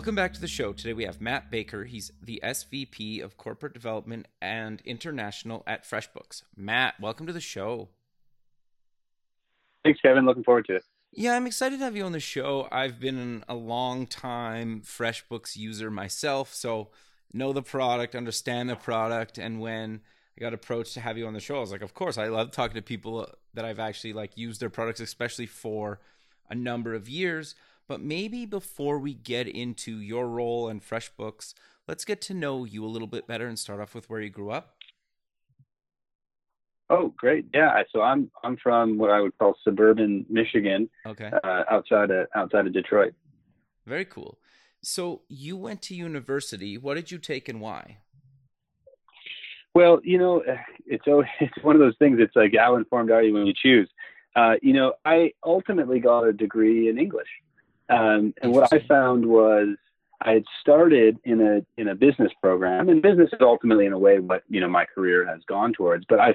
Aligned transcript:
Welcome 0.00 0.14
back 0.14 0.32
to 0.32 0.40
the 0.40 0.48
show. 0.48 0.72
Today 0.72 0.94
we 0.94 1.04
have 1.04 1.20
Matt 1.20 1.50
Baker. 1.50 1.84
He's 1.84 2.10
the 2.22 2.40
SVP 2.42 3.22
of 3.22 3.36
Corporate 3.36 3.74
Development 3.74 4.26
and 4.40 4.80
International 4.86 5.62
at 5.66 5.84
FreshBooks. 5.84 6.42
Matt, 6.56 6.98
welcome 6.98 7.26
to 7.26 7.34
the 7.34 7.38
show. 7.38 7.90
Thanks, 9.84 10.00
Kevin. 10.00 10.24
Looking 10.24 10.42
forward 10.42 10.64
to 10.68 10.76
it. 10.76 10.84
Yeah, 11.12 11.36
I'm 11.36 11.46
excited 11.46 11.80
to 11.80 11.84
have 11.84 11.96
you 11.96 12.04
on 12.04 12.12
the 12.12 12.18
show. 12.18 12.66
I've 12.72 12.98
been 12.98 13.44
a 13.46 13.54
long 13.54 14.06
time 14.06 14.80
FreshBooks 14.86 15.54
user 15.56 15.90
myself, 15.90 16.54
so 16.54 16.88
know 17.34 17.52
the 17.52 17.60
product, 17.62 18.14
understand 18.14 18.70
the 18.70 18.76
product, 18.76 19.36
and 19.36 19.60
when 19.60 20.00
I 20.34 20.40
got 20.40 20.54
approached 20.54 20.94
to 20.94 21.00
have 21.00 21.18
you 21.18 21.26
on 21.26 21.34
the 21.34 21.40
show, 21.40 21.58
I 21.58 21.60
was 21.60 21.72
like, 21.72 21.82
of 21.82 21.92
course, 21.92 22.16
I 22.16 22.28
love 22.28 22.52
talking 22.52 22.76
to 22.76 22.82
people 22.82 23.28
that 23.52 23.66
I've 23.66 23.78
actually 23.78 24.14
like 24.14 24.38
used 24.38 24.62
their 24.62 24.70
products, 24.70 25.00
especially 25.00 25.44
for 25.44 26.00
a 26.48 26.54
number 26.54 26.94
of 26.94 27.06
years. 27.06 27.54
But 27.90 28.00
maybe 28.00 28.46
before 28.46 29.00
we 29.00 29.14
get 29.14 29.48
into 29.48 29.98
your 29.98 30.28
role 30.28 30.68
in 30.68 30.78
FreshBooks, 30.78 31.54
let's 31.88 32.04
get 32.04 32.20
to 32.20 32.34
know 32.34 32.64
you 32.64 32.84
a 32.84 32.86
little 32.86 33.08
bit 33.08 33.26
better 33.26 33.48
and 33.48 33.58
start 33.58 33.80
off 33.80 33.96
with 33.96 34.08
where 34.08 34.20
you 34.20 34.30
grew 34.30 34.52
up. 34.52 34.76
Oh, 36.88 37.12
great! 37.16 37.46
Yeah, 37.52 37.82
so 37.92 38.00
I'm 38.00 38.30
I'm 38.44 38.56
from 38.58 38.96
what 38.96 39.10
I 39.10 39.20
would 39.20 39.36
call 39.38 39.56
suburban 39.64 40.24
Michigan. 40.30 40.88
Okay. 41.04 41.32
Uh, 41.42 41.64
outside 41.68 42.12
of 42.12 42.28
outside 42.36 42.68
of 42.68 42.72
Detroit. 42.72 43.12
Very 43.88 44.04
cool. 44.04 44.38
So 44.84 45.22
you 45.26 45.56
went 45.56 45.82
to 45.82 45.96
university. 45.96 46.78
What 46.78 46.94
did 46.94 47.10
you 47.10 47.18
take 47.18 47.48
and 47.48 47.60
why? 47.60 47.98
Well, 49.74 49.98
you 50.04 50.16
know, 50.18 50.44
it's 50.86 51.02
it's 51.40 51.64
one 51.64 51.74
of 51.74 51.80
those 51.80 51.96
things. 51.98 52.18
It's 52.20 52.36
like 52.36 52.54
how 52.56 52.76
informed 52.76 53.10
are 53.10 53.24
you 53.24 53.34
when 53.34 53.46
you 53.46 53.54
choose? 53.60 53.90
Uh, 54.36 54.54
you 54.62 54.74
know, 54.74 54.92
I 55.04 55.32
ultimately 55.44 55.98
got 55.98 56.22
a 56.22 56.32
degree 56.32 56.88
in 56.88 56.96
English. 56.96 57.26
Um, 57.90 58.32
and 58.40 58.52
what 58.52 58.72
I 58.72 58.78
found 58.86 59.26
was 59.26 59.76
I 60.22 60.32
had 60.32 60.44
started 60.60 61.18
in 61.24 61.40
a 61.40 61.80
in 61.80 61.88
a 61.88 61.94
business 61.94 62.32
program, 62.40 62.88
and 62.88 63.02
business 63.02 63.30
is 63.32 63.38
ultimately, 63.40 63.86
in 63.86 63.92
a 63.92 63.98
way, 63.98 64.18
what 64.18 64.42
you 64.48 64.60
know 64.60 64.68
my 64.68 64.84
career 64.84 65.26
has 65.26 65.40
gone 65.48 65.72
towards. 65.72 66.04
But 66.08 66.20
I 66.20 66.34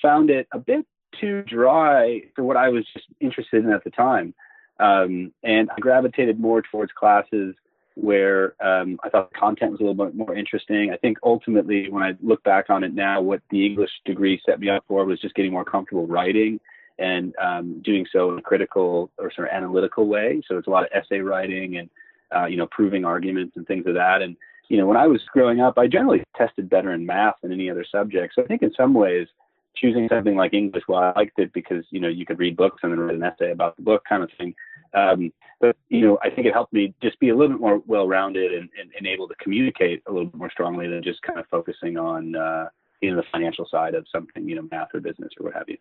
found 0.00 0.30
it 0.30 0.48
a 0.52 0.58
bit 0.58 0.86
too 1.20 1.42
dry 1.42 2.22
for 2.34 2.42
what 2.44 2.56
I 2.56 2.68
was 2.68 2.84
just 2.92 3.06
interested 3.20 3.64
in 3.64 3.72
at 3.72 3.84
the 3.84 3.90
time, 3.90 4.34
um, 4.80 5.32
and 5.42 5.70
I 5.70 5.80
gravitated 5.80 6.38
more 6.38 6.62
towards 6.62 6.92
classes 6.92 7.54
where 7.94 8.54
um, 8.64 8.98
I 9.04 9.10
thought 9.10 9.30
the 9.30 9.38
content 9.38 9.72
was 9.72 9.80
a 9.80 9.84
little 9.84 10.06
bit 10.06 10.14
more 10.14 10.34
interesting. 10.34 10.90
I 10.92 10.96
think 10.96 11.18
ultimately, 11.22 11.90
when 11.90 12.02
I 12.02 12.14
look 12.22 12.42
back 12.42 12.70
on 12.70 12.82
it 12.84 12.94
now, 12.94 13.20
what 13.20 13.42
the 13.50 13.64
English 13.66 13.90
degree 14.04 14.40
set 14.44 14.60
me 14.60 14.68
up 14.68 14.84
for 14.88 15.04
was 15.04 15.20
just 15.20 15.34
getting 15.34 15.52
more 15.52 15.64
comfortable 15.64 16.06
writing 16.06 16.58
and 16.98 17.34
um, 17.40 17.80
doing 17.82 18.06
so 18.12 18.32
in 18.32 18.38
a 18.38 18.42
critical 18.42 19.10
or 19.18 19.32
sort 19.32 19.48
of 19.48 19.54
analytical 19.54 20.06
way. 20.06 20.42
So 20.46 20.58
it's 20.58 20.66
a 20.66 20.70
lot 20.70 20.84
of 20.84 20.90
essay 20.92 21.20
writing 21.20 21.76
and 21.76 21.90
uh, 22.34 22.46
you 22.46 22.56
know 22.56 22.66
proving 22.66 23.04
arguments 23.04 23.56
and 23.56 23.66
things 23.66 23.86
of 23.86 23.94
that. 23.94 24.22
And 24.22 24.36
you 24.68 24.76
know 24.76 24.86
when 24.86 24.96
I 24.96 25.06
was 25.06 25.22
growing 25.32 25.60
up, 25.60 25.78
I 25.78 25.86
generally 25.86 26.22
tested 26.36 26.70
better 26.70 26.92
in 26.92 27.06
math 27.06 27.36
than 27.42 27.52
any 27.52 27.70
other 27.70 27.84
subject. 27.90 28.34
So 28.34 28.42
I 28.42 28.46
think 28.46 28.62
in 28.62 28.72
some 28.76 28.94
ways 28.94 29.28
choosing 29.74 30.08
something 30.08 30.36
like 30.36 30.54
English, 30.54 30.84
well, 30.88 31.02
I 31.02 31.12
liked 31.16 31.38
it 31.38 31.52
because 31.52 31.84
you 31.90 32.00
know 32.00 32.08
you 32.08 32.26
could 32.26 32.38
read 32.38 32.56
books 32.56 32.80
and 32.82 32.92
then 32.92 33.00
write 33.00 33.14
an 33.16 33.22
essay 33.22 33.52
about 33.52 33.76
the 33.76 33.82
book, 33.82 34.02
kind 34.08 34.22
of 34.22 34.30
thing. 34.38 34.54
Um, 34.94 35.32
but 35.60 35.76
you 35.88 36.02
know, 36.02 36.18
I 36.22 36.30
think 36.30 36.46
it 36.46 36.52
helped 36.52 36.72
me 36.72 36.94
just 37.02 37.18
be 37.20 37.30
a 37.30 37.36
little 37.36 37.54
bit 37.54 37.60
more 37.60 37.82
well-rounded 37.86 38.52
and, 38.52 38.68
and, 38.78 38.90
and 38.96 39.06
able 39.06 39.28
to 39.28 39.34
communicate 39.36 40.02
a 40.06 40.12
little 40.12 40.26
bit 40.26 40.36
more 40.36 40.50
strongly 40.50 40.88
than 40.88 41.02
just 41.02 41.22
kind 41.22 41.38
of 41.38 41.46
focusing 41.50 41.96
on 41.96 42.36
uh, 42.36 42.68
you 43.00 43.10
know 43.10 43.16
the 43.16 43.26
financial 43.32 43.66
side 43.70 43.94
of 43.94 44.06
something, 44.10 44.48
you 44.48 44.56
know, 44.56 44.68
math 44.70 44.88
or 44.94 45.00
business 45.00 45.30
or 45.38 45.46
what 45.46 45.54
have 45.54 45.68
you. 45.68 45.76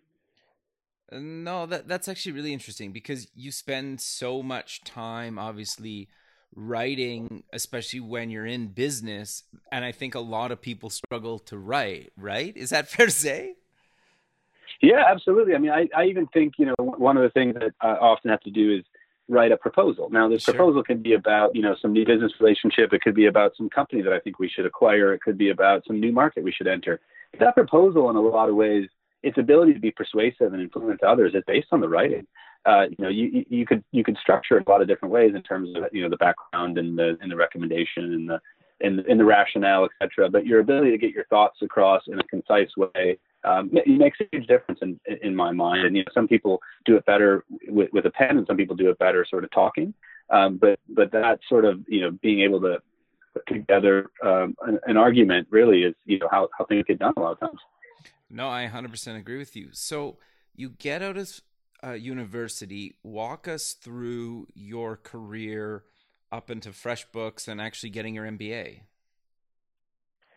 No, 1.11 1.65
that 1.65 1.87
that's 1.87 2.07
actually 2.07 2.31
really 2.31 2.53
interesting 2.53 2.91
because 2.91 3.27
you 3.35 3.51
spend 3.51 3.99
so 3.99 4.41
much 4.41 4.83
time 4.83 5.37
obviously 5.37 6.07
writing 6.53 7.43
especially 7.53 7.99
when 8.01 8.29
you're 8.29 8.45
in 8.45 8.67
business 8.67 9.43
and 9.71 9.85
I 9.85 9.93
think 9.93 10.15
a 10.15 10.19
lot 10.19 10.51
of 10.51 10.61
people 10.61 10.89
struggle 10.89 11.39
to 11.39 11.57
write, 11.57 12.11
right? 12.17 12.55
Is 12.55 12.71
that 12.71 12.87
fair 12.89 13.05
to 13.05 13.11
say? 13.11 13.55
Yeah, 14.81 15.03
absolutely. 15.09 15.53
I 15.53 15.59
mean, 15.59 15.71
I, 15.71 15.87
I 15.95 16.05
even 16.05 16.27
think, 16.27 16.53
you 16.57 16.65
know, 16.65 16.75
one 16.79 17.15
of 17.15 17.23
the 17.23 17.29
things 17.29 17.53
that 17.53 17.73
I 17.81 17.89
often 17.89 18.31
have 18.31 18.41
to 18.41 18.51
do 18.51 18.75
is 18.75 18.83
write 19.29 19.51
a 19.51 19.57
proposal. 19.57 20.09
Now, 20.09 20.27
this 20.27 20.43
sure. 20.43 20.55
proposal 20.55 20.83
can 20.83 21.01
be 21.01 21.13
about, 21.13 21.55
you 21.55 21.61
know, 21.61 21.75
some 21.81 21.93
new 21.93 22.05
business 22.05 22.31
relationship. 22.39 22.91
It 22.91 23.01
could 23.01 23.13
be 23.13 23.27
about 23.27 23.51
some 23.55 23.69
company 23.69 24.01
that 24.01 24.11
I 24.11 24.19
think 24.19 24.39
we 24.39 24.49
should 24.49 24.65
acquire. 24.65 25.13
It 25.13 25.21
could 25.21 25.37
be 25.37 25.51
about 25.51 25.83
some 25.85 25.99
new 25.99 26.11
market 26.11 26.43
we 26.43 26.51
should 26.51 26.67
enter. 26.67 26.99
That 27.39 27.53
proposal, 27.53 28.09
in 28.09 28.15
a 28.15 28.21
lot 28.21 28.49
of 28.49 28.55
ways, 28.55 28.89
its 29.23 29.37
ability 29.37 29.73
to 29.73 29.79
be 29.79 29.91
persuasive 29.91 30.53
and 30.53 30.61
influence 30.61 30.99
others 31.05 31.33
is 31.35 31.43
based 31.47 31.67
on 31.71 31.81
the 31.81 31.89
writing. 31.89 32.25
Uh, 32.65 32.83
you 32.89 32.95
know, 32.99 33.09
you, 33.09 33.43
you 33.49 33.65
could 33.65 33.83
you 33.91 34.03
could 34.03 34.17
structure 34.17 34.57
it 34.57 34.67
a 34.67 34.69
lot 34.69 34.81
of 34.81 34.87
different 34.87 35.11
ways 35.11 35.33
in 35.35 35.41
terms 35.43 35.69
of 35.75 35.85
you 35.91 36.03
know 36.03 36.09
the 36.09 36.17
background 36.17 36.77
and 36.77 36.97
the 36.97 37.17
and 37.21 37.31
the 37.31 37.35
recommendation 37.35 38.13
and 38.13 38.29
the 38.29 38.39
and, 38.81 38.99
and 38.99 39.19
the 39.19 39.25
rationale, 39.25 39.87
etc. 40.01 40.29
But 40.29 40.45
your 40.45 40.59
ability 40.59 40.91
to 40.91 40.97
get 40.97 41.11
your 41.11 41.25
thoughts 41.25 41.59
across 41.61 42.03
in 42.07 42.19
a 42.19 42.23
concise 42.23 42.69
way 42.77 43.17
um, 43.43 43.69
it 43.73 43.87
makes 43.87 44.19
a 44.19 44.25
huge 44.31 44.47
difference 44.47 44.79
in 44.81 44.99
in 45.21 45.35
my 45.35 45.51
mind. 45.51 45.85
And 45.85 45.95
you 45.95 46.03
know, 46.03 46.11
some 46.13 46.27
people 46.27 46.61
do 46.85 46.95
it 46.95 47.05
better 47.05 47.43
with, 47.67 47.91
with 47.91 48.05
a 48.05 48.11
pen, 48.11 48.37
and 48.37 48.45
some 48.47 48.57
people 48.57 48.75
do 48.75 48.89
it 48.89 48.99
better 48.99 49.25
sort 49.27 49.43
of 49.43 49.51
talking. 49.51 49.93
Um, 50.29 50.57
but 50.57 50.79
but 50.89 51.11
that 51.11 51.39
sort 51.49 51.65
of 51.65 51.81
you 51.87 52.01
know 52.01 52.11
being 52.21 52.41
able 52.41 52.61
to 52.61 52.79
put 53.33 53.45
together 53.47 54.07
um, 54.23 54.55
an, 54.61 54.79
an 54.85 54.97
argument 54.97 55.47
really 55.49 55.83
is 55.83 55.95
you 56.05 56.19
know 56.19 56.27
how 56.31 56.49
how 56.57 56.65
things 56.65 56.85
get 56.87 56.99
done 56.99 57.13
a 57.17 57.19
lot 57.19 57.33
of 57.33 57.39
times. 57.39 57.59
No, 58.31 58.49
I 58.49 58.69
100% 58.73 59.17
agree 59.17 59.37
with 59.37 59.55
you. 59.55 59.69
So 59.73 60.17
you 60.55 60.69
get 60.69 61.01
out 61.01 61.17
of 61.17 61.41
uh, 61.83 61.91
university. 61.91 62.95
Walk 63.03 63.47
us 63.47 63.73
through 63.73 64.47
your 64.53 64.95
career 64.95 65.83
up 66.31 66.49
into 66.49 66.69
FreshBooks 66.69 67.47
and 67.47 67.59
actually 67.59 67.89
getting 67.89 68.15
your 68.15 68.25
MBA. 68.25 68.81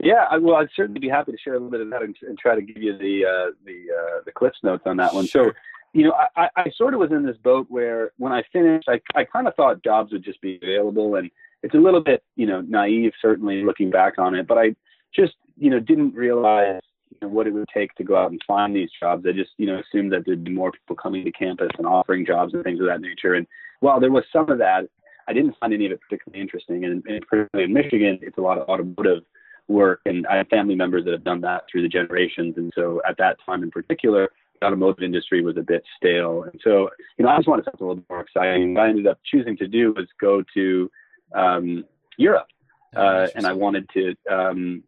Yeah, 0.01 0.27
I, 0.31 0.39
well, 0.39 0.57
I'd 0.57 0.69
certainly 0.75 1.01
be 1.01 1.09
happy 1.09 1.33
to 1.33 1.39
share 1.39 1.55
a 1.55 1.57
little 1.57 1.71
bit 1.71 1.81
of 1.81 1.91
that 1.91 2.03
and, 2.03 2.17
and 2.23 2.37
try 2.39 2.55
to 2.55 2.63
give 2.63 2.83
you 2.83 2.99
the 2.99 3.25
uh, 3.25 3.53
the 3.65 3.87
uh, 3.95 4.21
the 4.27 4.33
Cliffs 4.33 4.59
notes 4.63 4.83
on 4.87 4.97
that 4.99 5.15
one. 5.15 5.27
Sure. 5.27 5.47
So, 5.47 5.53
you 5.93 6.05
know, 6.05 6.15
I, 6.37 6.49
I 6.57 6.71
sort 6.77 6.95
of 6.95 7.01
was 7.01 7.13
in 7.13 7.25
this 7.25 7.37
boat 7.37 7.67
where 7.71 8.11
when 8.19 8.33
I 8.33 8.43
finished, 8.53 8.89
I, 8.89 9.01
I 9.15 9.25
kind 9.25 9.47
of 9.47 9.55
thought 9.55 9.85
jobs 9.85 10.13
would 10.13 10.25
just 10.25 10.41
be 10.41 10.59
available, 10.61 11.15
and 11.15 11.31
it's 11.63 11.75
a 11.75 11.79
little 11.79 12.03
bit, 12.03 12.25
you 12.35 12.47
know, 12.47 12.61
naive 12.61 13.13
certainly 13.23 13.63
looking 13.63 13.91
back 13.91 14.19
on 14.19 14.35
it, 14.35 14.47
but 14.47 14.59
I 14.59 14.75
just, 15.15 15.35
you 15.57 15.71
know, 15.71 15.79
didn't 15.79 16.15
realize 16.15 16.83
you 17.21 17.29
know, 17.29 17.33
what 17.35 17.47
it 17.47 17.53
would 17.53 17.69
take 17.73 17.95
to 17.95 18.05
go 18.05 18.17
out 18.17 18.31
and 18.31 18.41
find 18.47 18.75
these 18.75 18.91
jobs. 18.99 19.25
I 19.27 19.33
just, 19.33 19.51
you 19.57 19.67
know, 19.67 19.81
assumed 19.81 20.13
that 20.13 20.25
there'd 20.25 20.45
be 20.45 20.53
more 20.53 20.73
people 20.73 20.97
coming 20.97 21.25
to 21.25 21.33
campus 21.33 21.71
and 21.79 21.87
offering 21.87 22.27
jobs 22.27 22.55
and 22.55 22.63
things 22.65 22.81
of 22.81 22.87
that 22.87 23.01
nature. 23.01 23.35
And 23.35 23.47
while 23.81 24.01
there 24.01 24.13
was 24.13 24.25
some 24.33 24.51
of 24.51 24.59
that, 24.59 24.89
I 25.27 25.33
didn't 25.33 25.57
find 25.59 25.73
any 25.73 25.87
of 25.87 25.93
it 25.93 26.01
particularly 26.01 26.41
interesting. 26.41 26.85
And, 26.85 27.05
and 27.07 27.27
particularly 27.27 27.65
in 27.65 27.73
Michigan, 27.73 28.19
it's 28.23 28.39
a 28.39 28.43
lot 28.43 28.59
of 28.59 28.69
automotive 28.69 29.23
work, 29.69 30.01
and 30.05 30.27
I 30.27 30.37
have 30.37 30.49
family 30.49 30.75
members 30.75 31.05
that 31.05 31.13
have 31.13 31.25
done 31.25 31.41
that 31.41 31.63
through 31.71 31.83
the 31.83 31.89
generations. 31.89 32.55
And 32.57 32.73
so 32.75 33.01
at 33.09 33.17
that 33.19 33.39
time 33.47 33.63
in 33.63 33.71
particular, 33.71 34.31
the 34.61 34.67
automotive 34.67 35.03
industry 35.03 35.43
was 35.43 35.57
a 35.57 35.63
bit 35.63 35.83
stale. 35.97 36.43
And 36.43 36.61
so, 36.63 36.91
you 37.17 37.25
know, 37.25 37.31
I 37.31 37.37
just 37.37 37.49
wanted 37.49 37.65
something 37.65 37.85
a 37.85 37.89
little 37.89 38.05
more 38.11 38.21
exciting. 38.21 38.75
What 38.75 38.85
I 38.85 38.89
ended 38.91 39.07
up 39.07 39.19
choosing 39.25 39.57
to 39.57 39.67
do 39.67 39.93
was 39.93 40.07
go 40.21 40.43
to 40.55 40.91
um, 41.35 41.85
Europe. 42.19 42.49
Uh, 42.95 43.27
and 43.35 43.47
I 43.47 43.53
wanted 43.53 43.89
to 43.95 44.15
um, 44.31 44.85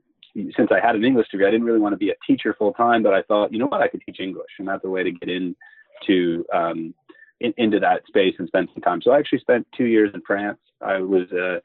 since 0.57 0.71
I 0.71 0.85
had 0.85 0.97
an 0.97 1.05
English 1.05 1.29
degree, 1.31 1.47
I 1.47 1.51
didn't 1.51 1.67
really 1.67 1.81
want 1.81 1.95
to 1.95 1.99
be 1.99 2.11
a 2.11 2.15
teacher 2.27 2.55
full 2.59 2.73
time, 2.73 3.03
but 3.03 3.15
I 3.15 3.23
thought, 3.23 3.53
you 3.53 3.59
know 3.59 3.67
what, 3.67 3.81
I 3.81 3.89
could 3.89 4.03
teach 4.05 4.21
English, 4.21 4.51
and 4.59 4.69
that's 4.69 4.85
a 4.85 4.89
way 4.89 5.03
to 5.03 5.11
get 5.11 5.29
into 5.29 6.45
um, 6.53 6.95
in, 7.41 7.55
into 7.57 7.81
that 7.81 8.07
space 8.07 8.35
and 8.39 8.49
spend 8.49 8.69
some 8.75 8.83
time. 8.83 9.01
So 9.03 9.13
I 9.13 9.19
actually 9.19 9.41
spent 9.41 9.67
two 9.77 9.87
years 9.87 10.11
in 10.15 10.23
France. 10.27 10.59
I 10.81 10.99
was 10.99 11.31
uh, 11.33 11.61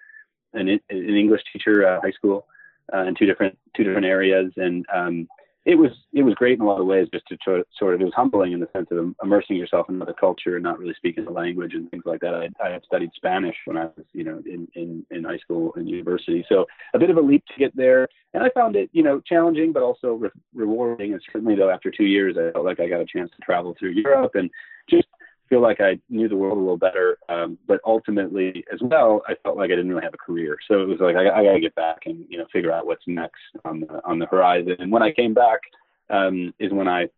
an, 0.53 0.69
an 0.69 0.79
English 0.89 1.41
teacher 1.51 1.85
at 1.85 2.01
high 2.01 2.11
school 2.11 2.47
uh, 2.93 3.03
in 3.03 3.15
two 3.15 3.25
different 3.25 3.57
two 3.75 3.83
different 3.83 4.05
areas, 4.05 4.51
and 4.57 4.85
um, 4.93 5.27
it 5.65 5.75
was 5.75 5.91
it 6.11 6.23
was 6.23 6.33
great 6.33 6.57
in 6.57 6.61
a 6.61 6.65
lot 6.65 6.79
of 6.79 6.87
ways 6.87 7.07
just 7.13 7.27
to 7.27 7.37
sort 7.77 7.93
of 7.93 8.01
it 8.01 8.03
was 8.03 8.13
humbling 8.15 8.51
in 8.51 8.59
the 8.59 8.69
sense 8.73 8.87
of 8.91 9.13
immersing 9.23 9.55
yourself 9.55 9.87
in 9.89 9.95
another 9.95 10.13
culture 10.13 10.55
and 10.55 10.63
not 10.63 10.79
really 10.79 10.95
speaking 10.95 11.23
the 11.23 11.31
language 11.31 11.73
and 11.75 11.89
things 11.91 12.03
like 12.05 12.19
that. 12.21 12.33
I, 12.33 12.49
I 12.63 12.71
had 12.71 12.83
studied 12.83 13.11
Spanish 13.15 13.55
when 13.65 13.77
I 13.77 13.85
was 13.85 14.05
you 14.13 14.23
know 14.23 14.41
in, 14.45 14.67
in 14.73 15.05
in 15.11 15.23
high 15.23 15.37
school 15.37 15.71
and 15.75 15.87
university, 15.87 16.43
so 16.49 16.65
a 16.93 16.99
bit 16.99 17.11
of 17.11 17.17
a 17.17 17.21
leap 17.21 17.43
to 17.47 17.59
get 17.59 17.75
there, 17.75 18.07
and 18.33 18.43
I 18.43 18.49
found 18.55 18.75
it 18.75 18.89
you 18.91 19.03
know 19.03 19.21
challenging 19.21 19.71
but 19.71 19.83
also 19.83 20.13
re- 20.13 20.29
rewarding. 20.55 21.13
And 21.13 21.21
certainly 21.31 21.55
though 21.55 21.69
after 21.69 21.91
two 21.91 22.05
years, 22.05 22.37
I 22.37 22.51
felt 22.51 22.65
like 22.65 22.79
I 22.79 22.89
got 22.89 23.01
a 23.01 23.05
chance 23.05 23.29
to 23.31 23.45
travel 23.45 23.75
through 23.77 23.91
Europe 23.91 24.31
and 24.33 24.49
just 24.89 25.07
feel 25.51 25.61
like 25.61 25.81
I 25.81 25.99
knew 26.09 26.29
the 26.29 26.37
world 26.37 26.57
a 26.57 26.61
little 26.61 26.77
better, 26.77 27.17
um, 27.27 27.57
but 27.67 27.81
ultimately 27.85 28.63
as 28.71 28.79
well, 28.81 29.21
I 29.27 29.33
felt 29.43 29.57
like 29.57 29.65
I 29.65 29.75
didn't 29.75 29.89
really 29.89 30.03
have 30.03 30.13
a 30.13 30.17
career. 30.17 30.57
So 30.65 30.81
it 30.81 30.87
was 30.87 30.99
like 31.01 31.17
I, 31.17 31.27
I 31.27 31.43
got 31.43 31.53
to 31.53 31.59
get 31.59 31.75
back 31.75 32.03
and 32.05 32.25
you 32.29 32.37
know 32.37 32.45
figure 32.53 32.71
out 32.71 32.85
what's 32.85 33.03
next 33.05 33.41
on 33.65 33.81
the 33.81 34.01
on 34.05 34.17
the 34.17 34.27
horizon. 34.27 34.77
And 34.79 34.89
when 34.89 35.03
I 35.03 35.11
came 35.11 35.33
back, 35.33 35.59
um, 36.09 36.53
is 36.57 36.71
when 36.71 36.87
I 36.87 37.09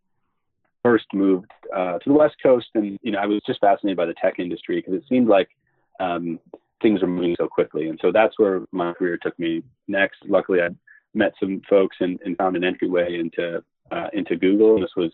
first 0.84 1.06
moved 1.14 1.52
uh, 1.76 2.00
to 2.00 2.10
the 2.10 2.14
West 2.14 2.36
Coast, 2.42 2.70
and 2.74 2.98
you 3.04 3.12
know 3.12 3.20
I 3.20 3.28
was 3.28 3.40
just 3.46 3.62
fascinated 3.62 3.98
by 3.98 4.08
the 4.08 4.16
tech 4.20 4.40
industry 4.40 4.78
because 4.78 4.96
it 4.96 5.04
seemed 5.08 5.28
like 5.28 5.50
um, 6.00 6.40
things 6.82 7.04
were 7.04 7.08
moving 7.08 7.36
so 7.38 7.48
quickly, 7.48 7.88
and 7.88 8.00
so 8.02 8.12
that's 8.12 8.40
where 8.40 8.62
my 8.72 8.94
career 8.94 9.20
took 9.22 9.38
me 9.38 9.62
next. 9.88 10.18
Luckily, 10.28 10.60
I 10.60 10.70
met 11.14 11.34
some 11.40 11.62
folks 11.70 11.98
and, 12.00 12.20
and 12.26 12.36
found 12.36 12.56
an 12.56 12.64
entryway 12.64 13.20
into 13.20 13.64
uh, 13.92 14.08
into 14.14 14.36
Google. 14.36 14.76
And 14.76 14.84
This 14.84 14.96
was 14.98 15.12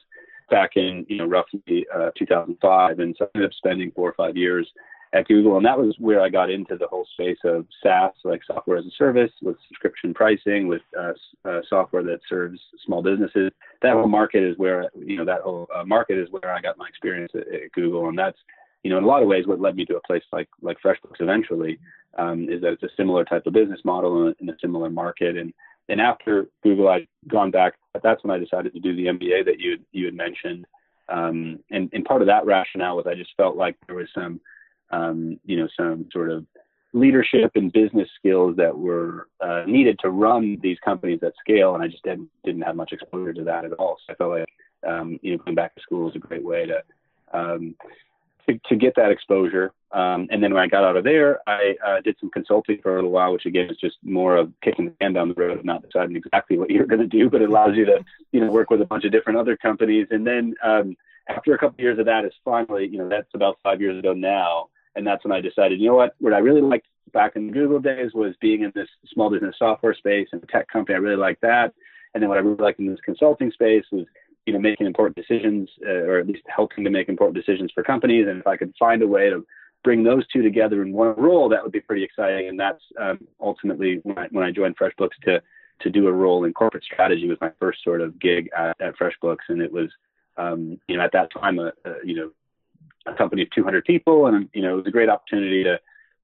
back 0.50 0.72
in 0.76 1.06
you 1.10 1.18
know 1.18 1.26
roughly 1.26 1.86
uh, 1.94 2.12
2005, 2.18 3.00
and 3.00 3.16
so 3.18 3.26
I 3.26 3.28
ended 3.36 3.50
up 3.50 3.54
spending 3.56 3.92
four 3.92 4.10
or 4.10 4.14
five 4.14 4.36
years 4.38 4.68
at 5.14 5.28
Google, 5.28 5.58
and 5.58 5.66
that 5.66 5.78
was 5.78 5.96
where 5.98 6.22
I 6.22 6.30
got 6.30 6.52
into 6.52 6.78
the 6.78 6.88
whole 6.88 7.08
space 7.14 7.40
of 7.44 7.66
SaaS, 7.82 8.12
like 8.24 8.42
software 8.46 8.78
as 8.78 8.86
a 8.86 8.92
service, 8.92 9.32
with 9.42 9.58
subscription 9.68 10.14
pricing, 10.14 10.68
with 10.68 10.84
uh, 10.98 11.14
uh, 11.46 11.62
software 11.68 12.04
that 12.04 12.20
serves 12.30 12.60
small 12.86 13.02
businesses. 13.02 13.52
That 13.82 13.94
whole 13.94 14.08
market 14.08 14.44
is 14.44 14.58
where 14.58 14.90
you 14.96 15.18
know 15.18 15.26
that 15.26 15.42
whole 15.42 15.68
uh, 15.76 15.84
market 15.84 16.18
is 16.18 16.28
where 16.32 16.54
I 16.54 16.62
got 16.62 16.78
my 16.78 16.88
experience 16.88 17.32
at, 17.34 17.48
at, 17.54 17.72
Google, 17.74 18.10
and 18.10 18.18
that's 18.18 18.38
you 18.84 18.92
know 18.92 18.98
in 18.98 19.04
a 19.04 19.08
lot 19.08 19.24
of 19.24 19.28
ways 19.28 19.48
what 19.48 19.60
led 19.60 19.76
me 19.76 19.86
to 19.86 19.98
a 19.98 20.02
place 20.02 20.24
like 20.32 20.50
like 20.62 20.78
FreshBooks 20.84 21.22
eventually 21.22 21.80
um, 22.18 22.48
is 22.50 22.62
that 22.62 22.74
it's 22.74 22.84
a 22.84 22.90
similar 22.96 23.26
type 23.26 23.46
of 23.48 23.54
business 23.54 23.80
model 23.84 24.22
in 24.22 24.28
a, 24.28 24.44
in 24.44 24.50
a 24.50 24.58
similar 24.62 24.90
market, 24.90 25.38
and 25.38 25.54
and 25.90 26.00
after 26.00 26.48
Google, 26.64 26.88
I'd 26.88 27.08
gone 27.28 27.52
back. 27.52 27.74
That's 28.02 28.24
when 28.24 28.32
I 28.32 28.40
decided 28.40 28.74
to 28.74 28.80
do 28.80 28.96
the 28.96 29.08
MBA 29.08 29.46
that 29.46 29.60
you 29.60 29.78
you 29.92 30.06
had 30.06 30.14
mentioned. 30.14 30.66
Um, 31.10 31.60
and, 31.72 31.90
and 31.92 32.06
part 32.06 32.22
of 32.22 32.28
that 32.28 32.46
rationale 32.46 32.96
was 32.96 33.08
I 33.08 33.16
just 33.16 33.32
felt 33.36 33.58
like 33.58 33.76
there 33.88 33.96
was 33.96 34.08
some, 34.14 34.40
um, 34.92 35.40
you 35.44 35.58
know, 35.58 35.68
some 35.76 36.06
sort 36.14 36.30
of 36.30 36.46
leadership 36.94 37.52
and 37.56 37.74
business 37.74 38.08
skills 38.18 38.56
that 38.58 38.78
were 38.78 39.28
uh, 39.42 39.64
needed 39.66 39.98
to 40.00 40.12
run 40.12 40.58
these 40.62 40.78
companies 40.86 41.20
at 41.24 41.34
scale, 41.40 41.74
and 41.74 41.84
I 41.84 41.88
just 41.88 42.04
didn't 42.04 42.30
didn't 42.46 42.62
have 42.62 42.76
much 42.76 42.92
exposure 42.92 43.34
to 43.34 43.44
that 43.46 43.66
at 43.66 43.74
all. 43.74 43.98
So 44.06 44.14
I 44.14 44.16
felt 44.16 44.32
like, 44.32 44.50
um, 44.88 45.20
you 45.22 45.32
know, 45.32 45.44
going 45.44 45.56
back 45.56 45.76
to 45.76 45.82
school 45.82 46.06
was 46.06 46.16
a 46.16 46.20
great 46.20 46.44
way 46.44 46.68
to 46.68 46.84
um, 47.34 47.76
to, 48.48 48.60
to 48.70 48.76
get 48.76 48.94
that 48.96 49.12
exposure. 49.12 49.72
Um, 49.92 50.28
and 50.30 50.44
then 50.44 50.54
when 50.54 50.62
I 50.62 50.68
got 50.68 50.84
out 50.84 50.98
of 50.98 51.04
there, 51.04 51.40
I 51.48 51.76
uh, 51.86 52.02
did 52.02 52.16
some 52.20 52.30
consulting 52.30 52.80
for 52.82 52.94
a 52.94 52.96
little 52.96 53.10
while, 53.10 53.34
which 53.34 53.46
again 53.46 53.70
is 53.70 53.78
just 53.78 53.98
more 54.04 54.38
of 54.38 54.52
kicking 54.64 54.86
the 54.86 54.92
can 55.02 55.14
down 55.14 55.30
the 55.30 55.34
road, 55.36 55.66
not 55.66 55.82
deciding 55.82 56.16
exactly 56.16 56.58
what 56.58 56.70
you're 56.70 56.86
going 56.86 57.02
to 57.02 57.08
do, 57.08 57.30
but 57.30 57.42
it 57.42 57.50
allows 57.50 57.76
you 57.76 57.86
to, 57.86 58.04
you 58.32 58.40
know, 58.40 58.52
work 58.52 58.70
with 58.70 58.82
a 58.82 58.86
bunch 58.86 59.06
of 59.06 59.12
different 59.12 59.40
other 59.40 59.58
companies. 59.58 60.08
And 60.12 60.26
then 60.26 60.54
um, 60.64 60.96
after 61.28 61.54
a 61.54 61.58
couple 61.58 61.76
of 61.76 61.80
years 61.80 62.00
of 62.00 62.06
that, 62.06 62.26
is 62.26 62.34
finally, 62.46 62.88
you 62.88 62.98
know, 62.98 63.10
that's 63.10 63.34
about 63.34 63.58
five 63.64 63.82
years 63.82 63.98
ago 63.98 64.14
now, 64.14 64.70
and 64.96 65.06
that's 65.06 65.24
when 65.24 65.32
I 65.32 65.42
decided, 65.42 65.80
you 65.80 65.88
know 65.88 65.96
what, 65.96 66.16
what 66.20 66.34
I 66.34 66.40
really 66.40 66.62
liked 66.62 66.88
back 67.14 67.36
in 67.36 67.48
the 67.48 67.54
Google 67.54 67.80
days 67.80 68.12
was 68.14 68.36
being 68.40 68.62
in 68.62 68.72
this 68.76 68.88
small 69.12 69.30
business 69.30 69.56
software 69.58 69.96
space 69.96 70.28
and 70.32 70.48
tech 70.50 70.68
company. 70.68 70.96
I 70.96 71.00
really 71.00 71.16
liked 71.16 71.42
that. 71.42 71.74
And 72.14 72.22
then 72.22 72.30
what 72.30 72.38
I 72.38 72.42
really 72.42 72.62
liked 72.62 72.80
in 72.80 72.88
this 72.88 73.00
consulting 73.04 73.52
space 73.52 73.86
was 73.92 74.06
you 74.50 74.54
know 74.54 74.60
making 74.60 74.88
important 74.88 75.16
decisions 75.16 75.70
uh, 75.86 76.08
or 76.10 76.18
at 76.18 76.26
least 76.26 76.42
helping 76.48 76.84
to 76.84 76.90
make 76.90 77.08
important 77.08 77.36
decisions 77.36 77.72
for 77.72 77.84
companies. 77.84 78.26
And 78.28 78.40
if 78.40 78.48
i 78.48 78.58
could 78.58 78.74
find 78.80 79.04
a 79.04 79.08
way 79.08 79.30
to 79.30 79.46
bring 79.84 80.04
those 80.04 80.28
two 80.30 80.42
together 80.42 80.82
in 80.82 80.92
one 80.92 81.14
role 81.18 81.48
that 81.50 81.62
would 81.62 81.72
be 81.72 81.80
pretty 81.80 82.04
exciting. 82.04 82.50
And 82.50 82.60
that's 82.60 82.82
um, 83.00 83.20
ultimately 83.40 84.00
when 84.02 84.18
I, 84.18 84.28
when 84.32 84.44
I 84.44 84.50
joined 84.52 84.76
freshbooks 84.76 85.18
to 85.26 85.40
to 85.82 85.90
do 85.92 86.08
a 86.08 86.12
role 86.12 86.46
in 86.46 86.54
corporate 86.54 86.84
strategy 86.84 87.28
was 87.30 87.38
my 87.40 87.52
first 87.60 87.84
sort 87.84 88.02
of 88.02 88.20
gig 88.20 88.50
at, 88.58 88.76
at 88.82 88.98
freshbooks. 88.98 89.48
And 89.50 89.62
it 89.62 89.72
was 89.72 89.90
um, 90.38 90.80
you 90.88 90.98
know 90.98 91.04
at 91.04 91.12
that 91.12 91.32
time 91.32 91.60
a, 91.60 91.72
a, 91.86 91.94
you 92.04 92.16
know 92.16 92.32
a 93.06 93.14
company 93.14 93.44
of 93.44 93.52
200 93.52 93.86
people. 93.86 94.26
And 94.26 94.50
you 94.56 94.64
know 94.64 94.74
it 94.74 94.78
was 94.78 94.88
a 94.88 94.98
great 94.98 95.10
opportunity 95.10 95.64
to 95.64 95.80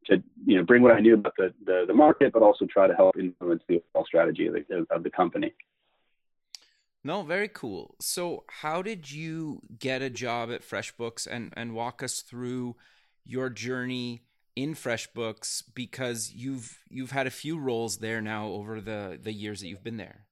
to 0.07 0.23
you 0.47 0.57
know 0.57 0.63
bring 0.63 0.81
what 0.81 0.93
I 0.93 0.99
knew 0.99 1.13
about 1.13 1.33
the, 1.37 1.53
the, 1.63 1.83
the 1.87 1.93
market, 1.93 2.33
but 2.33 2.41
also 2.41 2.65
try 2.65 2.87
to 2.87 2.95
help 2.95 3.15
influence 3.17 3.61
the 3.67 3.83
overall 3.93 4.07
strategy 4.07 4.47
of 4.47 4.55
of 4.89 5.03
the 5.03 5.11
company. 5.11 5.53
No, 7.05 7.21
very 7.21 7.47
cool. 7.47 7.93
So, 8.01 8.45
how 8.47 8.81
did 8.81 9.11
you 9.11 9.61
get 9.77 10.01
a 10.01 10.09
job 10.09 10.51
at 10.51 10.67
FreshBooks 10.67 11.27
and 11.29 11.53
and 11.55 11.75
walk 11.75 12.01
us 12.01 12.21
through 12.21 12.77
your 13.23 13.51
journey 13.51 14.23
in 14.55 14.73
FreshBooks 14.73 15.61
because 15.75 16.33
you've 16.33 16.79
you've 16.89 17.11
had 17.11 17.27
a 17.27 17.31
few 17.31 17.59
roles 17.59 17.99
there 17.99 18.21
now 18.21 18.47
over 18.47 18.81
the 18.81 19.19
the 19.21 19.31
years 19.31 19.59
that 19.61 19.67
you've 19.67 19.83
been 19.83 19.97
there. 19.97 20.25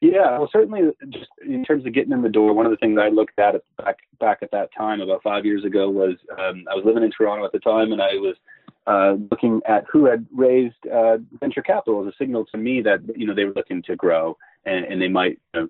Yeah, 0.00 0.38
well, 0.38 0.50
certainly, 0.52 0.80
just 1.10 1.30
in 1.40 1.64
terms 1.64 1.86
of 1.86 1.94
getting 1.94 2.12
in 2.12 2.22
the 2.22 2.28
door, 2.28 2.52
one 2.52 2.66
of 2.66 2.72
the 2.72 2.76
things 2.76 2.98
I 3.00 3.08
looked 3.08 3.38
at 3.38 3.54
back 3.76 3.98
back 4.18 4.38
at 4.42 4.50
that 4.50 4.70
time 4.76 5.00
about 5.00 5.22
five 5.22 5.44
years 5.44 5.64
ago 5.64 5.88
was 5.88 6.16
um, 6.32 6.64
I 6.68 6.74
was 6.74 6.82
living 6.84 7.04
in 7.04 7.12
Toronto 7.12 7.44
at 7.44 7.52
the 7.52 7.60
time, 7.60 7.92
and 7.92 8.02
I 8.02 8.14
was 8.14 8.34
uh, 8.88 9.14
looking 9.30 9.60
at 9.68 9.84
who 9.90 10.06
had 10.06 10.26
raised 10.34 10.84
uh, 10.92 11.18
venture 11.38 11.62
capital 11.62 12.04
as 12.04 12.12
a 12.12 12.16
signal 12.18 12.44
to 12.46 12.58
me 12.58 12.82
that 12.82 12.98
you 13.16 13.24
know 13.24 13.36
they 13.36 13.44
were 13.44 13.54
looking 13.54 13.82
to 13.82 13.94
grow 13.94 14.36
and, 14.66 14.84
and 14.84 15.00
they 15.00 15.08
might 15.08 15.38
you 15.54 15.62
know, 15.62 15.68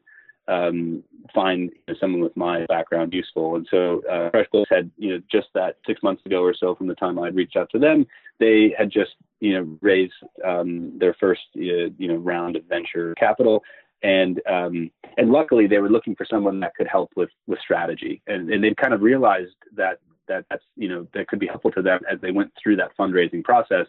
um, 0.49 1.05
find 1.35 1.71
you 1.71 1.81
know, 1.89 1.95
someone 2.01 2.21
with 2.21 2.37
my 2.37 2.65
background 2.67 3.13
useful. 3.13 3.57
And 3.57 3.67
so 3.71 4.03
uh, 4.11 4.31
had, 4.71 4.91
you 4.97 5.11
know, 5.11 5.23
just 5.31 5.49
that 5.55 5.77
six 5.87 6.03
months 6.03 6.25
ago 6.25 6.43
or 6.43 6.55
so 6.55 6.75
from 6.75 6.87
the 6.87 6.95
time 6.95 7.19
I'd 7.19 7.35
reached 7.35 7.57
out 7.57 7.71
to 7.71 7.79
them, 7.79 8.07
they 8.39 8.75
had 8.77 8.91
just, 8.91 9.13
you 9.41 9.55
know, 9.55 9.79
raised 9.81 10.15
um, 10.45 10.99
their 10.99 11.15
first, 11.15 11.43
uh, 11.57 11.91
you 11.99 12.09
know, 12.09 12.17
round 12.17 12.57
of 12.57 12.65
venture 12.65 13.15
capital. 13.15 13.63
And 14.03 14.41
um, 14.47 14.91
and 15.17 15.31
luckily 15.31 15.67
they 15.67 15.79
were 15.79 15.89
looking 15.89 16.15
for 16.15 16.27
someone 16.29 16.61
that 16.61 16.75
could 16.75 16.87
help 16.87 17.11
with 17.17 17.31
with 17.47 17.59
strategy, 17.61 18.21
and 18.27 18.51
and 18.51 18.63
they 18.63 18.75
kind 18.75 18.93
of 18.93 19.01
realized 19.01 19.55
that 19.75 20.01
that 20.29 20.45
that's 20.51 20.63
you 20.77 20.89
know 20.89 21.07
that 21.15 21.29
could 21.29 21.39
be 21.39 21.47
helpful 21.47 21.73
to 21.73 21.83
them 21.83 22.01
as 22.11 22.21
they 22.21 22.31
went 22.31 22.53
through 22.63 22.77
that 22.77 22.97
fundraising 22.99 23.43
process 23.43 23.87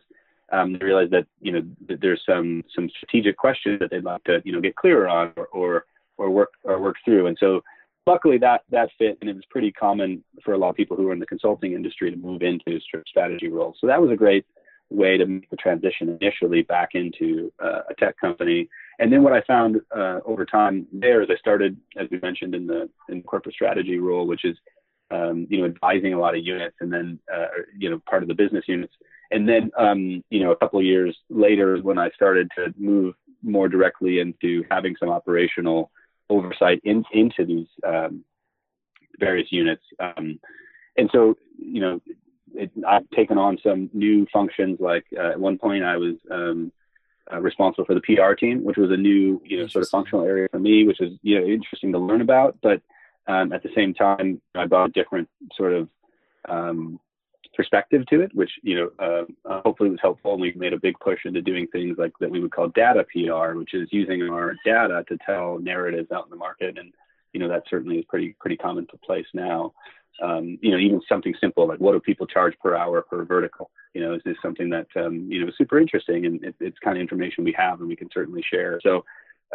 um, 0.51 0.73
they 0.73 0.85
realize 0.85 1.09
that 1.11 1.27
you 1.41 1.51
know 1.51 1.63
that 1.87 2.01
there's 2.01 2.21
some 2.25 2.63
some 2.73 2.89
strategic 2.89 3.37
questions 3.37 3.79
that 3.79 3.91
they'd 3.91 4.03
like 4.03 4.23
to 4.25 4.41
you 4.45 4.51
know 4.51 4.61
get 4.61 4.75
clearer 4.75 5.07
on 5.07 5.33
or 5.35 5.47
or, 5.47 5.85
or 6.17 6.29
work 6.29 6.53
or 6.63 6.81
work 6.81 6.95
through. 7.03 7.27
And 7.27 7.37
so 7.39 7.61
luckily 8.05 8.37
that 8.39 8.61
that 8.71 8.89
fit, 8.97 9.17
and 9.21 9.29
it 9.29 9.35
was 9.35 9.45
pretty 9.49 9.71
common 9.71 10.23
for 10.43 10.53
a 10.53 10.57
lot 10.57 10.69
of 10.69 10.75
people 10.75 10.97
who 10.97 11.03
were 11.03 11.13
in 11.13 11.19
the 11.19 11.25
consulting 11.25 11.73
industry 11.73 12.09
to 12.09 12.17
move 12.17 12.41
into 12.41 12.79
strategy 13.07 13.49
roles. 13.49 13.77
So 13.79 13.87
that 13.87 14.01
was 14.01 14.11
a 14.11 14.15
great 14.15 14.45
way 14.89 15.17
to 15.17 15.25
make 15.25 15.49
the 15.49 15.57
transition 15.57 16.17
initially 16.21 16.61
back 16.61 16.91
into 16.93 17.51
uh, 17.61 17.81
a 17.89 17.93
tech 17.99 18.17
company. 18.17 18.69
And 18.99 19.11
then 19.11 19.21
what 19.21 19.33
I 19.33 19.41
found 19.41 19.81
uh, 19.93 20.19
over 20.25 20.45
time 20.45 20.87
there 20.93 21.21
is 21.21 21.27
I 21.29 21.35
started, 21.35 21.77
as 21.97 22.07
we 22.09 22.19
mentioned 22.21 22.55
in 22.55 22.65
the 22.65 22.89
in 23.09 23.21
corporate 23.23 23.55
strategy 23.55 23.97
role, 23.97 24.25
which 24.25 24.45
is 24.45 24.55
um, 25.11 25.45
you 25.49 25.59
know 25.59 25.65
advising 25.65 26.13
a 26.13 26.19
lot 26.19 26.35
of 26.35 26.43
units, 26.43 26.77
and 26.79 26.91
then 26.91 27.19
uh, 27.33 27.47
you 27.77 27.89
know 27.89 28.01
part 28.09 28.23
of 28.23 28.29
the 28.29 28.33
business 28.33 28.63
units 28.67 28.93
and 29.31 29.47
then, 29.47 29.71
um, 29.77 30.23
you 30.29 30.43
know, 30.43 30.51
a 30.51 30.55
couple 30.55 30.79
of 30.79 30.85
years 30.85 31.17
later, 31.29 31.77
when 31.77 31.97
I 31.97 32.09
started 32.11 32.49
to 32.57 32.73
move 32.77 33.15
more 33.43 33.67
directly 33.67 34.19
into 34.19 34.63
having 34.69 34.95
some 34.99 35.09
operational 35.09 35.91
oversight 36.29 36.81
in, 36.83 37.03
into 37.11 37.45
these 37.45 37.67
um, 37.85 38.23
various 39.19 39.51
units, 39.51 39.83
um, 39.99 40.39
and 40.97 41.09
so, 41.11 41.37
you 41.59 41.79
know, 41.79 42.01
it, 42.53 42.71
I've 42.87 43.09
taken 43.11 43.37
on 43.37 43.57
some 43.61 43.89
new 43.93 44.25
functions. 44.33 44.79
Like 44.79 45.05
uh, 45.17 45.31
at 45.31 45.39
one 45.39 45.57
point, 45.57 45.83
I 45.83 45.97
was 45.97 46.15
um, 46.31 46.71
uh, 47.31 47.39
responsible 47.39 47.85
for 47.85 47.93
the 47.93 48.01
PR 48.01 48.33
team, 48.33 48.63
which 48.63 48.77
was 48.77 48.91
a 48.91 48.97
new, 48.97 49.41
you 49.45 49.59
know, 49.59 49.67
sort 49.67 49.83
of 49.83 49.89
functional 49.89 50.25
area 50.25 50.47
for 50.49 50.59
me, 50.59 50.85
which 50.85 50.99
was 50.99 51.11
you 51.21 51.39
know 51.39 51.45
interesting 51.45 51.91
to 51.91 51.99
learn 51.99 52.21
about. 52.21 52.57
But 52.61 52.81
um, 53.27 53.53
at 53.53 53.63
the 53.63 53.69
same 53.75 53.93
time, 53.93 54.41
I 54.55 54.65
brought 54.65 54.89
a 54.89 54.93
different 54.93 55.29
sort 55.55 55.73
of 55.73 55.89
um, 56.47 56.99
perspective 57.57 58.05
to 58.05 58.21
it, 58.21 58.33
which 58.35 58.51
you 58.61 58.75
know 58.75 58.91
uh, 58.99 59.49
uh, 59.49 59.61
hopefully 59.65 59.89
was 59.89 59.99
helpful. 60.01 60.33
And 60.33 60.41
we 60.41 60.53
made 60.53 60.73
a 60.73 60.79
big 60.79 60.97
push 60.99 61.25
into 61.25 61.41
doing 61.41 61.67
things 61.67 61.97
like 61.97 62.13
that 62.19 62.29
we 62.29 62.39
would 62.39 62.51
call 62.51 62.69
data 62.69 63.03
PR, 63.11 63.57
which 63.57 63.73
is 63.73 63.89
using 63.91 64.21
our 64.29 64.55
data 64.63 65.03
to 65.09 65.17
tell 65.25 65.57
narratives 65.57 66.11
out 66.11 66.25
in 66.25 66.29
the 66.29 66.37
market, 66.37 66.77
and 66.77 66.93
you 67.33 67.39
know 67.39 67.49
that 67.49 67.63
certainly 67.69 67.97
is 67.97 68.05
pretty 68.05 68.35
pretty 68.39 68.55
commonplace 68.55 69.25
now. 69.33 69.73
Um, 70.21 70.57
you 70.61 70.71
know, 70.71 70.77
even 70.77 71.01
something 71.09 71.33
simple 71.41 71.67
like 71.67 71.79
what 71.79 71.91
do 71.91 71.99
people 71.99 72.27
charge 72.27 72.53
per 72.63 72.75
hour 72.75 73.01
per 73.01 73.25
vertical? 73.25 73.71
You 73.93 74.01
know, 74.01 74.13
is 74.13 74.21
this 74.23 74.37
something 74.41 74.69
that 74.69 74.87
um, 74.95 75.27
you 75.29 75.41
know 75.41 75.47
is 75.47 75.57
super 75.57 75.79
interesting, 75.79 76.27
and 76.27 76.43
it, 76.43 76.55
it's 76.59 76.79
kind 76.79 76.95
of 76.95 77.01
information 77.01 77.43
we 77.43 77.55
have 77.57 77.79
and 77.79 77.89
we 77.89 77.97
can 77.97 78.09
certainly 78.13 78.43
share. 78.49 78.79
So. 78.81 79.03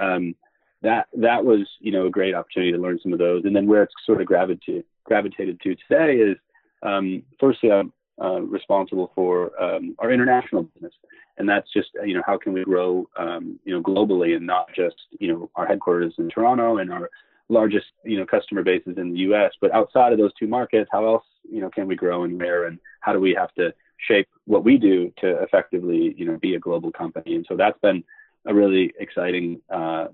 Um, 0.00 0.34
that 0.80 1.06
that 1.14 1.44
was 1.44 1.60
you 1.78 1.92
know 1.92 2.06
a 2.06 2.10
great 2.10 2.34
opportunity 2.34 2.72
to 2.72 2.78
learn 2.78 2.98
some 3.00 3.12
of 3.12 3.20
those, 3.20 3.44
and 3.44 3.54
then 3.54 3.68
where 3.68 3.84
it's 3.84 3.94
sort 4.04 4.20
of 4.20 4.26
gravitated 4.26 4.84
gravitated 5.04 5.60
to 5.60 5.76
today 5.76 6.14
is 6.16 6.36
um, 6.82 7.22
firstly, 7.38 7.70
I'm 7.70 7.92
uh, 8.22 8.40
responsible 8.42 9.10
for 9.14 9.60
um, 9.62 9.94
our 9.98 10.12
international 10.12 10.64
business, 10.64 10.92
and 11.38 11.48
that's 11.48 11.72
just 11.72 11.88
you 12.04 12.14
know 12.14 12.22
how 12.26 12.36
can 12.36 12.52
we 12.52 12.64
grow 12.64 13.08
um, 13.16 13.58
you 13.64 13.74
know 13.74 13.82
globally 13.82 14.36
and 14.36 14.46
not 14.46 14.68
just 14.74 14.96
you 15.18 15.28
know 15.28 15.50
our 15.54 15.66
headquarters 15.66 16.14
in 16.18 16.28
Toronto 16.28 16.78
and 16.78 16.92
our 16.92 17.10
largest 17.48 17.86
you 18.04 18.18
know 18.18 18.26
customer 18.26 18.62
bases 18.62 18.98
in 18.98 19.12
the 19.12 19.18
U.S., 19.20 19.52
but 19.60 19.72
outside 19.72 20.12
of 20.12 20.18
those 20.18 20.32
two 20.38 20.46
markets, 20.46 20.90
how 20.92 21.06
else 21.06 21.24
you 21.50 21.60
know 21.60 21.70
can 21.70 21.86
we 21.86 21.96
grow 21.96 22.24
and 22.24 22.38
where, 22.38 22.66
and 22.66 22.78
how 23.00 23.12
do 23.12 23.20
we 23.20 23.34
have 23.34 23.52
to 23.54 23.72
shape 24.08 24.28
what 24.46 24.64
we 24.64 24.76
do 24.76 25.12
to 25.20 25.42
effectively 25.42 26.14
you 26.16 26.26
know 26.26 26.38
be 26.38 26.54
a 26.54 26.60
global 26.60 26.92
company? 26.92 27.34
And 27.34 27.46
so 27.48 27.56
that's 27.56 27.78
been 27.80 28.04
a 28.44 28.54
really 28.54 28.92
exciting 28.98 29.60
uh, 29.70 30.08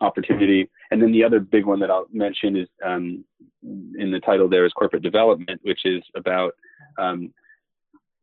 opportunity. 0.00 0.68
And 0.90 1.02
then 1.02 1.12
the 1.12 1.24
other 1.24 1.40
big 1.40 1.66
one 1.66 1.80
that 1.80 1.90
I'll 1.90 2.06
mention 2.12 2.56
is 2.56 2.68
um, 2.84 3.24
in 3.62 4.10
the 4.10 4.20
title 4.20 4.48
there 4.48 4.64
is 4.64 4.72
corporate 4.72 5.02
development, 5.02 5.60
which 5.62 5.80
is 5.84 6.02
about 6.14 6.54
um, 6.98 7.32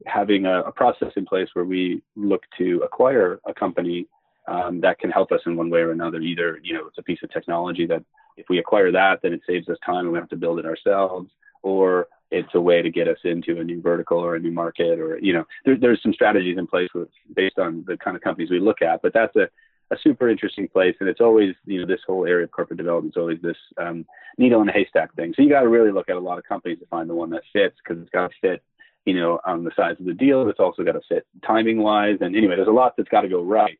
having 0.05 0.45
a, 0.45 0.61
a, 0.61 0.71
process 0.71 1.11
in 1.15 1.25
place 1.25 1.49
where 1.53 1.65
we 1.65 2.01
look 2.15 2.43
to 2.57 2.81
acquire 2.83 3.39
a 3.47 3.53
company 3.53 4.07
um, 4.47 4.79
that 4.81 4.99
can 4.99 5.09
help 5.09 5.31
us 5.31 5.41
in 5.45 5.55
one 5.55 5.69
way 5.69 5.79
or 5.79 5.91
another. 5.91 6.19
Either 6.19 6.59
you 6.63 6.73
know 6.73 6.87
it's 6.87 6.97
a 6.97 7.03
piece 7.03 7.19
of 7.23 7.31
technology 7.31 7.85
that 7.87 8.03
if 8.37 8.45
we 8.49 8.59
acquire 8.59 8.91
that, 8.91 9.19
then 9.21 9.33
it 9.33 9.41
saves 9.47 9.67
us 9.69 9.77
time 9.85 10.05
and 10.05 10.11
we 10.11 10.19
have 10.19 10.29
to 10.29 10.35
build 10.35 10.59
it 10.59 10.65
ourselves, 10.65 11.29
or 11.63 12.07
it's 12.29 12.53
a 12.55 12.61
way 12.61 12.81
to 12.81 12.89
get 12.89 13.07
us 13.07 13.17
into 13.23 13.59
a 13.59 13.63
new 13.63 13.81
vertical 13.81 14.19
or 14.19 14.35
a 14.35 14.39
new 14.39 14.51
market, 14.51 14.99
or 14.99 15.17
you 15.19 15.33
know 15.33 15.43
there, 15.65 15.77
there's 15.79 16.01
some 16.01 16.13
strategies 16.13 16.57
in 16.57 16.67
place 16.67 16.89
with, 16.93 17.09
based 17.35 17.59
on 17.59 17.83
the 17.87 17.97
kind 17.97 18.15
of 18.15 18.21
companies 18.21 18.51
we 18.51 18.59
look 18.59 18.81
at. 18.81 19.01
But 19.01 19.13
that's 19.13 19.35
a 19.35 19.49
a 19.91 19.95
super 20.01 20.29
interesting 20.29 20.67
place, 20.67 20.95
and 20.99 21.07
it's 21.07 21.21
always 21.21 21.55
you 21.65 21.79
know 21.79 21.87
this 21.87 22.01
whole 22.05 22.25
area 22.25 22.45
of 22.45 22.51
corporate 22.51 22.77
development 22.77 23.13
is 23.13 23.19
always 23.19 23.41
this 23.41 23.57
um, 23.77 24.05
needle 24.37 24.61
in 24.61 24.69
a 24.69 24.73
haystack 24.73 25.13
thing. 25.15 25.33
So 25.35 25.41
you 25.41 25.49
got 25.49 25.61
to 25.61 25.69
really 25.69 25.91
look 25.91 26.09
at 26.09 26.15
a 26.15 26.19
lot 26.19 26.37
of 26.37 26.43
companies 26.43 26.79
to 26.79 26.85
find 26.87 27.09
the 27.09 27.15
one 27.15 27.29
that 27.31 27.43
fits 27.53 27.75
because 27.83 28.01
it's 28.01 28.11
got 28.11 28.29
to 28.29 28.35
fit 28.41 28.63
you 29.05 29.13
know 29.13 29.39
on 29.45 29.63
the 29.63 29.71
size 29.75 29.95
of 29.99 30.05
the 30.05 30.13
deal. 30.13 30.47
It's 30.49 30.59
also 30.59 30.83
got 30.83 30.93
to 30.93 31.01
fit 31.07 31.25
timing 31.45 31.81
wise, 31.81 32.17
and 32.21 32.35
anyway, 32.35 32.55
there's 32.55 32.67
a 32.67 32.71
lot 32.71 32.95
that's 32.97 33.09
got 33.09 33.21
to 33.21 33.29
go 33.29 33.41
right. 33.41 33.79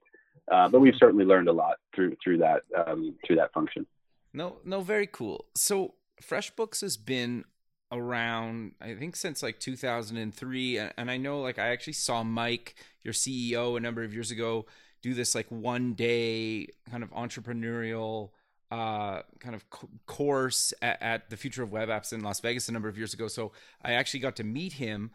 Uh, 0.49 0.69
but 0.69 0.79
we've 0.79 0.95
certainly 0.97 1.25
learned 1.25 1.49
a 1.49 1.53
lot 1.53 1.77
through 1.93 2.15
through 2.23 2.37
that 2.37 2.61
um, 2.87 3.15
through 3.25 3.35
that 3.35 3.51
function. 3.53 3.85
No, 4.33 4.57
no, 4.63 4.81
very 4.81 5.07
cool. 5.07 5.45
So 5.55 5.95
FreshBooks 6.21 6.81
has 6.81 6.95
been 6.95 7.43
around 7.91 8.73
I 8.81 8.95
think 8.95 9.15
since 9.15 9.41
like 9.41 9.59
2003 9.59 10.77
and 10.97 11.09
I 11.09 11.15
know 11.15 11.39
like 11.39 11.57
I 11.57 11.69
actually 11.69 11.93
saw 11.93 12.21
Mike 12.21 12.75
your 13.01 13.13
CEO 13.13 13.77
a 13.77 13.79
number 13.79 14.03
of 14.03 14.13
years 14.13 14.29
ago 14.29 14.65
do 15.07 15.13
this 15.13 15.33
like 15.33 15.47
one 15.49 15.93
day 15.93 16.67
kind 16.89 17.03
of 17.03 17.11
entrepreneurial 17.11 18.31
uh, 18.69 19.21
kind 19.39 19.55
of 19.55 19.63
course 20.05 20.73
at, 20.81 21.01
at, 21.01 21.29
the 21.29 21.37
Future 21.37 21.63
of 21.63 21.71
Web 21.71 21.87
Apps 21.87 22.11
in 22.11 22.21
Las 22.21 22.41
Vegas 22.41 22.67
a 22.67 22.73
number 22.73 22.89
of 22.89 22.97
years 22.97 23.13
ago. 23.13 23.29
So 23.29 23.53
I 23.81 23.93
actually 23.93 24.19
got 24.19 24.35
to 24.37 24.43
meet 24.43 24.73
him. 24.73 25.11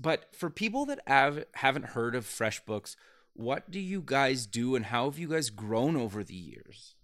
But 0.00 0.32
for 0.32 0.48
people 0.48 0.86
that 0.86 1.00
have 1.08 1.44
haven't 1.54 1.86
heard 1.86 2.14
of 2.14 2.24
FreshBooks, 2.24 2.94
what 3.32 3.68
do 3.68 3.80
you 3.80 4.00
guys 4.04 4.46
do, 4.46 4.76
and 4.76 4.84
how 4.84 5.06
have 5.06 5.18
you 5.18 5.28
guys 5.28 5.50
grown 5.50 5.96
over 5.96 6.22
the 6.22 6.34
years? 6.34 6.94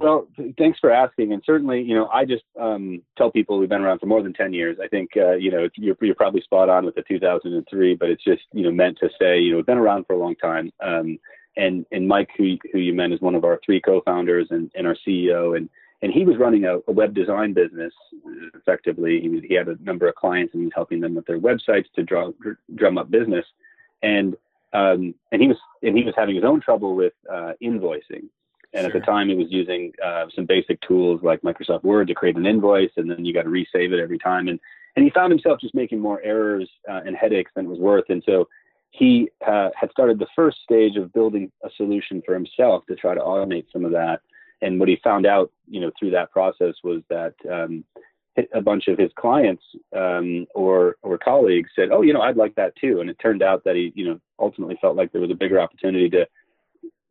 Well, 0.00 0.28
thanks 0.56 0.78
for 0.78 0.92
asking. 0.92 1.32
And 1.32 1.42
certainly, 1.44 1.82
you 1.82 1.92
know, 1.92 2.06
I 2.06 2.24
just 2.24 2.44
um, 2.60 3.02
tell 3.16 3.32
people 3.32 3.58
we've 3.58 3.68
been 3.68 3.82
around 3.82 3.98
for 3.98 4.06
more 4.06 4.22
than 4.22 4.32
10 4.32 4.52
years. 4.52 4.78
I 4.80 4.86
think, 4.86 5.10
uh, 5.16 5.32
you 5.32 5.50
know, 5.50 5.68
you're, 5.74 5.96
you're, 6.00 6.14
probably 6.14 6.40
spot 6.40 6.68
on 6.68 6.84
with 6.84 6.94
the 6.94 7.02
2003, 7.02 7.96
but 7.96 8.08
it's 8.08 8.22
just, 8.22 8.42
you 8.52 8.62
know, 8.62 8.70
meant 8.70 8.98
to 9.00 9.08
say, 9.20 9.40
you 9.40 9.50
know, 9.50 9.56
we've 9.56 9.66
been 9.66 9.76
around 9.76 10.06
for 10.06 10.12
a 10.12 10.18
long 10.18 10.36
time. 10.36 10.70
Um, 10.80 11.18
and, 11.56 11.84
and 11.90 12.06
Mike, 12.06 12.28
who, 12.38 12.56
who 12.72 12.78
you 12.78 12.94
met, 12.94 13.10
is 13.10 13.20
one 13.20 13.34
of 13.34 13.42
our 13.42 13.58
three 13.66 13.80
co-founders 13.80 14.46
and, 14.50 14.70
and 14.76 14.86
our 14.86 14.96
CEO. 15.04 15.56
And, 15.56 15.68
and 16.00 16.12
he 16.12 16.24
was 16.24 16.36
running 16.36 16.64
a, 16.64 16.76
a 16.86 16.92
web 16.92 17.12
design 17.12 17.52
business 17.52 17.92
effectively. 18.54 19.20
He, 19.20 19.48
he 19.48 19.54
had 19.54 19.66
a 19.66 19.82
number 19.82 20.06
of 20.06 20.14
clients 20.14 20.54
and 20.54 20.62
he 20.62 20.66
was 20.66 20.74
helping 20.76 21.00
them 21.00 21.16
with 21.16 21.26
their 21.26 21.40
websites 21.40 21.86
to 21.96 22.04
draw, 22.04 22.30
drum 22.76 22.98
up 22.98 23.10
business. 23.10 23.46
And, 24.04 24.36
um, 24.72 25.16
and 25.32 25.42
he 25.42 25.48
was, 25.48 25.56
and 25.82 25.98
he 25.98 26.04
was 26.04 26.14
having 26.16 26.36
his 26.36 26.44
own 26.44 26.60
trouble 26.60 26.94
with 26.94 27.14
uh, 27.28 27.54
invoicing 27.60 28.28
and 28.74 28.84
sure. 28.84 28.86
at 28.86 29.00
the 29.00 29.06
time, 29.06 29.28
he 29.28 29.34
was 29.34 29.46
using 29.50 29.92
uh, 30.04 30.26
some 30.34 30.44
basic 30.44 30.80
tools 30.82 31.20
like 31.22 31.40
Microsoft 31.42 31.84
Word 31.84 32.08
to 32.08 32.14
create 32.14 32.36
an 32.36 32.46
invoice, 32.46 32.90
and 32.96 33.10
then 33.10 33.24
you 33.24 33.32
got 33.32 33.44
to 33.44 33.48
resave 33.48 33.92
it 33.92 34.00
every 34.00 34.18
time. 34.18 34.48
And 34.48 34.60
and 34.96 35.04
he 35.04 35.10
found 35.10 35.30
himself 35.30 35.60
just 35.60 35.74
making 35.74 36.00
more 36.00 36.20
errors 36.22 36.68
uh, 36.90 37.00
and 37.06 37.14
headaches 37.14 37.52
than 37.54 37.66
it 37.66 37.68
was 37.68 37.78
worth. 37.78 38.06
And 38.08 38.22
so 38.26 38.48
he 38.90 39.30
uh, 39.46 39.70
had 39.78 39.90
started 39.92 40.18
the 40.18 40.26
first 40.34 40.58
stage 40.62 40.96
of 40.96 41.12
building 41.12 41.52
a 41.62 41.70
solution 41.76 42.20
for 42.26 42.34
himself 42.34 42.84
to 42.86 42.96
try 42.96 43.14
to 43.14 43.20
automate 43.20 43.66
some 43.72 43.84
of 43.84 43.92
that. 43.92 44.22
And 44.60 44.80
what 44.80 44.88
he 44.88 44.98
found 45.04 45.24
out, 45.24 45.52
you 45.68 45.80
know, 45.80 45.92
through 45.98 46.10
that 46.10 46.32
process 46.32 46.74
was 46.82 47.02
that 47.10 47.34
um, 47.48 47.84
a 48.52 48.60
bunch 48.60 48.88
of 48.88 48.98
his 48.98 49.10
clients 49.16 49.62
um, 49.96 50.46
or 50.54 50.96
or 51.02 51.16
colleagues 51.18 51.70
said, 51.76 51.90
"Oh, 51.92 52.02
you 52.02 52.12
know, 52.12 52.22
I'd 52.22 52.36
like 52.36 52.54
that 52.56 52.74
too." 52.76 53.00
And 53.00 53.08
it 53.08 53.18
turned 53.20 53.42
out 53.42 53.64
that 53.64 53.76
he, 53.76 53.92
you 53.94 54.04
know, 54.08 54.20
ultimately 54.38 54.78
felt 54.80 54.96
like 54.96 55.12
there 55.12 55.20
was 55.20 55.30
a 55.30 55.34
bigger 55.34 55.60
opportunity 55.60 56.08
to 56.10 56.26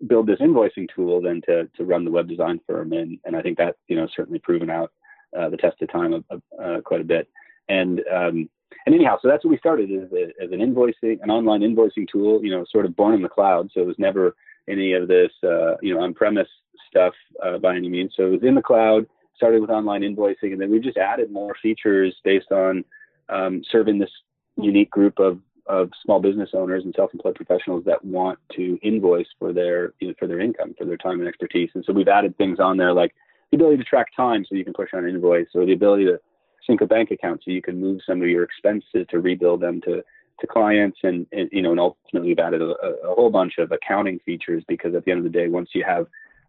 build 0.05 0.27
this 0.27 0.39
invoicing 0.39 0.87
tool 0.93 1.21
than 1.21 1.41
to 1.43 1.67
to 1.75 1.85
run 1.85 2.05
the 2.05 2.11
web 2.11 2.27
design 2.27 2.59
firm, 2.67 2.93
and 2.93 3.19
and 3.25 3.35
I 3.35 3.41
think 3.41 3.57
that 3.57 3.77
you 3.87 3.95
know 3.95 4.07
certainly 4.15 4.39
proven 4.39 4.69
out 4.69 4.91
uh, 5.37 5.49
the 5.49 5.57
test 5.57 5.81
of 5.81 5.91
time 5.91 6.13
of, 6.13 6.23
of 6.29 6.41
uh, 6.63 6.81
quite 6.81 7.01
a 7.01 7.05
bit. 7.05 7.27
And 7.69 8.01
um, 8.13 8.49
and 8.85 8.95
anyhow, 8.95 9.17
so 9.21 9.27
that's 9.27 9.43
what 9.43 9.51
we 9.51 9.57
started 9.57 9.89
as, 9.91 10.09
as 10.41 10.51
an 10.51 10.59
invoicing, 10.59 11.19
an 11.21 11.31
online 11.31 11.61
invoicing 11.61 12.07
tool. 12.11 12.43
You 12.43 12.51
know, 12.51 12.65
sort 12.71 12.85
of 12.85 12.95
born 12.95 13.15
in 13.15 13.21
the 13.21 13.29
cloud, 13.29 13.69
so 13.73 13.81
it 13.81 13.87
was 13.87 13.97
never 13.97 14.35
any 14.69 14.93
of 14.93 15.07
this 15.07 15.31
uh, 15.43 15.75
you 15.81 15.93
know 15.93 16.01
on-premise 16.01 16.49
stuff 16.89 17.13
uh, 17.43 17.57
by 17.57 17.75
any 17.75 17.89
means. 17.89 18.13
So 18.15 18.27
it 18.27 18.31
was 18.31 18.43
in 18.43 18.55
the 18.55 18.61
cloud. 18.61 19.05
Started 19.35 19.61
with 19.61 19.69
online 19.69 20.01
invoicing, 20.01 20.51
and 20.51 20.59
then 20.59 20.71
we 20.71 20.79
just 20.79 20.97
added 20.97 21.31
more 21.31 21.55
features 21.61 22.15
based 22.23 22.51
on 22.51 22.83
um, 23.29 23.61
serving 23.71 23.99
this 23.99 24.09
unique 24.55 24.89
group 24.89 25.19
of 25.19 25.39
of 25.69 25.89
small 26.03 26.19
business 26.19 26.49
owners 26.53 26.83
and 26.83 26.93
self-employed 26.95 27.35
professionals 27.35 27.83
that 27.85 28.03
want 28.03 28.39
to 28.55 28.79
invoice 28.81 29.27
for 29.39 29.53
their 29.53 29.93
you 29.99 30.09
know, 30.09 30.13
for 30.17 30.27
their 30.27 30.39
income, 30.39 30.73
for 30.77 30.85
their 30.85 30.97
time 30.97 31.19
and 31.19 31.27
expertise. 31.27 31.69
And 31.73 31.83
so 31.85 31.93
we've 31.93 32.07
added 32.07 32.37
things 32.37 32.59
on 32.59 32.77
there 32.77 32.93
like 32.93 33.13
the 33.51 33.57
ability 33.57 33.77
to 33.77 33.83
track 33.83 34.07
time 34.15 34.45
so 34.45 34.55
you 34.55 34.63
can 34.63 34.73
push 34.73 34.89
on 34.93 35.05
an 35.05 35.09
invoice, 35.09 35.47
or 35.53 35.65
the 35.65 35.73
ability 35.73 36.05
to 36.05 36.19
sync 36.65 36.81
a 36.81 36.85
bank 36.85 37.11
account 37.11 37.41
so 37.43 37.51
you 37.51 37.61
can 37.61 37.79
move 37.79 38.01
some 38.05 38.21
of 38.21 38.27
your 38.27 38.43
expenses 38.43 39.05
to 39.09 39.19
rebuild 39.19 39.61
them 39.61 39.81
to 39.81 40.03
to 40.39 40.45
clients 40.45 40.99
and, 41.03 41.25
and 41.31 41.49
you 41.51 41.61
know 41.61 41.71
and 41.71 41.79
ultimately 41.79 42.29
we've 42.29 42.39
added 42.39 42.61
a, 42.61 42.75
a, 43.05 43.15
whole 43.15 43.29
bunch 43.29 43.57
of 43.57 43.71
accounting 43.71 44.19
features 44.19 44.63
because 44.67 44.93
at 44.93 45.03
the 45.03 45.11
end 45.11 45.17
of 45.17 45.23
the 45.23 45.29
day 45.29 45.47
once 45.47 45.69
you 45.73 45.83
have 45.83 46.05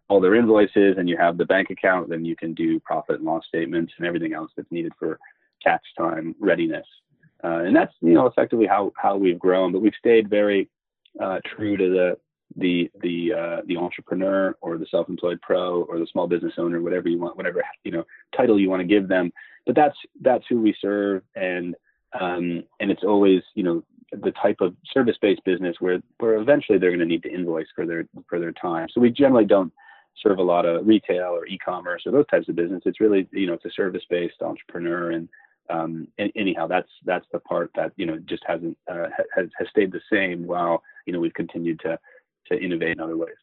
all 0.09 0.19
their 0.19 0.35
invoices 0.35 0.95
and 0.97 1.09
you 1.09 1.17
have 1.17 1.37
the 1.37 1.45
bank 1.45 1.71
account 1.71 2.07
then 2.07 2.23
you 2.23 2.35
can 2.35 2.53
do 2.53 2.79
profit 2.81 3.15
and 3.15 3.25
loss 3.25 3.43
statements 3.47 3.91
and 3.97 4.05
everything 4.05 4.33
else 4.33 4.51
that's 4.55 4.71
needed 4.71 4.91
for 4.99 5.17
tax 5.63 5.83
time 5.97 6.35
readiness 6.39 6.85
uh, 7.43 7.59
and 7.59 7.75
that's 7.75 7.93
you 8.01 8.13
know 8.13 8.25
effectively 8.25 8.67
how 8.67 8.91
how 8.95 9.17
we've 9.17 9.39
grown. 9.39 9.71
But 9.71 9.81
we've 9.81 9.93
stayed 9.97 10.29
very 10.29 10.69
uh, 11.21 11.39
true 11.55 11.77
to 11.77 11.89
the 11.89 12.17
the 12.57 12.89
the 13.01 13.33
uh, 13.33 13.61
the 13.65 13.77
entrepreneur 13.77 14.55
or 14.61 14.77
the 14.77 14.87
self-employed 14.89 15.41
pro 15.41 15.83
or 15.83 15.99
the 15.99 16.07
small 16.11 16.27
business 16.27 16.53
owner, 16.57 16.81
whatever 16.81 17.09
you 17.09 17.19
want, 17.19 17.37
whatever 17.37 17.63
you 17.83 17.91
know 17.91 18.03
title 18.35 18.59
you 18.59 18.69
want 18.69 18.81
to 18.81 18.87
give 18.87 19.07
them. 19.07 19.31
But 19.65 19.75
that's 19.75 19.97
that's 20.21 20.45
who 20.49 20.61
we 20.61 20.75
serve, 20.81 21.23
and 21.35 21.75
um, 22.19 22.63
and 22.79 22.91
it's 22.91 23.03
always 23.03 23.41
you 23.55 23.63
know 23.63 23.83
the 24.11 24.31
type 24.31 24.57
of 24.59 24.75
service-based 24.91 25.43
business 25.45 25.75
where 25.79 26.01
where 26.17 26.35
eventually 26.35 26.77
they're 26.77 26.89
going 26.89 26.99
to 26.99 27.05
need 27.05 27.23
to 27.23 27.33
invoice 27.33 27.67
for 27.75 27.85
their 27.85 28.05
for 28.27 28.39
their 28.39 28.53
time. 28.53 28.87
So 28.91 29.01
we 29.01 29.11
generally 29.11 29.45
don't 29.45 29.71
serve 30.21 30.39
a 30.39 30.43
lot 30.43 30.65
of 30.65 30.85
retail 30.85 31.29
or 31.29 31.45
e-commerce 31.45 32.03
or 32.05 32.11
those 32.11 32.27
types 32.27 32.49
of 32.49 32.55
business. 32.55 32.81
It's 32.85 32.99
really 32.99 33.27
you 33.31 33.47
know 33.47 33.53
it's 33.53 33.65
a 33.65 33.71
service-based 33.71 34.41
entrepreneur 34.41 35.11
and 35.11 35.29
um, 35.69 36.07
and 36.17 36.31
anyhow, 36.35 36.67
that's 36.67 36.89
that's 37.05 37.25
the 37.31 37.39
part 37.39 37.71
that 37.75 37.91
you 37.95 38.05
know 38.05 38.17
just 38.19 38.43
hasn't 38.45 38.77
uh, 38.91 39.07
has 39.35 39.47
has 39.57 39.67
stayed 39.69 39.91
the 39.91 40.01
same 40.11 40.47
while 40.47 40.83
you 41.05 41.13
know 41.13 41.19
we've 41.19 41.33
continued 41.33 41.79
to 41.81 41.99
to 42.47 42.59
innovate 42.59 42.91
in 42.91 42.99
other 42.99 43.17
ways. 43.17 43.35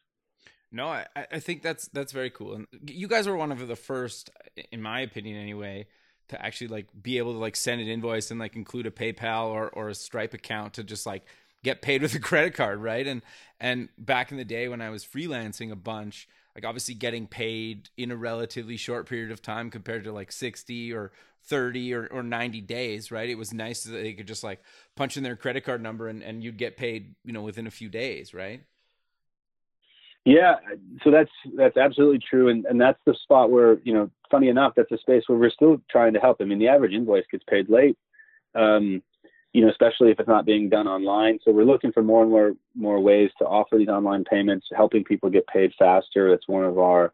No, 0.71 0.87
I, 0.87 1.05
I 1.15 1.39
think 1.39 1.61
that's 1.61 1.87
that's 1.89 2.11
very 2.11 2.29
cool, 2.29 2.53
and 2.53 2.67
you 2.85 3.07
guys 3.07 3.27
were 3.27 3.37
one 3.37 3.51
of 3.51 3.65
the 3.65 3.75
first, 3.75 4.29
in 4.71 4.81
my 4.81 5.01
opinion, 5.01 5.39
anyway, 5.39 5.87
to 6.27 6.45
actually 6.45 6.67
like 6.67 6.87
be 7.01 7.17
able 7.17 7.33
to 7.33 7.39
like 7.39 7.55
send 7.55 7.79
an 7.79 7.87
invoice 7.87 8.31
and 8.31 8.39
like 8.39 8.55
include 8.55 8.85
a 8.85 8.91
PayPal 8.91 9.47
or 9.47 9.69
or 9.69 9.89
a 9.89 9.95
Stripe 9.95 10.33
account 10.33 10.73
to 10.73 10.83
just 10.83 11.05
like 11.05 11.23
get 11.63 11.81
paid 11.81 12.01
with 12.01 12.13
a 12.15 12.19
credit 12.19 12.53
card, 12.53 12.81
right? 12.81 13.07
And 13.07 13.21
and 13.59 13.89
back 13.97 14.31
in 14.31 14.37
the 14.37 14.45
day 14.45 14.67
when 14.67 14.81
I 14.81 14.89
was 14.89 15.05
freelancing 15.05 15.71
a 15.71 15.75
bunch, 15.75 16.27
like 16.57 16.65
obviously 16.65 16.95
getting 16.95 17.27
paid 17.27 17.89
in 17.97 18.09
a 18.09 18.15
relatively 18.15 18.77
short 18.77 19.07
period 19.07 19.31
of 19.31 19.41
time 19.43 19.69
compared 19.69 20.03
to 20.03 20.11
like 20.11 20.31
60 20.31 20.91
or 20.91 21.11
30 21.43 21.93
or, 21.93 22.07
or 22.07 22.23
90 22.23 22.61
days 22.61 23.11
right? 23.11 23.29
It 23.29 23.37
was 23.37 23.53
nice 23.53 23.83
that 23.83 23.91
they 23.91 24.13
could 24.13 24.27
just 24.27 24.43
like 24.43 24.63
punch 24.95 25.17
in 25.17 25.23
their 25.23 25.35
credit 25.35 25.63
card 25.63 25.83
number 25.83 26.07
and, 26.07 26.23
and 26.23 26.43
you'd 26.43 26.57
get 26.57 26.75
paid 26.75 27.13
you 27.23 27.31
know 27.31 27.43
within 27.43 27.67
a 27.67 27.71
few 27.71 27.89
days 27.89 28.33
right? 28.33 28.63
Yeah 30.25 30.55
so 31.03 31.11
that's 31.11 31.31
that's 31.55 31.77
absolutely 31.77 32.19
true 32.27 32.49
and, 32.49 32.65
and 32.65 32.81
that's 32.81 32.99
the 33.05 33.15
spot 33.21 33.51
where 33.51 33.77
you 33.83 33.93
know 33.93 34.09
funny 34.31 34.49
enough 34.49 34.73
that's 34.75 34.91
a 34.91 34.97
space 34.97 35.23
where 35.27 35.37
we're 35.37 35.51
still 35.51 35.79
trying 35.91 36.13
to 36.13 36.19
help. 36.19 36.37
I 36.41 36.45
mean 36.45 36.59
the 36.59 36.69
average 36.69 36.93
invoice 36.93 37.25
gets 37.31 37.43
paid 37.47 37.69
late. 37.69 37.97
Um, 38.55 39.03
you 39.57 39.65
know, 39.65 39.71
especially 39.71 40.11
if 40.11 40.19
it's 40.19 40.29
not 40.29 40.45
being 40.45 40.69
done 40.69 40.87
online. 40.87 41.39
So 41.43 41.51
we're 41.51 41.63
looking 41.63 41.91
for 41.91 42.03
more 42.03 42.21
and 42.21 42.29
more 42.29 42.53
more 42.75 42.99
ways 42.99 43.31
to 43.39 43.45
offer 43.45 43.75
these 43.75 43.87
online 43.87 44.23
payments, 44.23 44.67
helping 44.75 45.03
people 45.03 45.31
get 45.31 45.47
paid 45.47 45.73
faster. 45.79 46.29
That's 46.29 46.47
one 46.47 46.63
of 46.63 46.77
our 46.77 47.11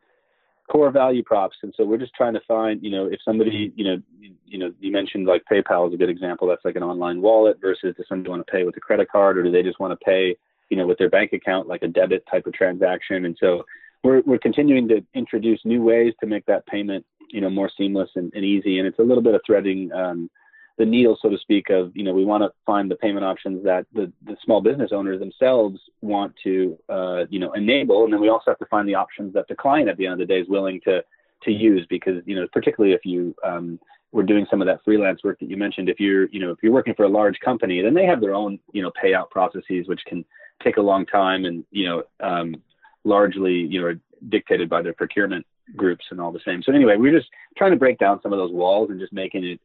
core 0.69 0.91
value 0.91 1.23
props. 1.23 1.55
And 1.63 1.73
so 1.77 1.85
we're 1.85 1.99
just 1.99 2.13
trying 2.13 2.33
to 2.33 2.41
find, 2.45 2.83
you 2.83 2.91
know, 2.91 3.05
if 3.05 3.21
somebody, 3.23 3.71
you 3.77 3.85
know, 3.85 3.97
you, 4.45 4.57
know, 4.57 4.73
you 4.81 4.91
mentioned 4.91 5.25
like 5.25 5.43
PayPal 5.49 5.87
is 5.87 5.93
a 5.93 5.97
good 5.97 6.09
example. 6.09 6.45
That's 6.45 6.65
like 6.65 6.75
an 6.75 6.83
online 6.83 7.21
wallet 7.21 7.61
versus 7.61 7.95
does 7.95 8.05
somebody 8.09 8.29
want 8.29 8.45
to 8.45 8.51
pay 8.51 8.65
with 8.65 8.75
a 8.75 8.81
credit 8.81 9.09
card 9.09 9.37
or 9.37 9.43
do 9.43 9.49
they 9.49 9.63
just 9.63 9.79
want 9.79 9.97
to 9.97 10.05
pay, 10.05 10.35
you 10.69 10.75
know, 10.75 10.85
with 10.85 10.97
their 10.97 11.09
bank 11.09 11.31
account, 11.31 11.69
like 11.69 11.83
a 11.83 11.87
debit 11.87 12.25
type 12.29 12.45
of 12.45 12.51
transaction. 12.51 13.23
And 13.23 13.37
so 13.39 13.63
we're, 14.03 14.21
we're 14.25 14.37
continuing 14.37 14.89
to 14.89 15.01
introduce 15.13 15.61
new 15.63 15.81
ways 15.81 16.13
to 16.19 16.27
make 16.27 16.45
that 16.47 16.67
payment, 16.67 17.05
you 17.29 17.39
know, 17.39 17.49
more 17.49 17.71
seamless 17.77 18.09
and, 18.15 18.33
and 18.35 18.43
easy. 18.43 18.79
And 18.79 18.87
it's 18.87 18.99
a 18.99 19.03
little 19.03 19.23
bit 19.23 19.33
of 19.33 19.39
threading, 19.45 19.93
um, 19.93 20.29
the 20.77 20.85
needle, 20.85 21.17
so 21.21 21.29
to 21.29 21.37
speak, 21.37 21.69
of 21.69 21.95
you 21.95 22.03
know 22.03 22.13
we 22.13 22.25
want 22.25 22.43
to 22.43 22.51
find 22.65 22.89
the 22.89 22.95
payment 22.95 23.25
options 23.25 23.63
that 23.63 23.85
the, 23.93 24.11
the 24.25 24.35
small 24.43 24.61
business 24.61 24.91
owners 24.91 25.19
themselves 25.19 25.79
want 26.01 26.33
to 26.43 26.77
uh, 26.89 27.25
you 27.29 27.39
know 27.39 27.53
enable, 27.53 28.03
and 28.03 28.13
then 28.13 28.19
we 28.19 28.29
also 28.29 28.45
have 28.47 28.59
to 28.59 28.65
find 28.65 28.87
the 28.87 28.95
options 28.95 29.33
that 29.33 29.47
the 29.47 29.55
client 29.55 29.89
at 29.89 29.97
the 29.97 30.05
end 30.05 30.13
of 30.13 30.19
the 30.19 30.25
day 30.25 30.39
is 30.39 30.47
willing 30.49 30.81
to 30.83 31.03
to 31.43 31.51
use. 31.51 31.85
Because 31.89 32.23
you 32.25 32.35
know 32.35 32.47
particularly 32.51 32.95
if 32.95 33.05
you 33.05 33.35
um, 33.43 33.79
were 34.11 34.23
doing 34.23 34.47
some 34.49 34.61
of 34.61 34.67
that 34.67 34.83
freelance 34.83 35.23
work 35.23 35.39
that 35.39 35.49
you 35.49 35.57
mentioned 35.57 35.89
if 35.89 35.99
you're 35.99 36.27
you 36.29 36.39
know 36.39 36.51
if 36.51 36.57
you're 36.63 36.71
working 36.71 36.95
for 36.95 37.03
a 37.03 37.09
large 37.09 37.39
company 37.39 37.81
then 37.81 37.93
they 37.93 38.05
have 38.05 38.21
their 38.21 38.33
own 38.33 38.59
you 38.71 38.81
know 38.81 38.91
payout 39.03 39.29
processes 39.29 39.87
which 39.87 40.01
can 40.05 40.23
take 40.63 40.77
a 40.77 40.81
long 40.81 41.05
time 41.05 41.45
and 41.45 41.65
you 41.71 41.85
know 41.85 42.03
um, 42.21 42.55
largely 43.03 43.53
you 43.53 43.81
know 43.81 43.99
dictated 44.29 44.69
by 44.69 44.81
their 44.81 44.93
procurement 44.93 45.45
groups 45.75 46.05
and 46.11 46.19
all 46.19 46.31
the 46.31 46.39
same. 46.45 46.63
So 46.63 46.71
anyway 46.71 46.95
we're 46.97 47.15
just 47.15 47.29
trying 47.57 47.71
to 47.71 47.77
break 47.77 47.99
down 47.99 48.19
some 48.23 48.33
of 48.33 48.39
those 48.39 48.51
walls 48.51 48.89
and 48.89 48.99
just 48.99 49.13
making 49.13 49.43
it 49.43 49.59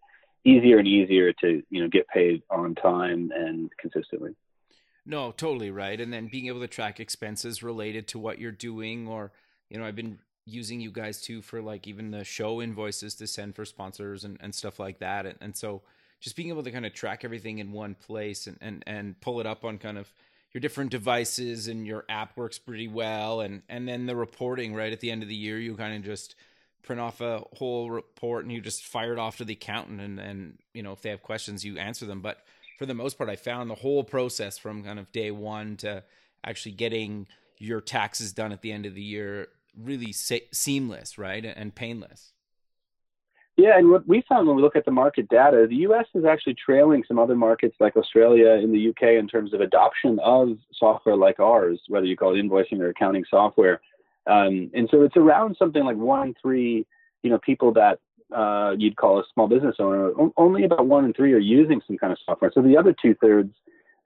easier 0.48 0.78
and 0.78 0.88
easier 0.88 1.32
to 1.32 1.62
you 1.70 1.82
know 1.82 1.88
get 1.88 2.06
paid 2.08 2.42
on 2.50 2.74
time 2.74 3.30
and 3.34 3.70
consistently 3.78 4.34
no 5.04 5.32
totally 5.32 5.70
right 5.70 6.00
and 6.00 6.12
then 6.12 6.28
being 6.30 6.46
able 6.46 6.60
to 6.60 6.68
track 6.68 7.00
expenses 7.00 7.62
related 7.62 8.06
to 8.08 8.18
what 8.18 8.38
you're 8.38 8.52
doing 8.52 9.06
or 9.06 9.32
you 9.70 9.78
know 9.78 9.84
i've 9.84 9.96
been 9.96 10.18
using 10.48 10.80
you 10.80 10.90
guys 10.90 11.20
too 11.20 11.42
for 11.42 11.60
like 11.60 11.86
even 11.86 12.10
the 12.10 12.24
show 12.24 12.62
invoices 12.62 13.14
to 13.16 13.26
send 13.26 13.54
for 13.54 13.64
sponsors 13.64 14.24
and, 14.24 14.38
and 14.40 14.54
stuff 14.54 14.78
like 14.78 14.98
that. 14.98 15.26
And, 15.26 15.36
and 15.40 15.56
so 15.56 15.82
just 16.20 16.36
being 16.36 16.48
able 16.48 16.62
to 16.62 16.70
kind 16.70 16.86
of 16.86 16.94
track 16.94 17.24
everything 17.24 17.58
in 17.58 17.70
one 17.70 17.94
place 17.94 18.46
and, 18.46 18.56
and, 18.60 18.82
and 18.86 19.20
pull 19.20 19.40
it 19.40 19.46
up 19.46 19.64
on 19.64 19.78
kind 19.78 19.98
of 19.98 20.12
your 20.52 20.60
different 20.60 20.90
devices 20.90 21.68
and 21.68 21.86
your 21.86 22.04
app 22.08 22.36
works 22.36 22.58
pretty 22.58 22.88
well. 22.88 23.42
And, 23.42 23.62
and 23.68 23.86
then 23.86 24.06
the 24.06 24.16
reporting 24.16 24.74
right 24.74 24.92
at 24.92 25.00
the 25.00 25.10
end 25.10 25.22
of 25.22 25.28
the 25.28 25.34
year, 25.34 25.58
you 25.58 25.76
kind 25.76 25.94
of 25.94 26.02
just 26.02 26.34
print 26.88 27.00
off 27.02 27.20
a 27.20 27.44
whole 27.58 27.90
report 27.90 28.44
and 28.44 28.52
you 28.52 28.62
just 28.62 28.82
fire 28.82 29.12
it 29.12 29.18
off 29.18 29.36
to 29.36 29.44
the 29.44 29.52
accountant. 29.52 30.00
And, 30.00 30.18
and, 30.18 30.58
you 30.72 30.82
know, 30.82 30.92
if 30.92 31.02
they 31.02 31.10
have 31.10 31.22
questions, 31.22 31.62
you 31.62 31.76
answer 31.78 32.06
them. 32.06 32.22
But 32.22 32.38
for 32.78 32.86
the 32.86 32.94
most 32.94 33.18
part, 33.18 33.28
I 33.28 33.36
found 33.36 33.68
the 33.68 33.74
whole 33.74 34.02
process 34.02 34.56
from 34.56 34.82
kind 34.82 34.98
of 34.98 35.12
day 35.12 35.30
one 35.30 35.76
to 35.78 36.02
actually 36.42 36.72
getting 36.72 37.26
your 37.58 37.82
taxes 37.82 38.32
done 38.32 38.52
at 38.52 38.62
the 38.62 38.72
end 38.72 38.86
of 38.86 38.94
the 38.94 39.02
year 39.02 39.48
really 39.78 40.12
se- 40.12 40.48
seamless, 40.50 41.18
right, 41.18 41.44
and 41.44 41.74
painless. 41.74 42.32
Yeah, 43.58 43.76
and 43.76 43.90
what 43.90 44.08
we 44.08 44.24
found 44.26 44.46
when 44.46 44.56
we 44.56 44.62
look 44.62 44.76
at 44.76 44.86
the 44.86 44.90
market 44.90 45.28
data, 45.28 45.66
the 45.68 45.76
U.S. 45.76 46.06
is 46.14 46.24
actually 46.24 46.54
trailing 46.54 47.04
some 47.06 47.18
other 47.18 47.34
markets 47.34 47.76
like 47.80 47.96
Australia 47.96 48.52
and 48.52 48.72
the 48.72 48.78
U.K. 48.78 49.18
in 49.18 49.28
terms 49.28 49.52
of 49.52 49.60
adoption 49.60 50.18
of 50.20 50.56
software 50.72 51.16
like 51.16 51.38
ours, 51.38 51.80
whether 51.88 52.06
you 52.06 52.16
call 52.16 52.34
it 52.34 52.42
invoicing 52.42 52.80
or 52.80 52.88
accounting 52.88 53.24
software. 53.28 53.80
Um, 54.28 54.70
and 54.74 54.88
so 54.90 55.02
it's 55.02 55.16
around 55.16 55.56
something 55.58 55.84
like 55.84 55.96
one 55.96 56.28
in 56.28 56.34
three, 56.40 56.86
you 57.22 57.30
know, 57.30 57.38
people 57.38 57.72
that 57.74 57.98
uh, 58.34 58.74
you'd 58.78 58.96
call 58.96 59.18
a 59.18 59.24
small 59.32 59.48
business 59.48 59.76
owner. 59.78 60.12
Only 60.36 60.64
about 60.64 60.86
one 60.86 61.04
in 61.04 61.12
three 61.14 61.32
are 61.32 61.38
using 61.38 61.80
some 61.86 61.96
kind 61.96 62.12
of 62.12 62.18
software. 62.24 62.50
So 62.54 62.62
the 62.62 62.76
other 62.76 62.94
two 63.00 63.14
thirds, 63.14 63.54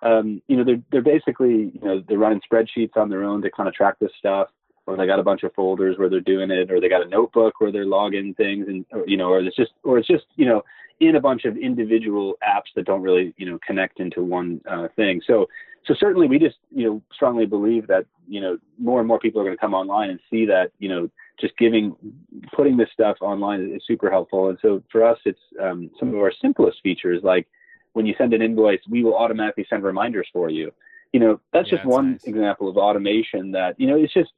um, 0.03 0.41
you 0.49 0.57
know, 0.57 0.65
they're 0.65 0.83
they're 0.91 1.03
basically, 1.03 1.73
you 1.75 1.81
know, 1.83 2.03
they're 2.09 2.19
running 2.19 2.41
spreadsheets 2.51 2.97
on 2.97 3.09
their 3.09 3.25
own 3.25 3.43
to 3.43 3.51
kind 3.51 3.69
of 3.69 3.75
track 3.75 3.97
this 4.01 4.13
stuff 4.19 4.49
or 4.87 4.97
they 4.97 5.07
got 5.07 5.19
a 5.19 5.25
bunch 5.25 5.43
of 5.43 5.55
folders 5.55 5.97
where 5.99 6.09
they're 6.09 6.21
doing 6.21 6.51
it, 6.51 6.71
or 6.71 6.81
they 6.81 6.89
got 6.89 7.07
a 7.07 7.09
notebook 7.09 7.61
where 7.61 7.71
they're 7.71 7.87
logging 7.87 8.35
things, 8.35 8.67
and 8.69 8.85
or, 8.93 9.05
you 9.07 9.17
know, 9.17 9.29
or 9.29 9.41
it's 9.41 9.57
just, 9.57 9.73
or 9.85 9.99
it's 9.99 10.09
just, 10.09 10.25
you 10.37 10.47
know, 10.47 10.63
in 11.01 11.17
a 11.17 11.21
bunch 11.21 11.45
of 11.45 11.57
individual 11.57 12.35
apps 12.43 12.73
that 12.75 12.85
don't 12.85 13.03
really, 13.03 13.35
you 13.37 13.49
know, 13.49 13.59
connect 13.65 14.01
into 14.01 14.23
one 14.23 14.61
uh, 14.69 14.89
thing. 14.97 15.21
So, 15.27 15.47
so 15.87 15.95
certainly 15.99 16.29
we 16.29 16.39
just, 16.39 16.57
you 16.71 16.85
know, 16.85 17.03
strongly 17.13 17.47
believe 17.47 17.87
that, 17.89 18.07
you 18.29 18.41
know, 18.41 18.59
more 18.79 19.01
and 19.01 19.09
more 19.09 19.19
people 19.19 19.41
are 19.41 19.45
going 19.45 19.57
to 19.57 19.61
come 19.61 19.75
online 19.75 20.11
and 20.11 20.21
see 20.31 20.47
that, 20.47 20.71
you 20.79 20.89
know, 20.89 21.11
just 21.41 21.57
giving, 21.59 21.97
putting 22.55 22.77
this 22.77 22.89
stuff 22.93 23.17
online 23.21 23.73
is 23.75 23.83
super 23.87 24.11
helpful. 24.11 24.49
And 24.49 24.59
so 24.63 24.83
for 24.93 25.05
us, 25.05 25.19
it's 25.25 25.41
um, 25.61 25.91
some 25.99 26.09
of 26.09 26.15
our 26.17 26.33
simplest 26.41 26.79
features, 26.83 27.23
like 27.23 27.49
when 27.95 28.07
you 28.07 28.15
send 28.17 28.33
an 28.33 28.43
invoice, 28.43 28.81
we 28.89 29.03
will 29.03 29.17
automatically 29.17 29.67
send 29.69 29.83
reminders 29.83 30.29
for 30.33 30.51
you. 30.51 30.73
You 31.13 31.21
know, 31.21 31.41
that's 31.53 31.71
yeah, 31.71 31.79
just 31.79 31.87
one 31.87 32.13
nice. 32.13 32.25
example 32.25 32.69
of 32.69 32.77
automation 32.77 33.51
that, 33.53 33.79
you 33.79 33.87
know, 33.87 33.97
it's 33.97 34.15
just 34.15 34.31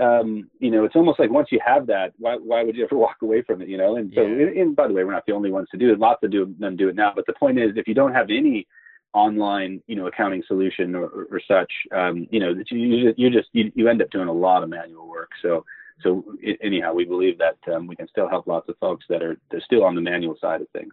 um, 0.00 0.48
you 0.60 0.70
know, 0.70 0.84
it's 0.84 0.96
almost 0.96 1.18
like 1.18 1.30
once 1.30 1.48
you 1.50 1.60
have 1.64 1.86
that, 1.88 2.14
why, 2.18 2.36
why 2.36 2.62
would 2.62 2.74
you 2.74 2.84
ever 2.84 2.96
walk 2.96 3.16
away 3.22 3.42
from 3.42 3.60
it? 3.60 3.68
You 3.68 3.76
know, 3.76 3.96
and 3.96 4.10
so, 4.14 4.22
yeah. 4.22 4.46
and, 4.46 4.56
and 4.56 4.76
by 4.76 4.88
the 4.88 4.94
way, 4.94 5.04
we're 5.04 5.12
not 5.12 5.26
the 5.26 5.32
only 5.32 5.50
ones 5.50 5.68
to 5.72 5.76
do 5.76 5.92
it. 5.92 5.98
Lots 5.98 6.22
of 6.22 6.30
do, 6.30 6.54
them 6.58 6.76
do 6.76 6.88
it 6.88 6.94
now. 6.94 7.12
But 7.14 7.26
the 7.26 7.34
point 7.34 7.58
is, 7.58 7.72
if 7.76 7.86
you 7.86 7.94
don't 7.94 8.14
have 8.14 8.30
any 8.30 8.66
online, 9.12 9.82
you 9.86 9.96
know, 9.96 10.06
accounting 10.06 10.42
solution 10.46 10.94
or, 10.94 11.04
or, 11.04 11.28
or 11.30 11.40
such, 11.46 11.72
um, 11.92 12.26
you 12.30 12.40
know, 12.40 12.54
you, 12.70 13.12
you 13.16 13.30
just 13.30 13.48
you, 13.52 13.72
you 13.74 13.88
end 13.88 14.02
up 14.02 14.10
doing 14.10 14.28
a 14.28 14.32
lot 14.32 14.62
of 14.62 14.68
manual 14.68 15.08
work. 15.08 15.30
So, 15.42 15.64
so 16.02 16.24
anyhow, 16.62 16.94
we 16.94 17.04
believe 17.04 17.38
that 17.38 17.58
um, 17.74 17.86
we 17.86 17.96
can 17.96 18.08
still 18.08 18.28
help 18.28 18.46
lots 18.46 18.68
of 18.68 18.76
folks 18.78 19.04
that 19.08 19.22
are 19.22 19.36
they're 19.50 19.60
still 19.60 19.84
on 19.84 19.94
the 19.94 20.00
manual 20.00 20.36
side 20.40 20.60
of 20.60 20.68
things. 20.70 20.92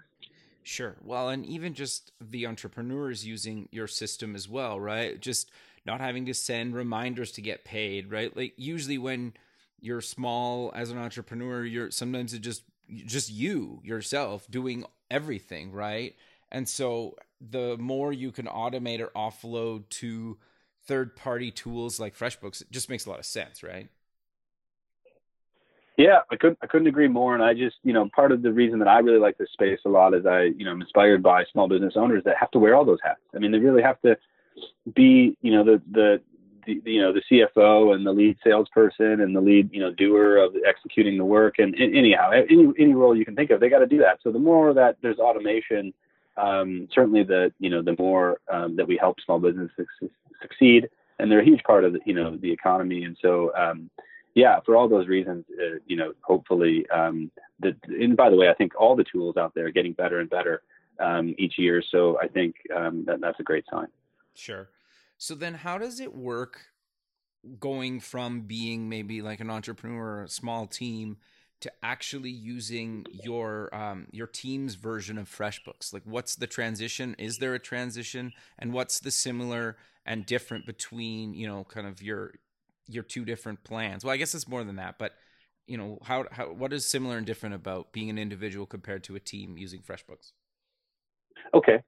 Sure. 0.64 0.98
Well, 1.02 1.30
and 1.30 1.46
even 1.46 1.74
just 1.74 2.12
the 2.20 2.46
entrepreneurs 2.46 3.26
using 3.26 3.70
your 3.72 3.88
system 3.88 4.36
as 4.36 4.50
well, 4.50 4.78
right? 4.80 5.18
Just 5.20 5.50
not 5.86 6.02
having 6.02 6.26
to 6.26 6.34
send 6.34 6.76
reminders 6.76 7.32
to 7.34 7.42
get 7.42 7.64
paid, 7.64 8.12
right? 8.12 8.36
Like 8.36 8.54
usually 8.58 8.98
when 8.98 9.34
you're 9.80 10.02
small 10.02 10.74
as 10.76 10.92
an 10.92 10.98
entrepreneur, 10.98 11.64
you're 11.64 11.92
sometimes 11.92 12.34
it 12.34 12.40
just 12.40 12.64
just 12.90 13.32
you 13.32 13.80
yourself 13.84 14.50
doing 14.50 14.84
everything, 15.10 15.72
right? 15.72 16.16
And 16.52 16.68
so 16.68 17.16
the 17.41 17.78
more 17.78 18.12
you 18.12 18.32
can 18.32 18.45
automate 18.45 19.00
or 19.00 19.08
offload 19.15 19.89
to 19.89 20.38
third 20.86 21.15
party 21.15 21.52
tools 21.52 22.00
like 22.00 22.17
FreshBooks, 22.17 22.62
it 22.62 22.71
just 22.71 22.89
makes 22.89 23.06
a 23.06 23.10
lot 23.10 23.19
of 23.19 23.26
sense, 23.26 23.63
right? 23.63 23.89
Yeah, 25.97 26.19
I 26.32 26.36
couldn't 26.36 26.60
I 26.62 26.67
couldn't 26.67 26.88
agree 26.88 27.08
more. 27.08 27.34
And 27.34 27.43
I 27.43 27.56
just, 27.56 27.78
you 27.84 27.91
know, 27.91 28.08
part 28.15 28.32
of 28.32 28.43
the 28.43 28.54
reason 28.54 28.78
that 28.80 28.88
I 28.88 29.00
really 29.00 29.19
like 29.19 29.38
this 29.38 29.50
space 29.52 29.80
a 29.86 29.89
lot 29.89 30.13
is 30.13 30.28
I, 30.28 30.43
you 30.43 30.63
know, 30.63 30.71
I'm 30.71 30.82
inspired 30.82 31.23
by 31.23 31.43
small 31.52 31.67
business 31.67 31.93
owners 31.95 32.23
that 32.26 32.38
have 32.39 32.52
to 32.52 32.60
wear 32.60 32.76
all 32.76 32.86
those 32.86 33.00
hats. 33.04 33.21
I 33.36 33.39
mean, 33.39 33.52
they 33.52 33.58
really 33.58 33.82
have 33.82 34.00
to 34.02 34.15
be 34.95 35.38
you 35.41 35.52
know 35.52 35.63
the, 35.63 35.82
the 35.91 36.21
the 36.65 36.82
you 36.86 37.02
know 37.02 37.13
the 37.13 37.21
CFO 37.32 37.95
and 37.95 38.06
the 38.06 38.12
lead 38.12 38.38
salesperson 38.43 39.21
and 39.21 39.36
the 39.36 39.41
lead 39.41 39.69
you 39.73 39.80
know 39.80 39.91
doer 39.91 40.38
of 40.38 40.56
executing 40.67 41.17
the 41.17 41.26
work 41.26 41.56
and, 41.60 41.73
and 41.76 41.95
anyhow 41.95 42.32
any 42.32 42.71
any 42.78 42.93
role 42.93 43.15
you 43.15 43.26
can 43.26 43.36
think 43.36 43.52
of 43.52 43.60
they 43.60 43.69
got 43.69 43.80
to 43.80 43.88
do 43.88 44.00
that 44.00 44.19
so 44.23 44.32
the 44.32 44.39
more 44.39 44.73
that 44.73 44.97
there's 45.02 45.19
automation 45.19 45.93
um, 46.38 46.88
certainly 46.93 47.23
the 47.23 47.52
you 47.60 47.69
know 47.69 47.82
the 47.82 47.95
more 47.97 48.39
um, 48.52 48.76
that 48.76 48.88
we 48.88 48.97
help 48.97 49.17
small 49.26 49.39
businesses 49.39 49.88
succeed 50.41 50.89
and 51.19 51.32
they're 51.32 51.41
a 51.41 51.45
huge 51.45 51.63
part 51.63 51.84
of 51.84 51.93
the 51.93 52.00
you 52.06 52.13
know 52.13 52.38
the 52.38 52.52
economy 52.52 53.04
and 53.04 53.17
so 53.21 53.52
um, 53.56 53.89
yeah 54.36 54.60
for 54.65 54.76
all 54.76 54.88
those 54.88 55.08
reasons 55.08 55.45
uh, 55.60 55.78
you 55.88 55.95
know 55.95 56.13
hopefully 56.21 56.86
um, 56.93 57.32
the, 57.60 57.76
and 57.88 58.15
by 58.15 58.30
the 58.30 58.36
way 58.36 58.50
I 58.50 58.54
think 58.54 58.73
all 58.80 58.95
the 58.95 59.06
tools 59.12 59.38
out 59.38 59.54
there 59.56 59.65
are 59.65 59.71
getting 59.71 59.93
better 59.93 60.19
and 60.19 60.30
better 60.30 60.62
um, 61.00 61.36
each 61.38 61.58
year 61.58 61.84
so 61.91 62.19
I 62.21 62.28
think 62.28 62.56
um, 62.76 63.04
that 63.06 63.19
that's 63.21 63.39
a 63.39 63.43
great 63.43 63.65
sign. 63.71 63.88
Sure. 64.36 64.69
So 65.17 65.34
then 65.34 65.56
how 65.56 65.80
does 65.80 66.00
it 66.00 66.15
work 66.15 66.67
going 67.60 68.00
from 68.00 68.41
being 68.41 68.89
maybe 68.89 69.21
like 69.21 69.39
an 69.39 69.50
entrepreneur 69.50 70.19
or 70.19 70.23
a 70.23 70.30
small 70.30 70.67
team 70.67 71.17
to 71.62 71.72
actually 71.82 72.30
using 72.30 73.06
your 73.24 73.74
um, 73.74 74.08
your 74.12 74.28
team's 74.28 74.76
version 74.76 75.17
of 75.17 75.30
FreshBooks? 75.30 75.93
Like 75.93 76.04
what's 76.06 76.36
the 76.36 76.48
transition? 76.48 77.15
Is 77.17 77.38
there 77.38 77.54
a 77.54 77.60
transition? 77.60 78.34
And 78.60 78.74
what's 78.74 79.00
the 79.00 79.12
similar 79.12 79.78
and 80.06 80.26
different 80.26 80.65
between, 80.65 81.34
you 81.34 81.48
know, 81.48 81.63
kind 81.63 81.88
of 81.88 82.02
your 82.02 82.34
your 82.88 83.04
two 83.04 83.26
different 83.26 83.63
plans? 83.63 84.04
Well, 84.04 84.13
I 84.13 84.17
guess 84.17 84.36
it's 84.36 84.48
more 84.48 84.63
than 84.63 84.76
that, 84.78 84.98
but 84.98 85.13
you 85.65 85.78
know, 85.78 86.00
how, 86.04 86.26
how 86.32 86.46
what 86.46 86.74
is 86.74 86.86
similar 86.86 87.17
and 87.17 87.26
different 87.26 87.56
about 87.56 87.91
being 87.91 88.10
an 88.10 88.17
individual 88.17 88.65
compared 88.65 89.04
to 89.06 89.15
a 89.15 89.20
team 89.20 89.58
using 89.58 89.82
FreshBooks? 89.82 90.32
Okay 91.54 91.82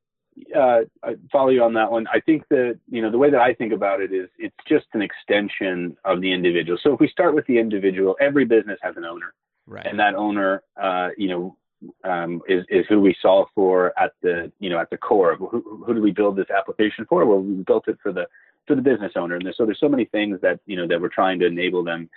uh, 0.56 0.82
I 1.04 1.16
follow 1.32 1.50
you 1.50 1.64
on 1.64 1.74
that 1.74 1.92
one. 1.92 2.08
I 2.08 2.20
think 2.20 2.48
that 2.50 2.80
you 2.90 3.02
know 3.02 3.12
the 3.12 3.18
way 3.18 3.30
that 3.30 3.42
I 3.42 3.54
think 3.54 3.74
about 3.74 4.02
it 4.02 4.12
is 4.12 4.30
it's 4.38 4.56
just 4.68 4.86
an 4.94 5.02
extension 5.02 5.98
of 6.06 6.22
the 6.22 6.32
individual. 6.32 6.78
So 6.82 6.94
if 6.94 7.00
we 7.00 7.08
start 7.08 7.36
with 7.36 7.46
the 7.48 7.58
individual, 7.60 8.16
every 8.20 8.46
business 8.46 8.80
has 8.82 8.96
an 8.98 9.06
owner, 9.06 9.34
right. 9.70 9.86
and 9.86 10.00
that 10.00 10.16
owner, 10.16 10.64
uh, 10.82 11.10
you 11.18 11.30
know, 11.30 11.56
um, 12.04 12.42
is 12.48 12.66
is 12.70 12.86
who 12.90 13.00
we 13.00 13.16
solve 13.22 13.48
for 13.56 13.94
at 13.98 14.12
the 14.22 14.52
you 14.60 14.70
know 14.70 14.80
at 14.80 14.90
the 14.90 14.98
core. 14.98 15.36
Who, 15.36 15.84
who 15.86 15.94
do 15.94 16.02
we 16.02 16.12
build 16.12 16.36
this 16.36 16.50
application 16.50 17.06
for? 17.08 17.26
Well, 17.26 17.42
we 17.42 17.64
built 17.64 17.88
it 17.88 17.98
for 18.04 18.12
the 18.12 18.28
for 18.68 18.76
the 18.76 18.82
business 18.82 19.14
owner, 19.16 19.36
and 19.36 19.46
there's, 19.46 19.56
so 19.56 19.66
there's 19.66 19.80
so 19.80 19.88
many 19.88 20.06
things 20.06 20.40
that 20.42 20.60
you 20.66 20.76
know 20.76 20.88
that 20.88 21.00
we're 21.00 21.08
trying 21.08 21.40
to 21.40 21.46
enable 21.46 21.84
them 21.84 22.10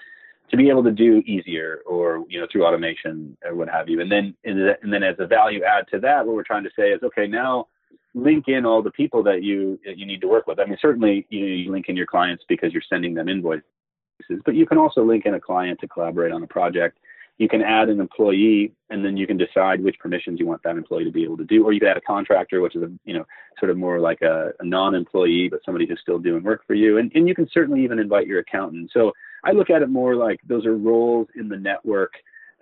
to 0.50 0.56
be 0.56 0.68
able 0.68 0.82
to 0.82 0.90
do 0.90 1.22
easier 1.26 1.80
or 1.86 2.24
you 2.28 2.40
know 2.40 2.46
through 2.50 2.66
automation 2.66 3.36
or 3.44 3.54
what 3.54 3.68
have 3.68 3.88
you 3.88 4.00
and 4.00 4.10
then 4.10 4.34
and 4.44 4.92
then 4.92 5.02
as 5.02 5.16
a 5.18 5.26
value 5.26 5.62
add 5.62 5.86
to 5.88 5.98
that 5.98 6.26
what 6.26 6.34
we're 6.34 6.42
trying 6.42 6.64
to 6.64 6.70
say 6.76 6.90
is 6.90 7.02
okay 7.02 7.26
now 7.26 7.66
link 8.14 8.48
in 8.48 8.66
all 8.66 8.82
the 8.82 8.90
people 8.90 9.22
that 9.22 9.42
you 9.42 9.78
you 9.84 10.06
need 10.06 10.20
to 10.20 10.28
work 10.28 10.46
with. 10.46 10.58
I 10.58 10.64
mean, 10.64 10.78
certainly 10.80 11.26
you, 11.30 11.44
you 11.44 11.72
link 11.72 11.88
in 11.88 11.96
your 11.96 12.06
clients 12.06 12.44
because 12.48 12.72
you're 12.72 12.82
sending 12.88 13.14
them 13.14 13.28
invoices, 13.28 13.62
but 14.44 14.54
you 14.54 14.66
can 14.66 14.78
also 14.78 15.04
link 15.04 15.26
in 15.26 15.34
a 15.34 15.40
client 15.40 15.80
to 15.80 15.88
collaborate 15.88 16.32
on 16.32 16.42
a 16.42 16.46
project. 16.46 16.98
You 17.38 17.48
can 17.48 17.62
add 17.62 17.88
an 17.88 18.00
employee, 18.00 18.72
and 18.90 19.04
then 19.04 19.16
you 19.16 19.26
can 19.26 19.36
decide 19.36 19.82
which 19.82 19.98
permissions 19.98 20.38
you 20.38 20.46
want 20.46 20.62
that 20.62 20.76
employee 20.76 21.04
to 21.04 21.10
be 21.10 21.24
able 21.24 21.38
to 21.38 21.44
do. 21.44 21.64
Or 21.64 21.72
you 21.72 21.80
can 21.80 21.88
add 21.88 21.96
a 21.96 22.02
contractor, 22.02 22.60
which 22.60 22.76
is 22.76 22.82
a 22.82 22.90
you 23.04 23.14
know 23.14 23.24
sort 23.58 23.70
of 23.70 23.76
more 23.76 23.98
like 23.98 24.22
a, 24.22 24.52
a 24.60 24.64
non-employee, 24.64 25.48
but 25.48 25.60
somebody 25.64 25.86
who's 25.86 26.00
still 26.00 26.18
doing 26.18 26.42
work 26.42 26.62
for 26.66 26.74
you. 26.74 26.98
And 26.98 27.10
and 27.14 27.26
you 27.26 27.34
can 27.34 27.48
certainly 27.52 27.82
even 27.82 27.98
invite 27.98 28.26
your 28.26 28.40
accountant. 28.40 28.90
So 28.92 29.12
I 29.44 29.52
look 29.52 29.70
at 29.70 29.82
it 29.82 29.88
more 29.88 30.14
like 30.14 30.40
those 30.46 30.66
are 30.66 30.76
roles 30.76 31.28
in 31.34 31.48
the 31.48 31.56
network, 31.56 32.12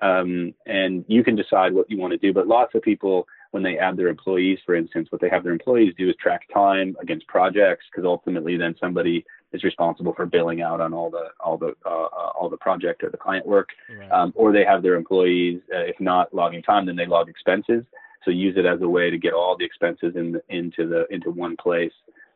um, 0.00 0.54
and 0.66 1.04
you 1.08 1.24
can 1.24 1.36
decide 1.36 1.74
what 1.74 1.90
you 1.90 1.98
want 1.98 2.12
to 2.12 2.18
do. 2.18 2.32
But 2.32 2.46
lots 2.46 2.74
of 2.74 2.82
people 2.82 3.26
when 3.50 3.62
they 3.62 3.78
add 3.78 3.96
their 3.96 4.08
employees, 4.08 4.58
for 4.64 4.74
instance, 4.74 5.08
what 5.10 5.20
they 5.20 5.28
have 5.28 5.42
their 5.42 5.52
employees 5.52 5.94
do 5.98 6.08
is 6.08 6.16
track 6.16 6.42
time 6.54 6.96
against 7.00 7.26
projects 7.26 7.84
because 7.90 8.06
ultimately 8.06 8.56
then 8.56 8.74
somebody 8.80 9.24
is 9.52 9.64
responsible 9.64 10.14
for 10.14 10.26
billing 10.26 10.62
out 10.62 10.80
on 10.80 10.92
all 10.92 11.10
the 11.10 11.28
all 11.40 11.56
the 11.58 11.74
uh, 11.84 11.88
uh, 11.88 12.32
all 12.38 12.48
the 12.48 12.56
project 12.56 13.02
or 13.02 13.10
the 13.10 13.16
client 13.16 13.46
work, 13.46 13.68
Right. 13.98 14.10
um, 14.10 14.32
or 14.36 14.52
they 14.52 14.64
have 14.64 14.82
their 14.82 14.94
employees. 14.94 15.60
Uh, 15.74 15.80
if 15.80 15.98
not 16.00 16.32
logging 16.34 16.62
time, 16.62 16.86
then 16.86 16.96
they 16.96 17.06
log 17.06 17.28
expenses. 17.28 17.84
So 18.24 18.30
use 18.30 18.56
it 18.56 18.66
as 18.66 18.82
a 18.82 18.88
way 18.88 19.10
to 19.10 19.18
get 19.18 19.32
all 19.32 19.56
the 19.56 19.64
expenses 19.64 20.14
in 20.16 20.40
into 20.48 20.86
the 20.88 21.06
into 21.10 21.30
one 21.30 21.56
place 21.56 21.92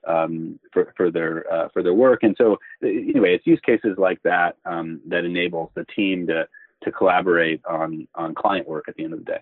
um, 0.06 0.58
for 0.72 0.92
for 0.96 1.10
their 1.10 1.50
uh, 1.52 1.68
for 1.72 1.82
their 1.82 1.94
work. 1.94 2.22
And 2.22 2.34
so 2.36 2.58
anyway, 2.82 3.34
it's 3.34 3.46
use 3.46 3.60
cases 3.64 3.96
like 3.98 4.22
that 4.22 4.56
um, 4.64 5.00
that 5.08 5.24
enables 5.24 5.70
the 5.74 5.84
team 5.94 6.26
to 6.28 6.48
to 6.82 6.92
collaborate 6.92 7.60
on 7.66 8.08
on 8.14 8.34
client 8.34 8.66
work 8.68 8.86
at 8.88 8.96
the 8.96 9.04
end 9.04 9.12
of 9.12 9.18
the 9.20 9.24
day. 9.24 9.40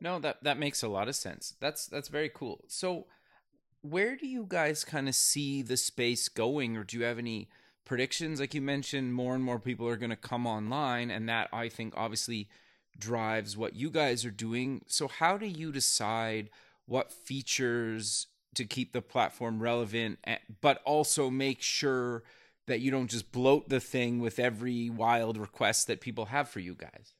No, 0.00 0.18
that 0.18 0.42
that 0.42 0.58
makes 0.58 0.82
a 0.82 0.88
lot 0.88 1.08
of 1.08 1.14
sense. 1.14 1.54
That's 1.60 1.86
that's 1.86 2.08
very 2.08 2.30
cool. 2.34 2.64
So, 2.68 3.06
where 3.82 4.16
do 4.16 4.26
you 4.26 4.46
guys 4.48 4.84
kind 4.84 5.08
of 5.08 5.14
see 5.14 5.62
the 5.62 5.76
space 5.76 6.28
going, 6.28 6.76
or 6.76 6.84
do 6.84 6.98
you 6.98 7.04
have 7.04 7.18
any 7.18 7.48
predictions? 7.84 8.40
Like 8.40 8.54
you 8.54 8.60
mentioned, 8.60 9.14
more 9.14 9.34
and 9.34 9.42
more 9.42 9.58
people 9.58 9.88
are 9.88 9.96
going 9.96 10.10
to 10.10 10.16
come 10.16 10.46
online, 10.46 11.10
and 11.10 11.28
that 11.28 11.48
I 11.52 11.68
think 11.68 11.94
obviously 11.96 12.48
drives 12.98 13.56
what 13.56 13.74
you 13.74 13.90
guys 13.90 14.24
are 14.24 14.30
doing. 14.30 14.82
So, 14.86 15.08
how 15.08 15.36
do 15.36 15.46
you 15.46 15.72
decide 15.72 16.50
what 16.86 17.12
features 17.12 18.26
to 18.54 18.64
keep 18.64 18.92
the 18.92 19.02
platform 19.02 19.62
relevant, 19.62 20.18
eh, 20.24 20.38
but 20.60 20.82
also 20.84 21.30
make 21.30 21.62
sure 21.62 22.24
that 22.66 22.80
you 22.80 22.90
don't 22.90 23.10
just 23.10 23.32
bloat 23.32 23.68
the 23.68 23.80
thing 23.80 24.20
with 24.20 24.38
every 24.38 24.90
wild 24.90 25.36
request 25.36 25.86
that 25.86 26.00
people 26.00 26.26
have 26.26 26.48
for 26.48 26.60
you 26.60 26.74
guys? 26.74 27.14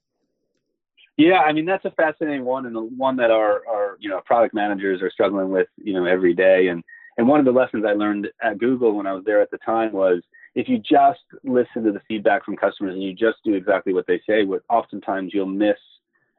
Yeah, 1.20 1.40
I 1.40 1.52
mean 1.52 1.66
that's 1.66 1.85
a 1.85 1.90
fascinating 1.90 2.46
one, 2.46 2.64
and 2.64 2.74
the 2.74 2.80
one 2.80 3.14
that 3.16 3.30
our, 3.30 3.62
our 3.68 3.98
you 4.00 4.09
know 4.09 4.22
product 4.24 4.54
managers 4.54 5.02
are 5.02 5.11
struggling 5.11 5.50
with 5.50 5.68
you 5.76 5.92
know 5.92 6.06
every 6.06 6.33
day. 6.33 6.68
And 6.68 6.83
and 7.18 7.28
one 7.28 7.38
of 7.38 7.44
the 7.44 7.52
lessons 7.52 7.85
I 7.87 7.92
learned 7.92 8.28
at 8.42 8.59
Google 8.59 8.96
when 8.96 9.06
I 9.06 9.12
was 9.12 9.22
there 9.26 9.42
at 9.42 9.50
the 9.50 9.59
time 9.59 9.92
was 9.92 10.22
if 10.54 10.66
you 10.66 10.78
just 10.78 11.20
listen 11.44 11.85
to 11.85 11.92
the 11.92 12.00
feedback 12.09 12.42
from 12.42 12.56
customers 12.56 12.94
and 12.94 13.02
you 13.02 13.12
just 13.12 13.37
do 13.44 13.52
exactly 13.52 13.92
what 13.92 14.06
they 14.06 14.22
say, 14.26 14.44
what 14.44 14.62
oftentimes 14.70 15.33
you'll 15.35 15.44
miss 15.44 15.76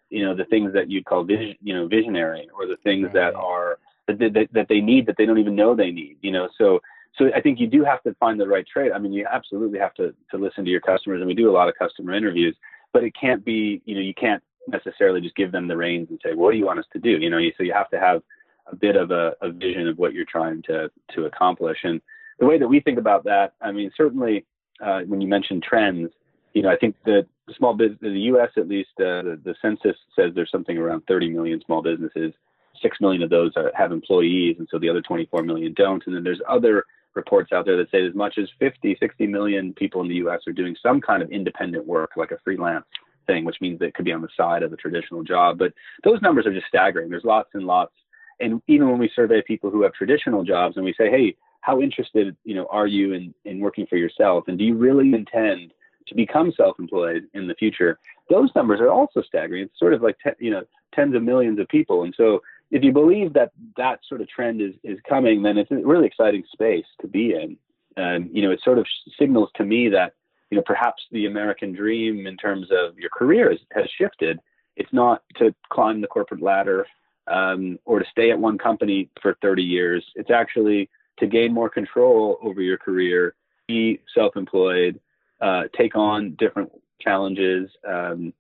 you 0.10 0.26
know 0.26 0.36
the 0.36 0.46
things 0.46 0.74
that 0.74 0.90
you'd 0.90 1.06
call 1.06 1.24
vision 1.24 1.56
you 1.62 1.76
know 1.76 1.88
visionary 1.88 2.50
or 2.58 2.66
the 2.66 2.78
things 2.78 3.04
right. 3.06 3.14
that 3.14 3.36
are 3.36 3.78
that, 4.08 4.18
that 4.18 4.48
that 4.52 4.68
they 4.68 4.82
need 4.82 5.06
that 5.06 5.16
they 5.16 5.28
don't 5.28 5.38
even 5.38 5.56
know 5.56 5.76
they 5.76 5.92
need. 5.92 6.18
You 6.22 6.32
know, 6.32 6.50
so 6.58 6.82
so 7.20 7.30
I 7.36 7.42
think 7.42 7.60
you 7.60 7.68
do 7.68 7.84
have 7.84 8.02
to 8.02 8.16
find 8.16 8.40
the 8.40 8.48
right 8.48 8.66
trade. 8.66 8.94
I 8.94 8.98
mean, 8.98 9.14
you 9.14 9.28
absolutely 9.32 9.78
have 9.78 9.94
to 9.94 10.12
to 10.32 10.38
listen 10.40 10.66
to 10.66 10.72
your 10.72 10.82
customers, 10.82 11.22
and 11.22 11.28
we 11.28 11.36
do 11.36 11.52
a 11.52 11.54
lot 11.54 11.70
of 11.70 11.76
customer 11.78 12.14
interviews. 12.14 12.56
But 12.94 13.04
it 13.04 13.14
can't 13.16 13.46
be, 13.46 13.82
you 13.86 13.96
know, 13.96 14.02
you 14.02 14.14
can't 14.14 14.44
necessarily 14.68 15.22
just 15.22 15.36
give 15.36 15.52
them 15.52 15.68
the 15.68 15.78
reins 15.78 16.10
and 16.10 16.20
say, 16.24 16.34
"What 16.34 16.52
do 16.52 16.58
you 16.58 16.66
want 16.66 16.80
us 16.80 16.86
to 16.94 17.00
do?" 17.00 17.10
You 17.12 17.30
know, 17.30 17.40
so 17.58 17.64
you 17.64 17.74
have 17.74 17.90
to 17.90 18.00
have 18.00 18.22
a 18.68 18.76
bit 18.76 18.96
of 18.96 19.12
a, 19.12 19.34
a 19.42 19.52
vision 19.52 19.88
of 19.88 19.98
what 19.98 20.14
you're 20.14 20.26
trying 20.26 20.62
to 20.64 20.92
to 21.16 21.26
accomplish. 21.26 21.80
And 21.84 22.02
the 22.40 22.46
way 22.46 22.58
that 22.58 22.68
we 22.68 22.80
think 22.80 22.98
about 22.98 23.24
that, 23.26 23.54
I 23.62 23.72
mean, 23.72 23.92
certainly 23.96 24.46
uh, 24.84 25.02
when 25.02 25.22
you 25.22 25.28
mention 25.28 25.62
trends, 25.62 26.12
you 26.54 26.62
know, 26.62 26.70
I 26.70 26.78
think 26.78 26.96
that 27.06 27.28
the 27.48 27.54
small 27.58 27.74
business, 27.74 28.00
the 28.02 28.10
U.S. 28.10 28.50
at 28.58 28.68
least, 28.68 28.90
uh, 29.00 29.22
the, 29.24 29.40
the 29.44 29.56
census 29.62 29.96
says 30.16 30.32
there's 30.34 30.52
something 30.52 30.78
around 30.78 31.04
30 31.08 31.30
million 31.30 31.62
small 31.66 31.82
businesses. 31.82 32.34
Six 32.82 32.98
million 33.00 33.22
of 33.22 33.30
those 33.30 33.52
are, 33.56 33.72
have 33.76 33.92
employees, 33.92 34.56
and 34.58 34.68
so 34.72 34.80
the 34.80 34.90
other 34.90 35.02
24 35.02 35.44
million 35.44 35.74
don't. 35.74 36.04
And 36.08 36.16
then 36.16 36.24
there's 36.24 36.42
other 36.50 36.86
reports 37.14 37.52
out 37.52 37.66
there 37.66 37.78
that 37.78 37.92
say 37.92 38.06
as 38.06 38.16
much 38.16 38.38
as 38.38 38.48
50, 38.60 38.98
60 39.00 39.28
million 39.28 39.74
people 39.74 40.02
in 40.02 40.08
the 40.08 40.16
U.S. 40.16 40.40
are 40.48 40.54
doing 40.54 40.76
some 40.82 41.02
kind 41.02 41.22
of 41.22 41.30
independent 41.30 41.86
work, 41.86 42.12
like 42.16 42.32
a 42.32 42.40
freelance 42.44 42.86
thing, 43.28 43.46
which 43.46 43.62
means 43.62 43.80
that 43.80 43.86
it 43.86 43.94
could 43.94 44.06
be 44.06 44.12
on 44.12 44.22
the 44.22 44.30
side 44.36 44.64
of 44.64 44.74
a 44.74 44.78
traditional 44.78 45.24
job. 45.24 45.58
But 45.58 45.74
those 46.04 46.22
numbers 46.22 46.46
are 46.46 46.54
just 46.54 46.68
staggering. 46.68 47.10
There's 47.10 47.24
lots 47.24 47.50
and 47.54 47.66
lots. 47.66 47.94
And 48.40 48.62
even 48.68 48.90
when 48.90 49.00
we 49.00 49.12
survey 49.16 49.42
people 49.46 49.70
who 49.70 49.84
have 49.84 49.94
traditional 49.94 50.44
jobs 50.44 50.76
and 50.76 50.86
we 50.86 50.94
say, 50.98 51.10
hey, 51.10 51.36
how 51.62 51.80
interested, 51.80 52.36
you 52.44 52.56
know, 52.56 52.68
are 52.72 52.88
you 52.88 53.14
in, 53.14 53.34
in 53.46 53.60
working 53.60 53.86
for 53.86 53.98
yourself? 53.98 54.46
And 54.48 54.58
do 54.58 54.64
you 54.64 54.76
really 54.76 55.14
intend 55.14 55.74
to 56.08 56.16
become 56.16 56.52
self-employed 56.58 57.28
in 57.36 57.48
the 57.48 57.54
future? 57.56 58.00
Those 58.30 58.50
numbers 58.56 58.80
are 58.80 58.90
also 58.90 59.22
staggering. 59.22 59.66
It's 59.66 59.78
sort 59.78 59.94
of 59.94 60.02
like, 60.02 60.18
te- 60.24 60.44
you 60.44 60.50
know, 60.50 60.64
tens 60.96 61.16
of 61.16 61.22
millions 61.22 61.60
of 61.60 61.68
people. 61.68 62.04
And 62.04 62.14
so 62.18 62.42
if 62.72 62.84
you 62.84 62.92
believe 62.92 63.34
that 63.34 63.52
that 63.78 64.00
sort 64.10 64.22
of 64.22 64.30
trend 64.30 64.60
is, 64.60 64.74
is 64.84 64.98
coming, 65.08 65.44
then 65.44 65.58
it's 65.58 65.70
a 65.70 65.76
really 65.76 66.08
exciting 66.08 66.44
space 66.52 66.86
to 67.02 67.08
be 67.08 67.34
in. 67.34 67.58
And, 67.96 68.30
you 68.34 68.42
know, 68.42 68.52
it 68.52 68.62
sort 68.64 68.80
of 68.80 68.88
signals 69.20 69.50
to 69.58 69.66
me 69.66 69.90
that 69.90 70.14
you 70.52 70.58
know, 70.58 70.64
perhaps 70.66 71.02
the 71.12 71.26
American 71.26 71.72
dream 71.72 72.28
in 72.28 72.38
terms 72.38 72.68
of 72.72 73.00
your 73.00 73.10
career 73.10 73.50
has, 73.50 73.60
has 73.72 73.90
shifted. 73.98 74.38
It's 74.76 74.92
not 74.94 75.24
to 75.38 75.56
climb 75.70 76.02
the 76.02 76.08
corporate 76.08 76.42
ladder 76.42 76.86
um, 77.28 77.80
or 77.86 78.00
to 78.00 78.06
stay 78.12 78.32
at 78.32 78.40
one 78.40 78.58
company 78.58 79.10
for 79.22 79.36
30 79.42 79.64
years. 79.64 80.04
It's 80.16 80.30
actually 80.30 80.90
to 81.20 81.28
gain 81.28 81.54
more 81.54 81.70
control 81.70 82.38
over 82.44 82.62
your 82.62 82.78
career, 82.78 83.34
be 83.68 84.02
self-employed, 84.14 85.00
uh, 85.40 85.64
take 85.76 85.96
on 85.96 86.36
different 86.38 86.70
challenges, 87.00 87.70
um, 87.88 88.34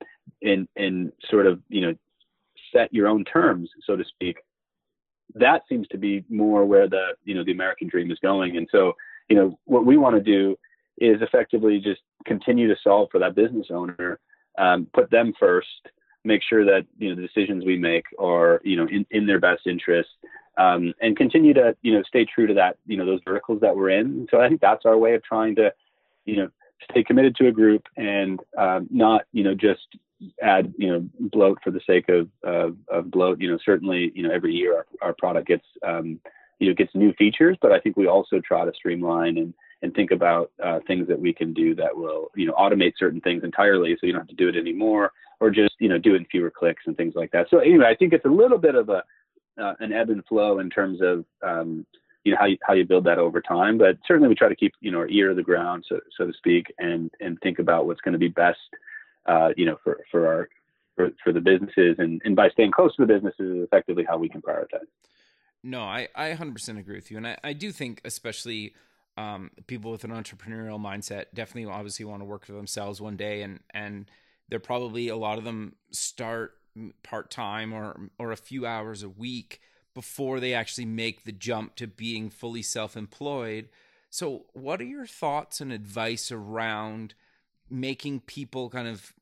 and 0.43 0.67
and 0.76 1.12
sort 1.30 1.47
of 1.47 1.62
you 1.69 1.82
know 1.82 1.95
set 2.74 2.93
your 2.93 3.08
own 3.08 3.24
terms, 3.24 3.69
so 3.86 3.95
to 3.95 4.04
speak. 4.04 4.38
That 5.36 5.63
seems 5.69 5.88
to 5.89 5.97
be 5.97 6.26
more 6.30 6.65
where 6.65 6.88
the 6.88 7.15
you 7.24 7.34
know 7.36 7.43
the 7.43 7.52
American 7.54 7.88
dream 7.88 8.12
is 8.12 8.19
going. 8.19 8.58
And 8.58 8.67
so 8.71 8.93
you 9.30 9.36
know 9.36 9.58
what 9.65 9.86
we 9.86 9.97
want 9.97 10.15
to 10.15 10.21
do 10.21 10.58
is 10.97 11.21
effectively 11.21 11.80
just 11.80 12.01
continue 12.25 12.67
to 12.67 12.75
solve 12.84 13.10
for 13.12 13.19
that 13.19 13.36
business 13.36 13.67
owner, 13.71 14.19
um, 14.58 14.88
put 14.93 15.10
them 15.10 15.34
first, 15.39 15.67
make 16.23 16.41
sure 16.47 16.65
that 16.65 16.86
you 16.99 17.10
know 17.10 17.15
the 17.15 17.27
decisions 17.27 17.65
we 17.65 17.77
make 17.77 18.06
are 18.19 18.62
you 18.63 18.75
know 18.75 18.88
in, 18.88 19.06
in 19.12 19.25
their 19.25 19.39
best 19.39 19.65
interest, 19.65 20.10
um, 20.58 20.93
and 21.01 21.17
continue 21.17 21.54
to 21.54 21.75
you 21.82 21.93
know 21.93 22.04
stay 22.04 22.25
true 22.25 22.47
to 22.47 22.54
that 22.54 22.77
you 22.86 22.97
know 22.97 23.06
those 23.06 23.21
verticals 23.25 23.62
that 23.62 23.75
we're 23.75 23.89
in. 23.89 24.27
So 24.32 24.39
I 24.39 24.47
think 24.47 24.62
that's 24.62 24.86
our 24.86 24.97
way 24.97 25.15
of 25.15 25.23
trying 25.23 25.56
to 25.56 25.73
you 26.25 26.38
know 26.38 26.49
stay 26.89 27.04
committed 27.04 27.36
to 27.36 27.47
a 27.47 27.51
group 27.51 27.88
and 27.97 28.39
um, 28.58 28.88
not 28.91 29.23
you 29.32 29.43
know 29.43 29.56
just 29.56 29.88
add 30.41 30.73
you 30.77 30.88
know 30.88 31.10
bloat 31.19 31.58
for 31.63 31.71
the 31.71 31.82
sake 31.88 32.10
of, 32.10 32.27
of, 32.43 32.77
of 32.89 33.12
bloat. 33.12 33.39
You 33.39 33.51
know 33.51 33.58
certainly 33.63 34.12
you 34.13 34.23
know 34.23 34.32
every 34.34 34.54
year 34.54 34.77
our, 34.77 34.86
our 35.01 35.13
product 35.13 35.47
gets 35.47 35.65
um, 35.86 36.19
you 36.62 36.67
know 36.67 36.76
gets 36.76 36.93
new 36.93 37.12
features, 37.13 37.58
but 37.62 37.71
I 37.71 37.80
think 37.80 37.97
we 37.97 38.08
also 38.08 38.39
try 38.39 38.63
to 38.63 38.71
streamline 38.74 39.38
and 39.38 39.54
and 39.82 39.93
think 39.95 40.12
about 40.12 40.52
uh, 40.63 40.80
things 40.86 41.08
that 41.08 41.19
we 41.19 41.34
can 41.34 41.54
do 41.54 41.74
that 41.76 41.97
will 41.97 42.30
you 42.36 42.45
know 42.45 42.54
automate 42.54 42.93
certain 42.97 43.19
things 43.19 43.43
entirely 43.43 43.97
so 44.00 44.06
you 44.06 44.13
don't 44.13 44.21
have 44.21 44.30
to 44.30 44.36
do 44.36 44.47
it 44.47 44.56
anymore 44.56 45.12
or 45.39 45.50
just 45.50 45.74
you 45.80 45.89
know 45.89 45.97
do 45.97 46.13
it 46.13 46.17
in 46.17 46.26
fewer 46.26 46.52
clicks 46.52 46.84
and 46.86 46.95
things 46.95 47.15
like 47.15 47.32
that. 47.32 47.47
So 47.50 47.58
anyway 47.58 47.88
i 47.88 47.95
think 47.95 48.13
it's 48.13 48.26
a 48.26 48.30
little 48.30 48.60
bit 48.60 48.76
of 48.76 48.89
a 48.89 49.04
uh, 49.62 49.74
an 49.80 49.91
ebb 49.91 50.10
and 50.10 50.24
flow 50.26 50.60
in 50.60 50.69
terms 50.69 51.00
of 51.02 51.26
um, 51.43 51.86
you 52.24 52.32
know 52.32 52.38
how 52.39 52.45
you, 52.45 52.58
how 52.62 52.74
you 52.74 52.86
build 52.86 53.06
that 53.06 53.17
over 53.17 53.41
time 53.41 53.80
but 53.80 53.97
certainly 54.08 54.30
we 54.30 54.36
try 54.36 54.47
to 54.47 54.56
keep 54.56 54.74
you 54.82 54.91
know 54.91 55.00
our 55.00 55.10
ear 55.10 55.30
to 55.30 55.36
the 55.36 55.41
ground 55.41 55.84
so 55.89 56.00
so 56.15 56.28
to 56.28 56.34
speak 56.34 56.71
and 56.78 57.10
and 57.19 57.39
think 57.41 57.58
about 57.58 57.88
what's 57.88 58.02
going 58.02 58.13
to 58.13 58.19
be 58.19 58.28
best 58.28 58.60
uh, 59.26 59.50
you 59.58 59.65
know 59.65 59.78
for 59.84 60.00
for 60.12 60.28
our 60.28 60.50
for, 60.95 61.10
for 61.24 61.34
the 61.34 61.41
businesses 61.41 61.95
and 61.97 62.21
and 62.24 62.36
by 62.36 62.50
staying 62.50 62.71
close 62.71 62.95
to 62.95 63.02
the 63.02 63.13
businesses 63.13 63.58
is 63.58 63.63
effectively 63.63 64.06
how 64.08 64.17
we 64.17 64.30
can 64.30 64.41
prioritize 64.41 64.86
no 65.63 65.82
i 65.82 66.08
i 66.15 66.32
100% 66.32 66.80
agree 66.80 66.95
with 66.95 67.12
you. 67.12 67.17
And 67.17 67.28
i, 67.28 67.38
I 67.43 67.54
do 67.54 67.71
think 67.71 68.02
especially 68.06 68.74
um, 69.17 69.52
people 69.67 69.91
with 69.91 70.06
an 70.06 70.12
entrepreneurial 70.12 70.80
mindset 70.80 71.26
definitely 71.34 71.71
obviously 71.71 72.06
want 72.06 72.21
to 72.21 72.26
work 72.26 72.45
for 72.45 72.54
themselves 72.54 73.02
one 73.02 73.17
day 73.17 73.41
and 73.41 73.60
and 73.74 74.10
they're 74.50 74.60
probably 74.60 75.08
a 75.08 75.17
lot 75.17 75.38
of 75.38 75.43
them 75.43 75.76
start 75.91 76.54
part-time 77.04 77.74
or 77.74 78.10
or 78.17 78.32
a 78.32 78.38
few 78.38 78.65
hours 78.65 79.04
a 79.04 79.10
week 79.10 79.62
before 79.93 80.39
they 80.39 80.54
actually 80.54 80.86
make 80.86 81.24
the 81.24 81.32
jump 81.32 81.76
to 81.76 81.86
being 81.86 82.30
fully 82.30 82.62
self-employed. 82.62 83.67
So 84.10 84.45
what 84.54 84.80
are 84.80 84.86
your 84.86 85.06
thoughts 85.06 85.60
and 85.60 85.71
advice 85.71 86.32
around 86.32 87.13
making 87.69 88.21
people 88.21 88.69
kind 88.69 88.88
of 88.88 89.13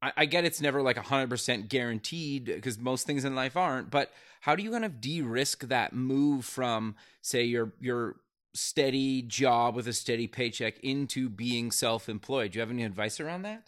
I, 0.00 0.12
I 0.18 0.24
get 0.26 0.44
it's 0.44 0.60
never 0.60 0.82
like 0.82 0.96
100% 0.96 1.68
guaranteed 1.68 2.46
because 2.46 2.78
most 2.78 3.06
things 3.06 3.24
in 3.24 3.34
life 3.34 3.56
aren't 3.56 3.90
but 3.90 4.12
how 4.42 4.54
do 4.54 4.62
you 4.62 4.70
kind 4.70 4.84
of 4.84 5.00
de-risk 5.00 5.68
that 5.68 5.92
move 5.92 6.44
from 6.44 6.94
say 7.20 7.42
your 7.42 7.72
your 7.80 8.16
steady 8.58 9.22
job 9.22 9.74
with 9.74 9.86
a 9.86 9.92
steady 9.92 10.26
paycheck 10.26 10.78
into 10.80 11.28
being 11.28 11.70
self-employed. 11.70 12.52
Do 12.52 12.58
you 12.58 12.60
have 12.60 12.70
any 12.70 12.84
advice 12.84 13.20
around 13.20 13.42
that? 13.42 13.62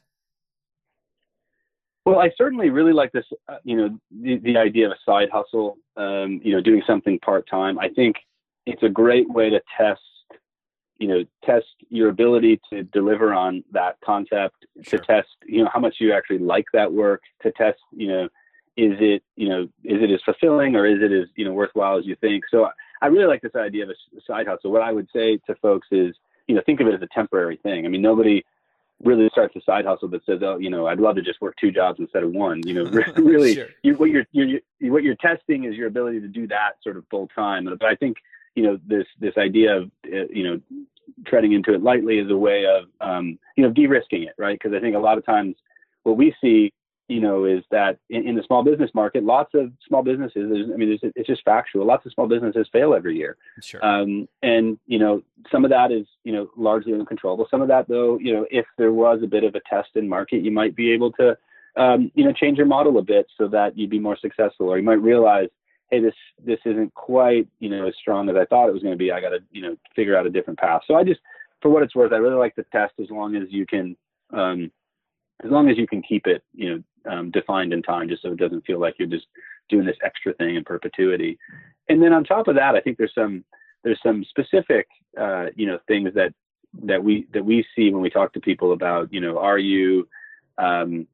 Well, 2.04 2.18
I 2.18 2.30
certainly 2.36 2.70
really 2.70 2.92
like 2.92 3.12
this, 3.12 3.26
uh, 3.48 3.58
you 3.62 3.76
know, 3.76 3.98
the, 4.10 4.38
the 4.38 4.56
idea 4.56 4.86
of 4.86 4.92
a 4.92 4.98
side 5.04 5.28
hustle, 5.30 5.76
um, 5.96 6.40
you 6.42 6.52
know, 6.52 6.60
doing 6.60 6.82
something 6.86 7.18
part-time. 7.20 7.78
I 7.78 7.88
think 7.88 8.16
it's 8.66 8.82
a 8.82 8.88
great 8.88 9.28
way 9.28 9.50
to 9.50 9.60
test, 9.76 10.00
you 11.00 11.08
know, 11.08 11.24
test 11.44 11.66
your 11.88 12.10
ability 12.10 12.60
to 12.70 12.82
deliver 12.84 13.32
on 13.32 13.64
that 13.72 13.96
concept, 14.04 14.66
sure. 14.82 14.98
to 14.98 15.06
test, 15.06 15.28
you 15.46 15.64
know, 15.64 15.70
how 15.72 15.80
much 15.80 15.96
you 15.98 16.12
actually 16.12 16.38
like 16.38 16.66
that 16.74 16.92
work, 16.92 17.22
to 17.42 17.50
test, 17.52 17.78
you 17.90 18.06
know, 18.06 18.24
is 18.76 18.92
it, 19.00 19.22
you 19.34 19.48
know, 19.48 19.62
is 19.82 20.02
it 20.02 20.10
as 20.10 20.20
fulfilling 20.24 20.76
or 20.76 20.86
is 20.86 21.02
it 21.02 21.10
as, 21.10 21.26
you 21.36 21.44
know, 21.44 21.52
worthwhile 21.52 21.98
as 21.98 22.06
you 22.06 22.16
think? 22.16 22.44
So 22.50 22.68
I 23.00 23.06
really 23.06 23.26
like 23.26 23.40
this 23.40 23.54
idea 23.56 23.84
of 23.84 23.90
a 23.90 23.94
side 24.26 24.46
hustle. 24.46 24.70
What 24.70 24.82
I 24.82 24.92
would 24.92 25.08
say 25.10 25.38
to 25.46 25.54
folks 25.56 25.88
is, 25.90 26.14
you 26.46 26.54
know, 26.54 26.62
think 26.66 26.80
of 26.80 26.86
it 26.86 26.94
as 26.94 27.02
a 27.02 27.08
temporary 27.14 27.58
thing. 27.62 27.86
I 27.86 27.88
mean, 27.88 28.02
nobody 28.02 28.44
really 29.02 29.28
starts 29.30 29.56
a 29.56 29.62
side 29.62 29.86
hustle 29.86 30.08
that 30.08 30.24
says, 30.26 30.40
oh, 30.42 30.58
you 30.58 30.68
know, 30.68 30.86
I'd 30.86 31.00
love 31.00 31.16
to 31.16 31.22
just 31.22 31.40
work 31.40 31.54
two 31.58 31.70
jobs 31.70 31.98
instead 31.98 32.24
of 32.24 32.32
one. 32.32 32.60
You 32.66 32.74
know, 32.74 32.84
really, 33.16 33.54
sure. 33.54 33.68
you, 33.82 33.94
what 33.94 34.10
you're, 34.10 34.26
you're, 34.32 34.60
what 34.92 35.02
you're 35.02 35.14
testing 35.16 35.64
is 35.64 35.76
your 35.76 35.86
ability 35.86 36.20
to 36.20 36.28
do 36.28 36.46
that 36.48 36.72
sort 36.82 36.98
of 36.98 37.04
full 37.10 37.28
time. 37.28 37.64
But 37.64 37.82
I 37.86 37.94
think, 37.94 38.18
you 38.54 38.62
know 38.62 38.78
this 38.86 39.06
this 39.18 39.36
idea 39.36 39.76
of 39.76 39.90
uh, 40.06 40.26
you 40.30 40.44
know 40.44 40.60
treading 41.26 41.52
into 41.52 41.74
it 41.74 41.82
lightly 41.82 42.18
is 42.18 42.30
a 42.30 42.36
way 42.36 42.64
of 42.64 42.84
um, 43.00 43.38
you 43.56 43.64
know 43.64 43.70
de-risking 43.70 44.22
it, 44.24 44.34
right? 44.38 44.58
Because 44.58 44.76
I 44.76 44.80
think 44.80 44.96
a 44.96 45.00
lot 45.00 45.18
of 45.18 45.26
times 45.26 45.56
what 46.02 46.16
we 46.16 46.34
see 46.40 46.72
you 47.10 47.20
know, 47.20 47.44
is 47.44 47.64
that 47.72 47.98
in, 48.08 48.26
in, 48.28 48.36
the 48.36 48.42
small 48.44 48.62
business 48.62 48.90
market, 48.94 49.24
lots 49.24 49.52
of 49.54 49.72
small 49.86 50.00
businesses, 50.00 50.70
I 50.72 50.76
mean, 50.76 50.92
it's, 50.92 51.02
it's, 51.16 51.26
just 51.26 51.42
factual. 51.44 51.84
Lots 51.84 52.06
of 52.06 52.12
small 52.12 52.28
businesses 52.28 52.68
fail 52.72 52.94
every 52.94 53.16
year. 53.16 53.36
Sure. 53.60 53.84
Um, 53.84 54.28
and, 54.44 54.78
you 54.86 55.00
know, 55.00 55.20
some 55.50 55.64
of 55.64 55.72
that 55.72 55.90
is, 55.90 56.06
you 56.22 56.32
know, 56.32 56.50
largely 56.56 56.94
uncontrollable. 56.94 57.48
Some 57.50 57.62
of 57.62 57.68
that, 57.68 57.88
though, 57.88 58.16
you 58.20 58.32
know, 58.32 58.46
if 58.48 58.64
there 58.78 58.92
was 58.92 59.24
a 59.24 59.26
bit 59.26 59.42
of 59.42 59.56
a 59.56 59.60
test 59.68 59.88
in 59.96 60.08
market, 60.08 60.44
you 60.44 60.52
might 60.52 60.76
be 60.76 60.92
able 60.92 61.10
to, 61.14 61.36
um, 61.76 62.12
you 62.14 62.24
know, 62.24 62.32
change 62.32 62.58
your 62.58 62.68
model 62.68 62.96
a 62.98 63.02
bit 63.02 63.26
so 63.36 63.48
that 63.48 63.76
you'd 63.76 63.90
be 63.90 63.98
more 63.98 64.16
successful. 64.16 64.68
Or 64.68 64.78
you 64.78 64.84
might 64.84 65.02
realize, 65.02 65.48
hey, 65.90 66.00
this 66.00 66.14
this 66.44 66.58
isn't 66.64 66.94
quite, 66.94 67.48
you 67.58 67.68
know, 67.68 67.86
as 67.86 67.94
strong 68.00 68.28
as 68.28 68.36
I 68.36 68.44
thought 68.46 68.68
it 68.68 68.72
was 68.72 68.82
going 68.82 68.94
to 68.94 68.98
be. 68.98 69.12
I 69.12 69.20
got 69.20 69.30
to, 69.30 69.40
you 69.50 69.62
know, 69.62 69.76
figure 69.94 70.16
out 70.16 70.26
a 70.26 70.30
different 70.30 70.58
path. 70.58 70.82
So 70.86 70.94
I 70.94 71.04
just, 71.04 71.20
for 71.60 71.70
what 71.70 71.82
it's 71.82 71.94
worth, 71.94 72.12
I 72.12 72.16
really 72.16 72.36
like 72.36 72.56
the 72.56 72.64
test 72.72 72.94
as 73.00 73.10
long 73.10 73.36
as 73.36 73.44
you 73.50 73.66
can, 73.66 73.96
um, 74.32 74.70
as 75.44 75.50
long 75.50 75.68
as 75.68 75.76
you 75.76 75.86
can 75.86 76.02
keep 76.02 76.26
it, 76.26 76.42
you 76.54 76.70
know, 76.70 77.12
um, 77.12 77.30
defined 77.30 77.72
in 77.72 77.82
time, 77.82 78.08
just 78.08 78.22
so 78.22 78.32
it 78.32 78.38
doesn't 78.38 78.64
feel 78.66 78.78
like 78.78 78.94
you're 78.98 79.08
just 79.08 79.26
doing 79.68 79.86
this 79.86 79.96
extra 80.04 80.34
thing 80.34 80.56
in 80.56 80.64
perpetuity. 80.64 81.38
And 81.88 82.02
then 82.02 82.12
on 82.12 82.24
top 82.24 82.48
of 82.48 82.54
that, 82.56 82.74
I 82.74 82.80
think 82.80 82.98
there's 82.98 83.14
some 83.14 83.44
there's 83.82 84.00
some 84.02 84.24
specific 84.24 84.86
uh, 85.18 85.46
you 85.56 85.66
know 85.66 85.78
things 85.88 86.10
that 86.14 86.32
that 86.84 87.02
we 87.02 87.26
that 87.32 87.44
we 87.44 87.64
see 87.74 87.90
when 87.90 88.02
we 88.02 88.10
talk 88.10 88.32
to 88.32 88.40
people 88.40 88.72
about 88.72 89.12
you 89.12 89.20
know 89.20 89.38
are 89.38 89.58
you 89.58 90.06
um, 90.58 91.06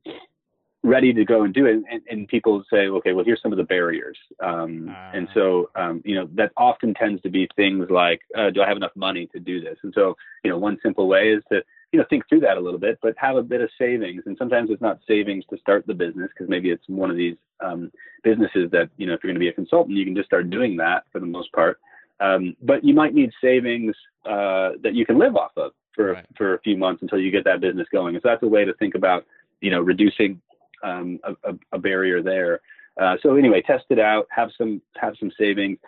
ready 0.83 1.13
to 1.13 1.25
go 1.25 1.43
and 1.43 1.53
do 1.53 1.67
it 1.67 1.83
and, 1.91 2.03
and, 2.09 2.29
people 2.29 2.63
say 2.73 2.87
okay 2.87 3.13
well 3.13 3.25
here's 3.25 3.43
some 3.43 3.53
of 3.53 3.59
the 3.59 3.65
barriers. 3.65 4.19
Um, 4.41 4.89
uh. 4.89 5.11
and 5.15 5.29
so 5.35 5.71
um, 5.75 6.03
you 6.05 6.15
know 6.15 6.29
that 6.35 6.53
often 6.57 6.95
tends 6.95 7.23
to 7.23 7.31
be 7.31 7.49
things 7.57 7.87
like 7.91 8.21
uh, 8.37 8.51
do 8.51 8.63
i 8.63 8.69
have 8.69 8.77
enough 8.77 8.95
money 8.95 9.27
to 9.33 9.41
do 9.41 9.61
this? 9.61 9.79
And 9.83 9.93
so 9.95 10.17
you 10.45 10.51
know 10.51 10.59
one 10.59 10.79
simple 10.83 11.09
way 11.09 11.33
is 11.33 11.43
to 11.51 11.63
you 11.93 11.99
know 11.99 12.05
think 12.09 12.29
through 12.29 12.41
that 12.41 12.57
a 12.57 12.61
little 12.61 12.79
bit 12.79 12.99
but 13.03 13.15
have 13.17 13.37
a 13.37 13.43
bit 13.43 13.61
of 13.61 13.71
savings. 13.79 14.23
And 14.27 14.37
sometimes 14.39 14.71
it's 14.71 14.83
not 14.83 15.01
savings 15.09 15.45
to 15.51 15.59
start 15.59 15.87
the 15.87 15.95
business 15.95 16.31
because 16.35 16.49
maybe 16.49 16.71
it's 16.71 16.85
one 16.89 17.11
of 17.11 17.17
these 17.17 17.37
um, 17.65 17.91
businesses 18.23 18.71
that 18.73 18.91
you 18.97 19.07
know 19.07 19.15
if 19.15 19.21
you're 19.23 19.33
going 19.33 19.41
to 19.41 19.41
be 19.41 19.49
a 19.49 19.53
consultant 19.53 19.97
you 19.97 20.05
can 20.05 20.15
just 20.15 20.27
start 20.27 20.51
doing 20.51 20.77
that 20.77 21.05
for 21.11 21.21
the 21.21 21.27
most 21.27 21.53
part. 21.53 21.79
Um, 22.21 22.57
but 22.63 22.83
you 22.83 22.95
might 22.95 23.15
need 23.15 23.31
savings 23.43 23.95
uh, 24.25 24.71
that 24.83 24.95
you 24.95 25.05
can 25.05 25.19
live 25.19 25.37
off 25.37 25.53
of 25.57 25.73
for 25.95 26.13
right. 26.13 26.27
for 26.37 26.55
a 26.55 26.61
few 26.61 26.77
months 26.77 27.03
until 27.03 27.19
you 27.19 27.31
get 27.31 27.45
that 27.45 27.61
business 27.61 27.89
going. 27.93 28.15
And 28.15 28.23
so 28.23 28.29
that's 28.29 28.43
a 28.43 28.49
way 28.49 28.65
to 28.65 28.75
think 28.75 28.95
about 28.95 29.25
you 29.61 29.71
know 29.71 29.81
reducing 29.81 30.41
um, 30.83 31.19
a, 31.25 31.55
a, 31.73 31.79
barrier 31.79 32.23
there 32.23 32.61
uh, 33.01 33.17
so 33.23 33.37
anyway 33.37 33.63
test 33.63 33.85
it 33.91 33.99
out 33.99 34.27
have 34.31 34.51
some 34.57 34.81
have 34.97 35.15
some 35.19 35.31
savings 35.39 35.79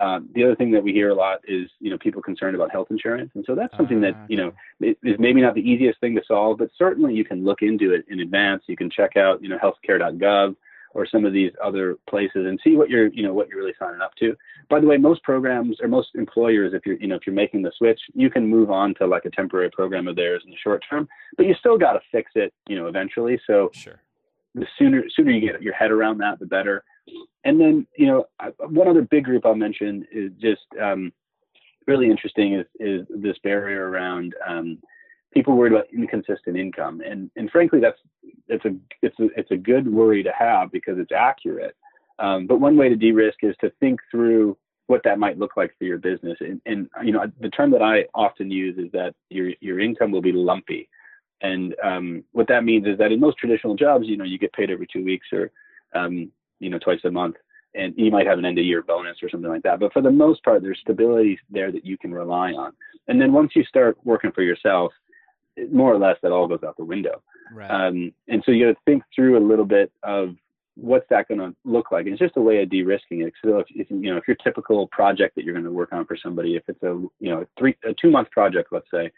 um, 0.00 0.30
the 0.34 0.44
other 0.44 0.56
thing 0.56 0.70
that 0.72 0.82
we 0.82 0.92
hear 0.92 1.10
a 1.10 1.14
lot 1.14 1.40
is, 1.46 1.68
you 1.78 1.90
know, 1.90 1.98
people 1.98 2.22
concerned 2.22 2.54
about 2.56 2.72
health 2.72 2.88
insurance, 2.90 3.30
and 3.34 3.44
so 3.46 3.54
that's 3.54 3.76
something 3.76 3.98
uh, 3.98 4.06
that 4.08 4.14
ah, 4.16 4.24
you 4.28 4.36
know 4.38 4.52
is 4.80 5.16
maybe 5.18 5.42
not 5.42 5.54
the 5.54 5.60
easiest 5.60 6.00
thing 6.00 6.14
to 6.16 6.22
solve, 6.26 6.56
but 6.56 6.70
certainly 6.78 7.12
you 7.12 7.24
can 7.24 7.44
look 7.44 7.60
into 7.60 7.92
it 7.92 8.06
in 8.08 8.20
advance. 8.20 8.62
You 8.66 8.76
can 8.76 8.88
check 8.90 9.18
out, 9.18 9.42
you 9.42 9.50
know, 9.50 9.58
healthcare.gov 9.58 10.56
or 10.92 11.06
some 11.06 11.24
of 11.24 11.32
these 11.32 11.52
other 11.62 11.96
places 12.08 12.46
and 12.46 12.58
see 12.64 12.76
what 12.76 12.88
you're, 12.88 13.08
you 13.08 13.22
know, 13.22 13.32
what 13.32 13.48
you're 13.48 13.58
really 13.58 13.74
signing 13.78 14.00
up 14.00 14.14
to. 14.16 14.34
By 14.68 14.80
the 14.80 14.86
way, 14.86 14.96
most 14.96 15.22
programs 15.22 15.76
or 15.80 15.88
most 15.88 16.08
employers, 16.14 16.72
if 16.74 16.84
you're, 16.86 16.96
you 16.96 17.06
know, 17.06 17.16
if 17.16 17.26
you're 17.26 17.34
making 17.34 17.62
the 17.62 17.72
switch, 17.76 18.00
you 18.14 18.30
can 18.30 18.48
move 18.48 18.70
on 18.70 18.94
to 18.94 19.06
like 19.06 19.26
a 19.26 19.30
temporary 19.30 19.70
program 19.70 20.08
of 20.08 20.16
theirs 20.16 20.42
in 20.44 20.50
the 20.50 20.56
short 20.56 20.82
term, 20.88 21.08
but 21.36 21.46
you 21.46 21.54
still 21.60 21.78
got 21.78 21.92
to 21.92 22.00
fix 22.10 22.32
it, 22.34 22.52
you 22.68 22.76
know, 22.76 22.86
eventually. 22.86 23.38
So 23.46 23.70
sure. 23.72 24.00
The 24.54 24.66
sooner 24.78 25.04
sooner 25.14 25.30
you 25.30 25.40
get 25.40 25.62
your 25.62 25.74
head 25.74 25.90
around 25.90 26.18
that, 26.18 26.38
the 26.38 26.46
better 26.46 26.84
and 27.44 27.60
then 27.60 27.86
you 27.96 28.06
know 28.06 28.24
one 28.68 28.88
other 28.88 29.02
big 29.02 29.24
group 29.24 29.46
I'll 29.46 29.54
mention 29.54 30.06
is 30.12 30.30
just 30.40 30.62
um, 30.80 31.12
really 31.86 32.10
interesting 32.10 32.54
is 32.54 32.66
is 32.78 33.06
this 33.10 33.36
barrier 33.42 33.88
around 33.88 34.34
um, 34.46 34.78
people 35.32 35.56
worried 35.56 35.72
about 35.72 35.86
inconsistent 35.92 36.56
income 36.56 37.00
and 37.04 37.30
and 37.36 37.50
frankly 37.50 37.80
that's 37.80 37.98
it's 38.48 38.64
a 38.64 38.74
it's 39.02 39.18
a 39.18 39.28
it's 39.36 39.50
a 39.50 39.56
good 39.56 39.90
worry 39.90 40.22
to 40.22 40.32
have 40.36 40.70
because 40.72 40.98
it's 40.98 41.12
accurate. 41.12 41.76
Um, 42.18 42.46
but 42.46 42.60
one 42.60 42.76
way 42.76 42.90
to 42.90 42.96
de-risk 42.96 43.38
is 43.42 43.54
to 43.62 43.72
think 43.80 43.98
through 44.10 44.58
what 44.88 45.00
that 45.04 45.18
might 45.18 45.38
look 45.38 45.56
like 45.56 45.72
for 45.78 45.84
your 45.84 45.96
business. 45.96 46.36
And, 46.40 46.60
and 46.66 46.88
you 47.02 47.12
know 47.12 47.24
the 47.40 47.48
term 47.48 47.70
that 47.70 47.82
I 47.82 48.04
often 48.14 48.50
use 48.50 48.76
is 48.76 48.90
that 48.92 49.14
your 49.30 49.52
your 49.60 49.80
income 49.80 50.10
will 50.10 50.20
be 50.20 50.32
lumpy. 50.32 50.88
And 51.42 51.74
um, 51.82 52.24
what 52.32 52.48
that 52.48 52.64
means 52.64 52.86
is 52.86 52.98
that 52.98 53.12
in 53.12 53.20
most 53.20 53.38
traditional 53.38 53.74
jobs, 53.74 54.06
you 54.06 54.16
know, 54.16 54.24
you 54.24 54.38
get 54.38 54.52
paid 54.52 54.70
every 54.70 54.86
two 54.86 55.04
weeks 55.04 55.26
or 55.32 55.50
um, 55.94 56.30
you 56.58 56.70
know, 56.70 56.78
twice 56.78 57.00
a 57.04 57.10
month. 57.10 57.36
And 57.74 57.94
you 57.96 58.10
might 58.10 58.26
have 58.26 58.38
an 58.38 58.44
end 58.44 58.58
of 58.58 58.64
year 58.64 58.82
bonus 58.82 59.18
or 59.22 59.30
something 59.30 59.50
like 59.50 59.62
that. 59.62 59.78
But 59.78 59.92
for 59.92 60.02
the 60.02 60.10
most 60.10 60.42
part, 60.42 60.62
there's 60.62 60.80
stability 60.80 61.38
there 61.50 61.70
that 61.70 61.86
you 61.86 61.96
can 61.96 62.12
rely 62.12 62.50
on. 62.52 62.72
And 63.06 63.20
then 63.20 63.32
once 63.32 63.52
you 63.54 63.62
start 63.64 63.96
working 64.02 64.32
for 64.32 64.42
yourself, 64.42 64.92
more 65.72 65.92
or 65.92 65.98
less 65.98 66.16
that 66.22 66.32
all 66.32 66.48
goes 66.48 66.64
out 66.66 66.76
the 66.76 66.84
window. 66.84 67.22
Right. 67.52 67.70
Um, 67.70 68.12
and 68.28 68.42
so 68.44 68.52
you 68.52 68.66
got 68.66 68.72
to 68.72 68.84
think 68.84 69.04
through 69.14 69.38
a 69.38 69.46
little 69.46 69.64
bit 69.64 69.92
of 70.02 70.34
what's 70.74 71.08
that 71.10 71.28
going 71.28 71.40
to 71.40 71.54
look 71.64 71.92
like. 71.92 72.06
And 72.06 72.14
it's 72.14 72.20
just 72.20 72.36
a 72.36 72.40
way 72.40 72.62
of 72.62 72.70
de-risking 72.70 73.22
it. 73.22 73.32
So 73.44 73.58
if, 73.58 73.66
if, 73.70 73.90
you 73.90 74.10
know 74.10 74.16
if 74.16 74.26
your 74.26 74.36
typical 74.36 74.86
project 74.88 75.34
that 75.36 75.44
you're 75.44 75.54
going 75.54 75.64
to 75.64 75.70
work 75.70 75.92
on 75.92 76.06
for 76.06 76.16
somebody, 76.16 76.56
if 76.56 76.62
it's 76.68 76.82
a 76.82 77.00
you 77.18 77.30
know 77.30 77.42
a 77.42 77.46
three 77.58 77.76
a 77.84 77.94
two 77.94 78.10
month 78.10 78.30
project, 78.30 78.68
let's 78.72 78.90
say, 78.92 79.10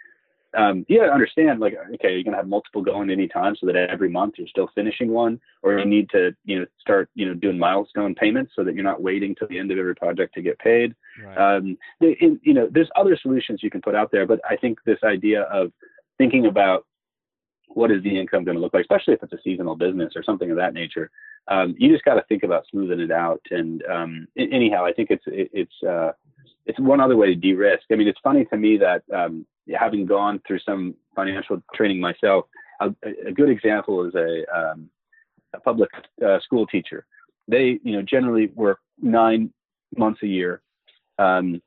um, 0.56 0.84
you 0.88 0.98
got 0.98 1.06
to 1.06 1.12
understand 1.12 1.60
like 1.60 1.74
okay 1.94 2.12
you're 2.12 2.22
going 2.22 2.32
to 2.32 2.36
have 2.36 2.48
multiple 2.48 2.82
going 2.82 3.10
any 3.10 3.28
time 3.28 3.56
so 3.58 3.66
that 3.66 3.76
every 3.76 4.08
month 4.08 4.34
you're 4.36 4.48
still 4.48 4.68
finishing 4.74 5.10
one 5.10 5.40
or 5.62 5.78
you 5.78 5.84
need 5.84 6.08
to 6.10 6.34
you 6.44 6.58
know 6.58 6.66
start 6.80 7.08
you 7.14 7.26
know 7.26 7.34
doing 7.34 7.58
milestone 7.58 8.14
payments 8.14 8.52
so 8.54 8.62
that 8.64 8.74
you're 8.74 8.84
not 8.84 9.02
waiting 9.02 9.34
till 9.34 9.48
the 9.48 9.58
end 9.58 9.70
of 9.70 9.78
every 9.78 9.94
project 9.94 10.34
to 10.34 10.42
get 10.42 10.58
paid 10.58 10.94
right. 11.24 11.56
um, 11.56 11.76
they, 12.00 12.16
you 12.42 12.54
know 12.54 12.68
there's 12.70 12.90
other 12.96 13.18
solutions 13.20 13.60
you 13.62 13.70
can 13.70 13.82
put 13.82 13.94
out 13.94 14.10
there 14.12 14.26
but 14.26 14.40
i 14.48 14.56
think 14.56 14.78
this 14.84 14.98
idea 15.04 15.42
of 15.42 15.72
thinking 16.18 16.46
about 16.46 16.86
what 17.68 17.90
is 17.90 18.02
the 18.02 18.18
income 18.20 18.44
going 18.44 18.56
to 18.56 18.60
look 18.60 18.74
like 18.74 18.82
especially 18.82 19.14
if 19.14 19.22
it's 19.22 19.32
a 19.32 19.42
seasonal 19.42 19.74
business 19.74 20.12
or 20.14 20.22
something 20.22 20.50
of 20.50 20.56
that 20.56 20.74
nature 20.74 21.10
um, 21.48 21.74
you 21.76 21.90
just 21.90 22.04
got 22.04 22.14
to 22.14 22.24
think 22.28 22.44
about 22.44 22.64
smoothing 22.70 23.00
it 23.00 23.10
out 23.10 23.40
and 23.50 23.82
um, 23.90 24.28
anyhow 24.36 24.84
i 24.84 24.92
think 24.92 25.10
it's 25.10 25.24
it, 25.26 25.50
it's 25.52 25.82
uh, 25.88 26.12
it's 26.66 26.78
one 26.78 27.00
other 27.00 27.16
way 27.16 27.26
to 27.26 27.34
de-risk. 27.34 27.84
I 27.90 27.96
mean, 27.96 28.08
it's 28.08 28.20
funny 28.22 28.44
to 28.46 28.56
me 28.56 28.78
that 28.78 29.02
um, 29.12 29.46
having 29.74 30.06
gone 30.06 30.40
through 30.46 30.60
some 30.60 30.94
financial 31.14 31.62
training 31.74 32.00
myself, 32.00 32.46
a, 32.80 32.94
a 33.26 33.32
good 33.32 33.48
example 33.48 34.04
is 34.06 34.14
a, 34.14 34.44
um, 34.56 34.90
a 35.54 35.60
public 35.60 35.90
uh, 36.24 36.40
school 36.40 36.66
teacher. 36.66 37.06
They, 37.48 37.78
you 37.82 37.92
know, 37.92 38.02
generally 38.02 38.46
work 38.54 38.78
nine 39.00 39.52
months 39.96 40.22
a 40.22 40.26
year, 40.26 40.62
um, 41.18 41.60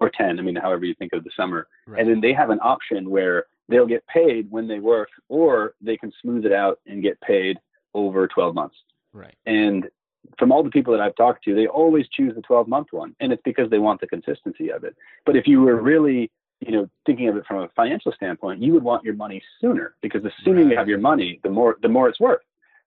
or 0.00 0.10
ten. 0.10 0.38
I 0.38 0.42
mean, 0.42 0.56
however 0.56 0.84
you 0.84 0.94
think 0.94 1.12
of 1.12 1.24
the 1.24 1.30
summer, 1.36 1.68
right. 1.86 2.00
and 2.00 2.10
then 2.10 2.20
they 2.20 2.32
have 2.32 2.50
an 2.50 2.58
option 2.62 3.10
where 3.10 3.46
they'll 3.68 3.86
get 3.86 4.06
paid 4.06 4.50
when 4.50 4.68
they 4.68 4.78
work, 4.78 5.08
or 5.28 5.74
they 5.80 5.96
can 5.96 6.12
smooth 6.22 6.44
it 6.44 6.52
out 6.52 6.80
and 6.86 7.02
get 7.02 7.20
paid 7.20 7.58
over 7.94 8.28
12 8.28 8.54
months. 8.54 8.76
Right. 9.12 9.34
And 9.46 9.88
from 10.38 10.52
all 10.52 10.62
the 10.62 10.70
people 10.70 10.92
that 10.92 11.00
I've 11.00 11.16
talked 11.16 11.44
to, 11.44 11.54
they 11.54 11.66
always 11.66 12.06
choose 12.08 12.34
the 12.34 12.42
12 12.42 12.68
month 12.68 12.88
one, 12.90 13.14
and 13.20 13.32
it's 13.32 13.42
because 13.44 13.70
they 13.70 13.78
want 13.78 14.00
the 14.00 14.06
consistency 14.06 14.70
of 14.70 14.84
it. 14.84 14.96
But 15.24 15.36
if 15.36 15.46
you 15.46 15.62
were 15.62 15.80
really 15.80 16.30
you 16.60 16.72
know, 16.72 16.88
thinking 17.04 17.28
of 17.28 17.36
it 17.36 17.44
from 17.46 17.62
a 17.62 17.68
financial 17.76 18.12
standpoint, 18.12 18.62
you 18.62 18.72
would 18.72 18.82
want 18.82 19.04
your 19.04 19.14
money 19.14 19.42
sooner 19.60 19.94
because 20.02 20.22
the 20.22 20.32
sooner 20.44 20.62
right. 20.62 20.70
you 20.70 20.76
have 20.76 20.88
your 20.88 20.98
money, 20.98 21.40
the 21.42 21.50
more 21.50 21.76
the 21.82 21.88
more 21.88 22.08
it's 22.08 22.20
worth. 22.20 22.40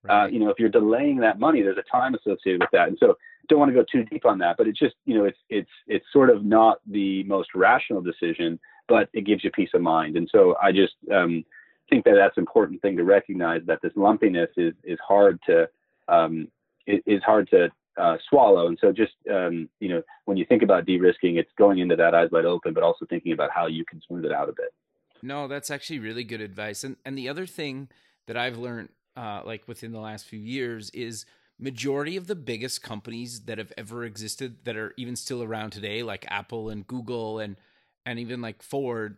Uh, 0.07 0.13
right. 0.13 0.23
Uh, 0.23 0.27
you 0.27 0.39
know, 0.39 0.49
if 0.49 0.59
you're 0.59 0.69
delaying 0.69 1.17
that 1.17 1.39
money, 1.39 1.61
there's 1.61 1.77
a 1.77 1.91
time 1.91 2.15
associated 2.15 2.61
with 2.61 2.69
that, 2.71 2.87
and 2.87 2.97
so 2.99 3.15
don't 3.47 3.59
want 3.59 3.69
to 3.69 3.75
go 3.75 3.83
too 3.91 4.03
deep 4.05 4.25
on 4.25 4.37
that. 4.39 4.57
But 4.57 4.67
it's 4.67 4.79
just 4.79 4.95
you 5.05 5.17
know, 5.17 5.25
it's 5.25 5.37
it's 5.49 5.69
it's 5.87 6.05
sort 6.11 6.29
of 6.29 6.43
not 6.43 6.79
the 6.87 7.23
most 7.23 7.49
rational 7.53 8.01
decision, 8.01 8.59
but 8.87 9.09
it 9.13 9.25
gives 9.25 9.43
you 9.43 9.51
peace 9.51 9.69
of 9.73 9.81
mind. 9.81 10.17
And 10.17 10.29
so 10.31 10.55
I 10.61 10.71
just 10.71 10.93
um, 11.13 11.43
think 11.89 12.05
that 12.05 12.15
that's 12.15 12.37
an 12.37 12.41
important 12.41 12.81
thing 12.81 12.97
to 12.97 13.03
recognize 13.03 13.61
that 13.65 13.79
this 13.81 13.93
lumpiness 13.95 14.49
is 14.57 14.73
is 14.83 14.99
hard 15.05 15.39
to 15.47 15.69
um, 16.07 16.47
is 16.87 17.21
hard 17.23 17.49
to 17.51 17.69
uh, 17.99 18.17
swallow. 18.29 18.67
And 18.67 18.77
so 18.79 18.91
just, 18.91 19.13
um, 19.29 19.69
you 19.79 19.89
know, 19.89 20.01
when 20.25 20.37
you 20.37 20.45
think 20.45 20.63
about 20.63 20.85
de-risking, 20.85 21.37
it's 21.37 21.51
going 21.57 21.79
into 21.79 21.95
that 21.95 22.15
eyes 22.15 22.29
wide 22.31 22.45
open, 22.45 22.73
but 22.73 22.83
also 22.83 23.05
thinking 23.05 23.33
about 23.33 23.49
how 23.53 23.67
you 23.67 23.83
can 23.85 24.01
smooth 24.07 24.25
it 24.25 24.31
out 24.31 24.49
a 24.49 24.53
bit. 24.53 24.73
No, 25.21 25.47
that's 25.47 25.69
actually 25.69 25.99
really 25.99 26.23
good 26.23 26.41
advice. 26.41 26.83
And, 26.83 26.95
and 27.05 27.17
the 27.17 27.27
other 27.27 27.45
thing 27.45 27.89
that 28.27 28.37
I've 28.37 28.57
learned, 28.57 28.89
uh, 29.17 29.41
like 29.45 29.67
within 29.67 29.91
the 29.91 29.99
last 29.99 30.25
few 30.25 30.39
years 30.39 30.89
is 30.91 31.25
majority 31.59 32.15
of 32.15 32.27
the 32.27 32.35
biggest 32.35 32.81
companies 32.81 33.41
that 33.41 33.57
have 33.57 33.73
ever 33.77 34.05
existed 34.05 34.63
that 34.63 34.77
are 34.77 34.93
even 34.97 35.15
still 35.15 35.43
around 35.43 35.71
today, 35.71 36.03
like 36.03 36.25
Apple 36.29 36.69
and 36.69 36.87
Google 36.87 37.39
and, 37.39 37.57
and 38.05 38.17
even 38.17 38.41
like 38.41 38.63
Ford, 38.63 39.17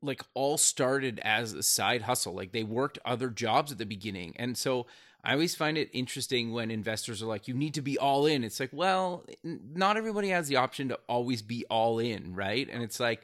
like 0.00 0.22
all 0.34 0.58
started 0.58 1.20
as 1.22 1.52
a 1.52 1.62
side 1.62 2.02
hustle. 2.02 2.34
Like 2.34 2.50
they 2.52 2.64
worked 2.64 2.98
other 3.04 3.30
jobs 3.30 3.70
at 3.70 3.78
the 3.78 3.86
beginning. 3.86 4.34
And 4.36 4.58
so 4.58 4.86
I 5.24 5.32
always 5.34 5.54
find 5.54 5.78
it 5.78 5.88
interesting 5.92 6.52
when 6.52 6.70
investors 6.70 7.22
are 7.22 7.26
like, 7.26 7.46
you 7.46 7.54
need 7.54 7.74
to 7.74 7.82
be 7.82 7.96
all 7.96 8.26
in. 8.26 8.42
It's 8.42 8.58
like, 8.58 8.70
well, 8.72 9.24
not 9.44 9.96
everybody 9.96 10.30
has 10.30 10.48
the 10.48 10.56
option 10.56 10.88
to 10.88 10.98
always 11.08 11.42
be 11.42 11.64
all 11.70 12.00
in, 12.00 12.34
right? 12.34 12.68
And 12.70 12.82
it's 12.82 12.98
like 12.98 13.22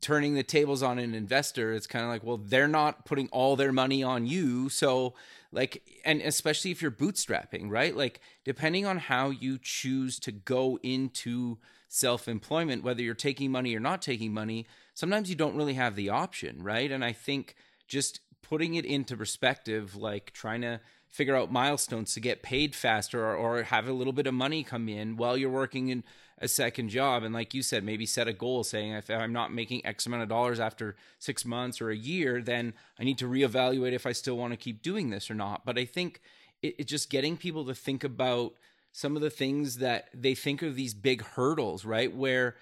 turning 0.00 0.34
the 0.34 0.44
tables 0.44 0.82
on 0.82 0.98
an 0.98 1.14
investor. 1.14 1.72
It's 1.72 1.88
kind 1.88 2.04
of 2.04 2.10
like, 2.10 2.22
well, 2.22 2.36
they're 2.36 2.68
not 2.68 3.04
putting 3.04 3.28
all 3.28 3.56
their 3.56 3.72
money 3.72 4.04
on 4.04 4.26
you. 4.26 4.68
So, 4.68 5.14
like, 5.50 5.82
and 6.04 6.20
especially 6.20 6.70
if 6.70 6.80
you're 6.80 6.90
bootstrapping, 6.92 7.70
right? 7.70 7.96
Like, 7.96 8.20
depending 8.44 8.86
on 8.86 8.98
how 8.98 9.30
you 9.30 9.58
choose 9.60 10.20
to 10.20 10.32
go 10.32 10.78
into 10.82 11.58
self 11.88 12.28
employment, 12.28 12.84
whether 12.84 13.02
you're 13.02 13.14
taking 13.14 13.50
money 13.50 13.74
or 13.74 13.80
not 13.80 14.02
taking 14.02 14.32
money, 14.32 14.66
sometimes 14.94 15.28
you 15.28 15.36
don't 15.36 15.56
really 15.56 15.74
have 15.74 15.96
the 15.96 16.10
option, 16.10 16.62
right? 16.62 16.90
And 16.92 17.04
I 17.04 17.12
think 17.12 17.56
just 17.88 18.20
putting 18.42 18.74
it 18.74 18.84
into 18.84 19.16
perspective, 19.16 19.96
like 19.96 20.32
trying 20.32 20.60
to 20.60 20.80
figure 21.08 21.36
out 21.36 21.52
milestones 21.52 22.12
to 22.14 22.20
get 22.20 22.42
paid 22.42 22.74
faster 22.74 23.24
or, 23.24 23.34
or 23.34 23.62
have 23.64 23.88
a 23.88 23.92
little 23.92 24.12
bit 24.12 24.26
of 24.26 24.34
money 24.34 24.62
come 24.62 24.88
in 24.88 25.16
while 25.16 25.36
you're 25.36 25.50
working 25.50 25.88
in 25.88 26.04
a 26.38 26.48
second 26.48 26.90
job. 26.90 27.22
And 27.22 27.32
like 27.32 27.54
you 27.54 27.62
said, 27.62 27.84
maybe 27.84 28.04
set 28.04 28.28
a 28.28 28.32
goal 28.32 28.64
saying 28.64 28.92
if 28.92 29.10
I'm 29.10 29.32
not 29.32 29.52
making 29.52 29.86
X 29.86 30.06
amount 30.06 30.22
of 30.22 30.28
dollars 30.28 30.60
after 30.60 30.96
six 31.18 31.44
months 31.44 31.80
or 31.80 31.90
a 31.90 31.96
year, 31.96 32.42
then 32.42 32.74
I 32.98 33.04
need 33.04 33.18
to 33.18 33.28
reevaluate 33.28 33.92
if 33.92 34.06
I 34.06 34.12
still 34.12 34.36
want 34.36 34.52
to 34.52 34.58
keep 34.58 34.82
doing 34.82 35.10
this 35.10 35.30
or 35.30 35.34
not. 35.34 35.64
But 35.64 35.78
I 35.78 35.84
think 35.84 36.20
it, 36.62 36.76
it 36.78 36.84
just 36.84 37.10
getting 37.10 37.36
people 37.36 37.64
to 37.66 37.74
think 37.74 38.04
about 38.04 38.52
some 38.92 39.16
of 39.16 39.22
the 39.22 39.30
things 39.30 39.78
that 39.78 40.08
they 40.14 40.34
think 40.34 40.62
of 40.62 40.74
these 40.74 40.94
big 40.94 41.22
hurdles, 41.22 41.84
right? 41.84 42.14
Where 42.14 42.56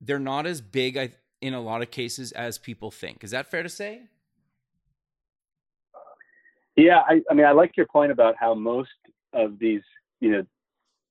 they're 0.00 0.18
not 0.18 0.46
as 0.46 0.60
big 0.60 1.14
in 1.40 1.54
a 1.54 1.60
lot 1.60 1.82
of 1.82 1.90
cases 1.90 2.32
as 2.32 2.58
people 2.58 2.90
think. 2.90 3.24
Is 3.24 3.30
that 3.30 3.50
fair 3.50 3.62
to 3.62 3.68
say? 3.68 4.02
Yeah, 6.76 7.00
I, 7.08 7.22
I 7.30 7.34
mean, 7.34 7.46
I 7.46 7.52
like 7.52 7.76
your 7.76 7.86
point 7.86 8.12
about 8.12 8.34
how 8.38 8.54
most 8.54 8.90
of 9.32 9.58
these, 9.58 9.82
you 10.20 10.30
know, 10.30 10.46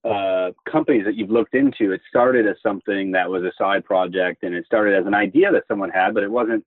uh, 0.10 0.52
companies 0.72 1.04
that 1.06 1.16
you've 1.16 1.32
looked 1.32 1.56
into, 1.56 1.92
it 1.92 2.02
started 2.08 2.46
as 2.48 2.56
something 2.62 3.12
that 3.12 3.30
was 3.30 3.44
a 3.44 3.52
side 3.58 3.84
project, 3.84 4.44
and 4.44 4.54
it 4.54 4.66
started 4.66 4.96
as 4.96 5.08
an 5.08 5.16
idea 5.16 5.52
that 5.52 5.64
someone 5.68 5.90
had, 5.90 6.14
but 6.14 6.22
it 6.22 6.30
wasn't, 6.30 6.64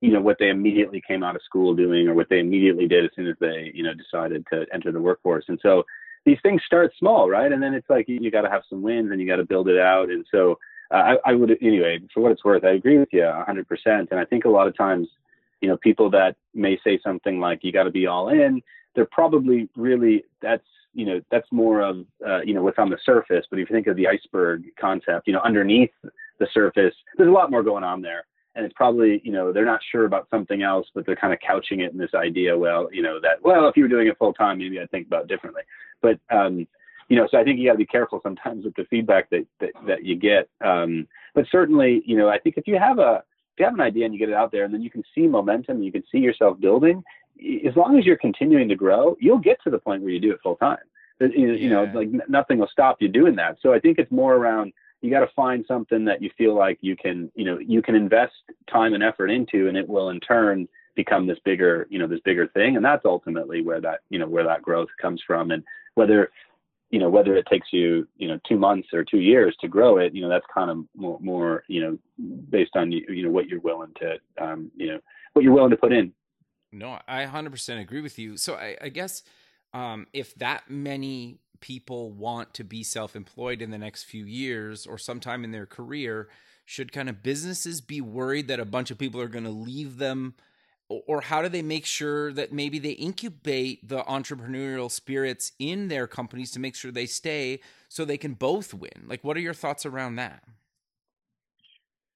you 0.00 0.10
know, 0.10 0.20
what 0.20 0.36
they 0.40 0.48
immediately 0.48 1.00
came 1.06 1.22
out 1.22 1.36
of 1.36 1.42
school 1.42 1.74
doing, 1.74 2.08
or 2.08 2.14
what 2.14 2.28
they 2.28 2.40
immediately 2.40 2.88
did 2.88 3.04
as 3.04 3.10
soon 3.14 3.28
as 3.28 3.36
they, 3.40 3.70
you 3.72 3.84
know, 3.84 3.94
decided 3.94 4.44
to 4.52 4.66
enter 4.74 4.90
the 4.90 5.00
workforce. 5.00 5.44
And 5.46 5.60
so 5.62 5.84
these 6.26 6.38
things 6.42 6.60
start 6.66 6.92
small, 6.98 7.30
right? 7.30 7.52
And 7.52 7.62
then 7.62 7.74
it's 7.74 7.88
like 7.88 8.08
you, 8.08 8.18
you 8.20 8.32
got 8.32 8.42
to 8.42 8.50
have 8.50 8.62
some 8.68 8.82
wins, 8.82 9.12
and 9.12 9.20
you 9.20 9.28
got 9.28 9.36
to 9.36 9.44
build 9.44 9.68
it 9.68 9.78
out. 9.78 10.10
And 10.10 10.26
so 10.32 10.58
uh, 10.92 11.14
I, 11.24 11.30
I 11.30 11.34
would, 11.34 11.56
anyway, 11.62 12.00
for 12.12 12.20
what 12.20 12.32
it's 12.32 12.44
worth, 12.44 12.64
I 12.64 12.70
agree 12.70 12.98
with 12.98 13.10
you 13.12 13.20
100%. 13.20 13.64
And 14.10 14.18
I 14.18 14.24
think 14.24 14.44
a 14.44 14.48
lot 14.48 14.66
of 14.66 14.76
times 14.76 15.06
you 15.62 15.68
know, 15.68 15.76
people 15.78 16.10
that 16.10 16.36
may 16.52 16.78
say 16.84 16.98
something 17.02 17.40
like 17.40 17.60
you 17.62 17.72
got 17.72 17.84
to 17.84 17.90
be 17.90 18.06
all 18.06 18.28
in, 18.28 18.60
they're 18.94 19.06
probably 19.06 19.70
really 19.76 20.24
that's 20.42 20.66
you 20.92 21.06
know 21.06 21.20
that's 21.30 21.50
more 21.50 21.80
of 21.80 22.04
uh, 22.26 22.40
you 22.42 22.52
know 22.52 22.62
what's 22.62 22.78
on 22.78 22.90
the 22.90 22.98
surface. 23.04 23.46
But 23.48 23.60
if 23.60 23.70
you 23.70 23.74
think 23.74 23.86
of 23.86 23.96
the 23.96 24.08
iceberg 24.08 24.64
concept, 24.78 25.26
you 25.26 25.32
know, 25.32 25.40
underneath 25.40 25.92
the 26.38 26.48
surface, 26.52 26.94
there's 27.16 27.30
a 27.30 27.32
lot 27.32 27.50
more 27.50 27.62
going 27.62 27.84
on 27.84 28.02
there. 28.02 28.24
And 28.54 28.66
it's 28.66 28.74
probably, 28.74 29.22
you 29.24 29.32
know, 29.32 29.50
they're 29.50 29.64
not 29.64 29.80
sure 29.90 30.04
about 30.04 30.28
something 30.28 30.62
else, 30.62 30.86
but 30.94 31.06
they're 31.06 31.16
kind 31.16 31.32
of 31.32 31.38
couching 31.40 31.80
it 31.80 31.92
in 31.92 31.96
this 31.96 32.12
idea. 32.14 32.58
Well, 32.58 32.90
you 32.92 33.00
know, 33.00 33.18
that 33.22 33.42
well, 33.42 33.66
if 33.66 33.78
you 33.78 33.84
were 33.84 33.88
doing 33.88 34.08
it 34.08 34.18
full 34.18 34.34
time, 34.34 34.58
maybe 34.58 34.78
I'd 34.78 34.90
think 34.90 35.06
about 35.06 35.28
differently. 35.28 35.62
But 36.02 36.18
um, 36.30 36.66
you 37.08 37.16
know, 37.16 37.28
so 37.30 37.38
I 37.38 37.44
think 37.44 37.58
you 37.58 37.68
got 37.68 37.72
to 37.72 37.78
be 37.78 37.86
careful 37.86 38.20
sometimes 38.22 38.64
with 38.64 38.74
the 38.74 38.84
feedback 38.90 39.30
that 39.30 39.46
that, 39.60 39.70
that 39.86 40.04
you 40.04 40.16
get. 40.16 40.50
Um, 40.60 41.06
but 41.34 41.46
certainly, 41.50 42.02
you 42.04 42.16
know, 42.16 42.28
I 42.28 42.38
think 42.38 42.56
if 42.58 42.66
you 42.66 42.78
have 42.78 42.98
a 42.98 43.22
if 43.54 43.60
you 43.60 43.64
have 43.64 43.74
an 43.74 43.80
idea 43.80 44.04
and 44.04 44.14
you 44.14 44.18
get 44.18 44.28
it 44.28 44.34
out 44.34 44.50
there 44.52 44.64
and 44.64 44.72
then 44.72 44.82
you 44.82 44.90
can 44.90 45.02
see 45.14 45.26
momentum 45.26 45.82
you 45.82 45.92
can 45.92 46.04
see 46.10 46.18
yourself 46.18 46.58
building, 46.60 47.02
as 47.66 47.76
long 47.76 47.98
as 47.98 48.06
you're 48.06 48.16
continuing 48.16 48.68
to 48.68 48.76
grow, 48.76 49.16
you'll 49.20 49.38
get 49.38 49.58
to 49.64 49.70
the 49.70 49.78
point 49.78 50.02
where 50.02 50.12
you 50.12 50.20
do 50.20 50.32
it 50.32 50.40
full 50.42 50.56
time. 50.56 50.78
You, 51.20 51.52
yeah. 51.52 51.68
know, 51.68 51.90
like 51.94 52.08
nothing 52.28 52.58
will 52.58 52.68
stop 52.70 52.96
you 53.00 53.08
doing 53.08 53.36
that. 53.36 53.56
So 53.60 53.72
I 53.72 53.78
think 53.78 53.98
it's 53.98 54.10
more 54.10 54.34
around 54.34 54.72
you 55.02 55.10
got 55.10 55.20
to 55.20 55.30
find 55.34 55.64
something 55.66 56.04
that 56.04 56.22
you 56.22 56.30
feel 56.38 56.54
like 56.54 56.78
you 56.80 56.96
can, 56.96 57.30
you 57.34 57.44
know, 57.44 57.58
you 57.58 57.82
can 57.82 57.94
invest 57.94 58.32
time 58.70 58.94
and 58.94 59.02
effort 59.02 59.28
into, 59.28 59.68
and 59.68 59.76
it 59.76 59.88
will 59.88 60.10
in 60.10 60.20
turn 60.20 60.68
become 60.94 61.26
this 61.26 61.38
bigger, 61.44 61.86
you 61.90 61.98
know, 61.98 62.06
this 62.06 62.20
bigger 62.24 62.46
thing. 62.48 62.76
And 62.76 62.84
that's 62.84 63.04
ultimately 63.04 63.62
where 63.62 63.80
that, 63.80 64.00
you 64.10 64.18
know, 64.18 64.28
where 64.28 64.44
that 64.44 64.62
growth 64.62 64.88
comes 65.00 65.20
from. 65.26 65.50
And 65.50 65.64
whether 65.94 66.30
you 66.92 66.98
know 66.98 67.08
whether 67.08 67.34
it 67.34 67.46
takes 67.50 67.72
you 67.72 68.06
you 68.16 68.28
know 68.28 68.38
two 68.48 68.56
months 68.56 68.88
or 68.92 69.02
two 69.02 69.18
years 69.18 69.56
to 69.60 69.66
grow 69.66 69.96
it 69.96 70.14
you 70.14 70.20
know 70.20 70.28
that's 70.28 70.44
kind 70.54 70.70
of 70.70 70.84
more, 70.94 71.18
more 71.20 71.64
you 71.66 71.80
know 71.80 71.98
based 72.50 72.76
on 72.76 72.92
you 72.92 73.24
know 73.24 73.30
what 73.30 73.48
you're 73.48 73.60
willing 73.60 73.92
to 73.98 74.18
um, 74.40 74.70
you 74.76 74.92
know 74.92 75.00
what 75.32 75.42
you're 75.42 75.54
willing 75.54 75.70
to 75.70 75.76
put 75.76 75.92
in. 75.92 76.12
No 76.70 76.98
i 77.08 77.24
100% 77.24 77.80
agree 77.80 78.00
with 78.00 78.18
you. 78.18 78.36
So 78.36 78.54
i, 78.54 78.76
I 78.80 78.88
guess 78.90 79.22
um, 79.74 80.06
if 80.12 80.34
that 80.36 80.70
many 80.70 81.38
people 81.60 82.10
want 82.10 82.52
to 82.54 82.64
be 82.64 82.82
self-employed 82.82 83.62
in 83.62 83.70
the 83.70 83.78
next 83.78 84.02
few 84.04 84.26
years 84.26 84.86
or 84.86 84.98
sometime 84.98 85.44
in 85.44 85.52
their 85.52 85.66
career 85.66 86.28
should 86.64 86.92
kind 86.92 87.08
of 87.08 87.22
businesses 87.22 87.80
be 87.80 88.00
worried 88.00 88.48
that 88.48 88.60
a 88.60 88.64
bunch 88.64 88.90
of 88.90 88.98
people 88.98 89.20
are 89.20 89.28
going 89.28 89.44
to 89.44 89.50
leave 89.50 89.96
them 89.98 90.34
or 90.88 91.22
how 91.22 91.40
do 91.42 91.48
they 91.48 91.62
make 91.62 91.86
sure 91.86 92.32
that 92.32 92.52
maybe 92.52 92.78
they 92.78 92.90
incubate 92.90 93.88
the 93.88 94.02
entrepreneurial 94.02 94.90
spirits 94.90 95.52
in 95.58 95.88
their 95.88 96.06
companies 96.06 96.50
to 96.50 96.60
make 96.60 96.74
sure 96.74 96.90
they 96.90 97.06
stay 97.06 97.60
so 97.88 98.04
they 98.04 98.18
can 98.18 98.34
both 98.34 98.74
win? 98.74 99.06
Like 99.06 99.24
what 99.24 99.36
are 99.36 99.40
your 99.40 99.54
thoughts 99.54 99.86
around 99.86 100.16
that? 100.16 100.42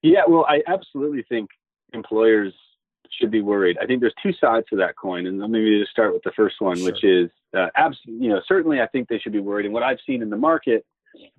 Yeah 0.02 0.22
well 0.28 0.46
i 0.48 0.60
absolutely 0.66 1.24
think 1.28 1.50
employers 1.92 2.52
should 3.18 3.30
be 3.30 3.40
worried. 3.40 3.78
I 3.80 3.86
think 3.86 4.00
there's 4.00 4.14
two 4.22 4.32
sides 4.40 4.66
to 4.70 4.76
that 4.76 4.96
coin 4.96 5.26
and 5.26 5.38
maybe 5.38 5.78
just 5.78 5.90
start 5.90 6.12
with 6.12 6.22
the 6.22 6.32
first 6.36 6.56
one 6.60 6.76
sure. 6.76 6.86
which 6.86 7.04
is 7.04 7.30
uh, 7.56 7.68
abs- 7.74 7.96
you 8.04 8.28
know 8.28 8.40
certainly 8.46 8.80
i 8.80 8.86
think 8.86 9.08
they 9.08 9.18
should 9.18 9.32
be 9.32 9.40
worried. 9.40 9.64
And 9.64 9.74
what 9.74 9.82
i've 9.82 9.98
seen 10.06 10.22
in 10.22 10.30
the 10.30 10.36
market 10.36 10.84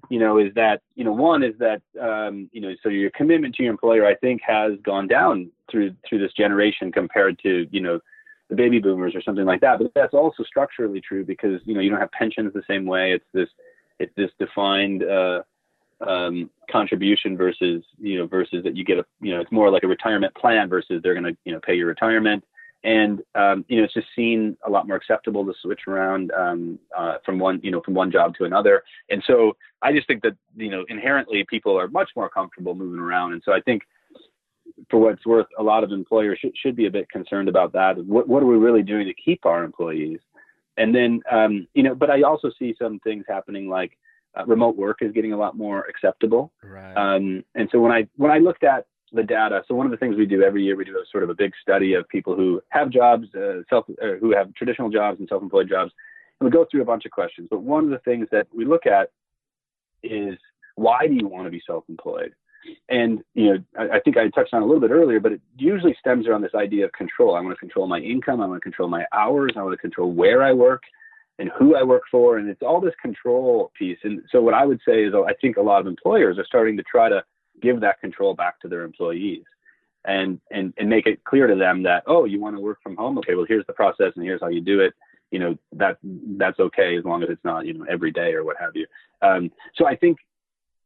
you 0.10 0.20
know, 0.20 0.38
is 0.38 0.54
that, 0.56 0.82
you 0.96 1.04
know, 1.04 1.12
one 1.12 1.44
is 1.44 1.54
that, 1.60 1.82
um, 2.00 2.50
you 2.52 2.62
know, 2.62 2.74
so 2.82 2.90
your 2.90 3.12
commitment 3.12 3.56
to 3.56 3.64
your 3.64 3.72
employer, 3.72 4.06
I 4.06 4.16
think, 4.16 4.42
has 4.46 4.74
gone 4.84 5.08
down 5.08 5.52
through 5.70 5.96
through 6.08 6.20
this 6.20 6.34
generation 6.34 6.92
compared 6.92 7.40
to, 7.40 7.68
you 7.72 7.82
know, 7.82 8.00
the 8.50 8.56
baby 8.56 8.80
boomers 8.80 9.16
or 9.16 9.22
something 9.22 9.46
like 9.46 9.62
that. 9.62 9.80
But 9.80 9.92
that's 9.94 10.14
also 10.14 10.44
structurally 10.44 11.02
true 11.02 11.26
because, 11.26 11.60
you 11.66 11.74
know, 11.74 11.82
you 11.82 11.90
don't 11.90 12.00
have 12.00 12.12
pensions 12.12 12.54
the 12.54 12.64
same 12.68 12.86
way. 12.86 13.12
It's 13.12 13.26
this 13.34 13.50
it's 14.00 14.14
this 14.16 14.32
defined 14.40 15.04
uh, 15.04 15.42
um, 16.02 16.50
contribution 16.70 17.36
versus, 17.36 17.84
you 18.00 18.20
know, 18.20 18.28
versus 18.28 18.64
that 18.64 18.78
you 18.78 18.86
get 18.86 19.00
a, 19.00 19.06
you 19.22 19.34
know, 19.34 19.42
it's 19.42 19.52
more 19.52 19.72
like 19.72 19.84
a 19.84 19.88
retirement 19.88 20.34
plan 20.36 20.70
versus 20.70 21.02
they're 21.02 21.16
going 21.16 21.34
to, 21.34 21.38
you 21.46 21.52
know, 21.52 21.60
pay 21.60 21.76
your 21.76 21.88
retirement 21.88 22.44
and 22.88 23.22
um, 23.36 23.66
you 23.68 23.78
know 23.78 23.84
it's 23.84 23.94
just 23.94 24.08
seen 24.16 24.58
a 24.66 24.70
lot 24.70 24.88
more 24.88 24.96
acceptable 24.96 25.46
to 25.46 25.54
switch 25.62 25.82
around 25.88 26.32
um, 26.32 26.80
uh, 26.98 27.16
from 27.26 27.38
one 27.38 27.60
you 27.62 27.70
know 27.70 27.82
from 27.82 27.94
one 27.94 28.10
job 28.10 28.34
to 28.36 28.46
another. 28.46 28.82
And 29.10 29.22
so 29.28 29.56
i 29.82 29.92
just 29.92 30.08
think 30.08 30.24
that 30.24 30.36
you 30.56 30.72
know 30.72 30.86
inherently 30.88 31.46
people 31.50 31.78
are 31.78 31.90
much 31.90 32.10
more 32.16 32.30
comfortable 32.30 32.74
moving 32.74 33.00
around. 33.00 33.34
And 33.34 33.42
so 33.46 33.52
i 33.52 33.60
think 33.60 33.84
for 34.90 35.00
what's 35.00 35.26
worth 35.26 35.48
a 35.60 35.64
lot 35.64 35.84
of 35.84 35.92
employers 35.92 36.40
should, 36.40 36.56
should 36.58 36.76
be 36.76 36.88
a 36.88 36.92
bit 36.92 37.10
concerned 37.10 37.50
about 37.50 37.74
that. 37.74 37.98
What, 38.06 38.28
what 38.28 38.42
are 38.42 38.46
we 38.46 38.58
really 38.58 38.84
doing 38.84 39.06
to 39.08 39.14
keep 39.14 39.46
our 39.46 39.64
employees? 39.64 40.20
And 40.78 40.96
then 40.96 41.22
um, 41.30 41.68
you 41.74 41.84
know 41.84 41.94
but 41.94 42.10
i 42.10 42.22
also 42.22 42.50
see 42.58 42.74
some 42.80 43.00
things 43.00 43.26
happening 43.28 43.68
like 43.68 43.98
uh, 44.40 44.46
remote 44.46 44.78
work 44.78 45.00
is 45.02 45.12
getting 45.12 45.34
a 45.34 45.38
lot 45.38 45.58
more 45.58 45.82
acceptable. 45.90 46.54
Right. 46.64 46.94
Um, 46.96 47.44
and 47.56 47.68
so 47.70 47.80
when 47.82 47.92
i 47.92 48.08
when 48.16 48.32
i 48.32 48.38
looked 48.38 48.64
at 48.64 48.86
the 49.12 49.24
data. 49.24 49.64
So 49.68 49.76
one 49.76 49.86
of 49.86 49.92
the 49.92 49.98
things 49.98 50.16
we 50.16 50.26
do 50.26 50.44
every 50.44 50.64
year, 50.64 50.76
we 50.76 50.86
do 50.86 50.98
a 50.98 51.06
sort 51.12 51.24
of 51.24 51.30
a 51.30 51.36
big 51.36 51.54
study 51.62 51.94
of 51.94 52.08
people 52.10 52.36
who 52.36 52.62
have 52.70 52.90
jobs, 52.90 53.28
uh, 53.36 53.62
self, 53.70 53.86
uh, 54.02 54.14
who 54.20 54.36
have 54.36 54.54
traditional 54.54 54.90
jobs 54.90 55.20
and 55.20 55.28
self-employed 55.28 55.70
jobs, 55.70 55.92
and 56.40 56.46
we 56.46 56.52
go 56.52 56.66
through 56.70 56.82
a 56.82 56.86
bunch 56.86 57.06
of 57.06 57.12
questions. 57.12 57.48
But 57.50 57.62
one 57.62 57.84
of 57.86 57.90
the 57.90 58.00
things 58.00 58.28
that 58.32 58.48
we 58.54 58.66
look 58.66 58.86
at 58.86 59.12
is 60.04 60.38
why 60.76 61.08
do 61.08 61.14
you 61.14 61.28
want 61.28 61.46
to 61.46 61.52
be 61.52 61.62
self-employed? 61.66 62.34
And 62.90 63.24
you 63.34 63.54
know, 63.54 63.64
I, 63.78 63.98
I 63.98 64.00
think 64.02 64.18
I 64.18 64.28
touched 64.30 64.54
on 64.54 64.62
a 64.62 64.66
little 64.66 64.82
bit 64.82 64.92
earlier, 64.92 65.20
but 65.20 65.32
it 65.32 65.42
usually 65.58 65.96
stems 66.00 66.28
around 66.28 66.42
this 66.42 66.56
idea 66.56 66.86
of 66.86 66.92
control. 66.92 67.36
I 67.36 67.42
want 67.42 67.56
to 67.56 67.60
control 67.60 67.88
my 67.88 68.00
income. 68.00 68.42
I 68.42 68.46
want 68.46 68.58
to 68.58 68.64
control 68.64 68.90
my 68.90 69.06
hours. 69.14 69.54
I 69.56 69.64
want 69.64 69.74
to 69.74 69.78
control 69.78 70.12
where 70.12 70.44
I 70.44 70.54
work 70.54 70.84
and 71.40 71.52
who 71.58 71.76
I 71.76 71.84
work 71.84 72.04
for, 72.10 72.38
and 72.38 72.50
it's 72.50 72.62
all 72.62 72.82
this 72.82 72.96
control 73.02 73.72
piece. 73.78 74.00
And 74.04 74.22
so, 74.32 74.42
what 74.42 74.54
I 74.54 74.66
would 74.66 74.82
say 74.88 75.06
is, 75.06 75.14
I 75.14 75.34
think 75.40 75.58
a 75.58 75.62
lot 75.62 75.80
of 75.80 75.88
employers 75.88 76.38
are 76.38 76.46
starting 76.46 76.78
to 76.78 76.84
try 76.84 77.10
to 77.10 77.24
give 77.62 77.82
that 77.82 78.00
control 78.00 78.34
back 78.34 78.60
to 78.62 78.68
their 78.68 78.84
employees 78.84 79.44
and 80.06 80.40
and 80.52 80.74
and 80.78 80.90
make 80.90 81.06
it 81.06 81.24
clear 81.24 81.48
to 81.48 81.56
them 81.56 81.84
that 81.84 82.04
oh 82.08 82.26
you 82.26 82.40
want 82.40 82.56
to 82.56 82.62
work 82.62 82.80
from 82.82 82.96
home? 82.96 83.18
Okay 83.20 83.36
well 83.36 83.46
here's 83.48 83.66
the 83.68 83.74
process 83.74 84.14
and 84.16 84.26
here's 84.26 84.42
how 84.42 84.48
you 84.48 84.62
do 84.62 84.80
it. 84.80 84.94
You 85.32 85.40
know 85.40 85.58
that 85.74 85.98
that's 86.38 86.60
okay 86.60 86.98
as 86.98 87.04
long 87.04 87.24
as 87.24 87.30
it's 87.30 87.44
not 87.44 87.66
you 87.66 87.74
know 87.74 87.86
every 87.90 88.12
day 88.12 88.34
or 88.34 88.44
what 88.44 88.58
have 88.60 88.76
you. 88.76 88.86
Um, 89.22 89.52
so 89.76 89.88
i 89.88 89.96
think 89.96 90.18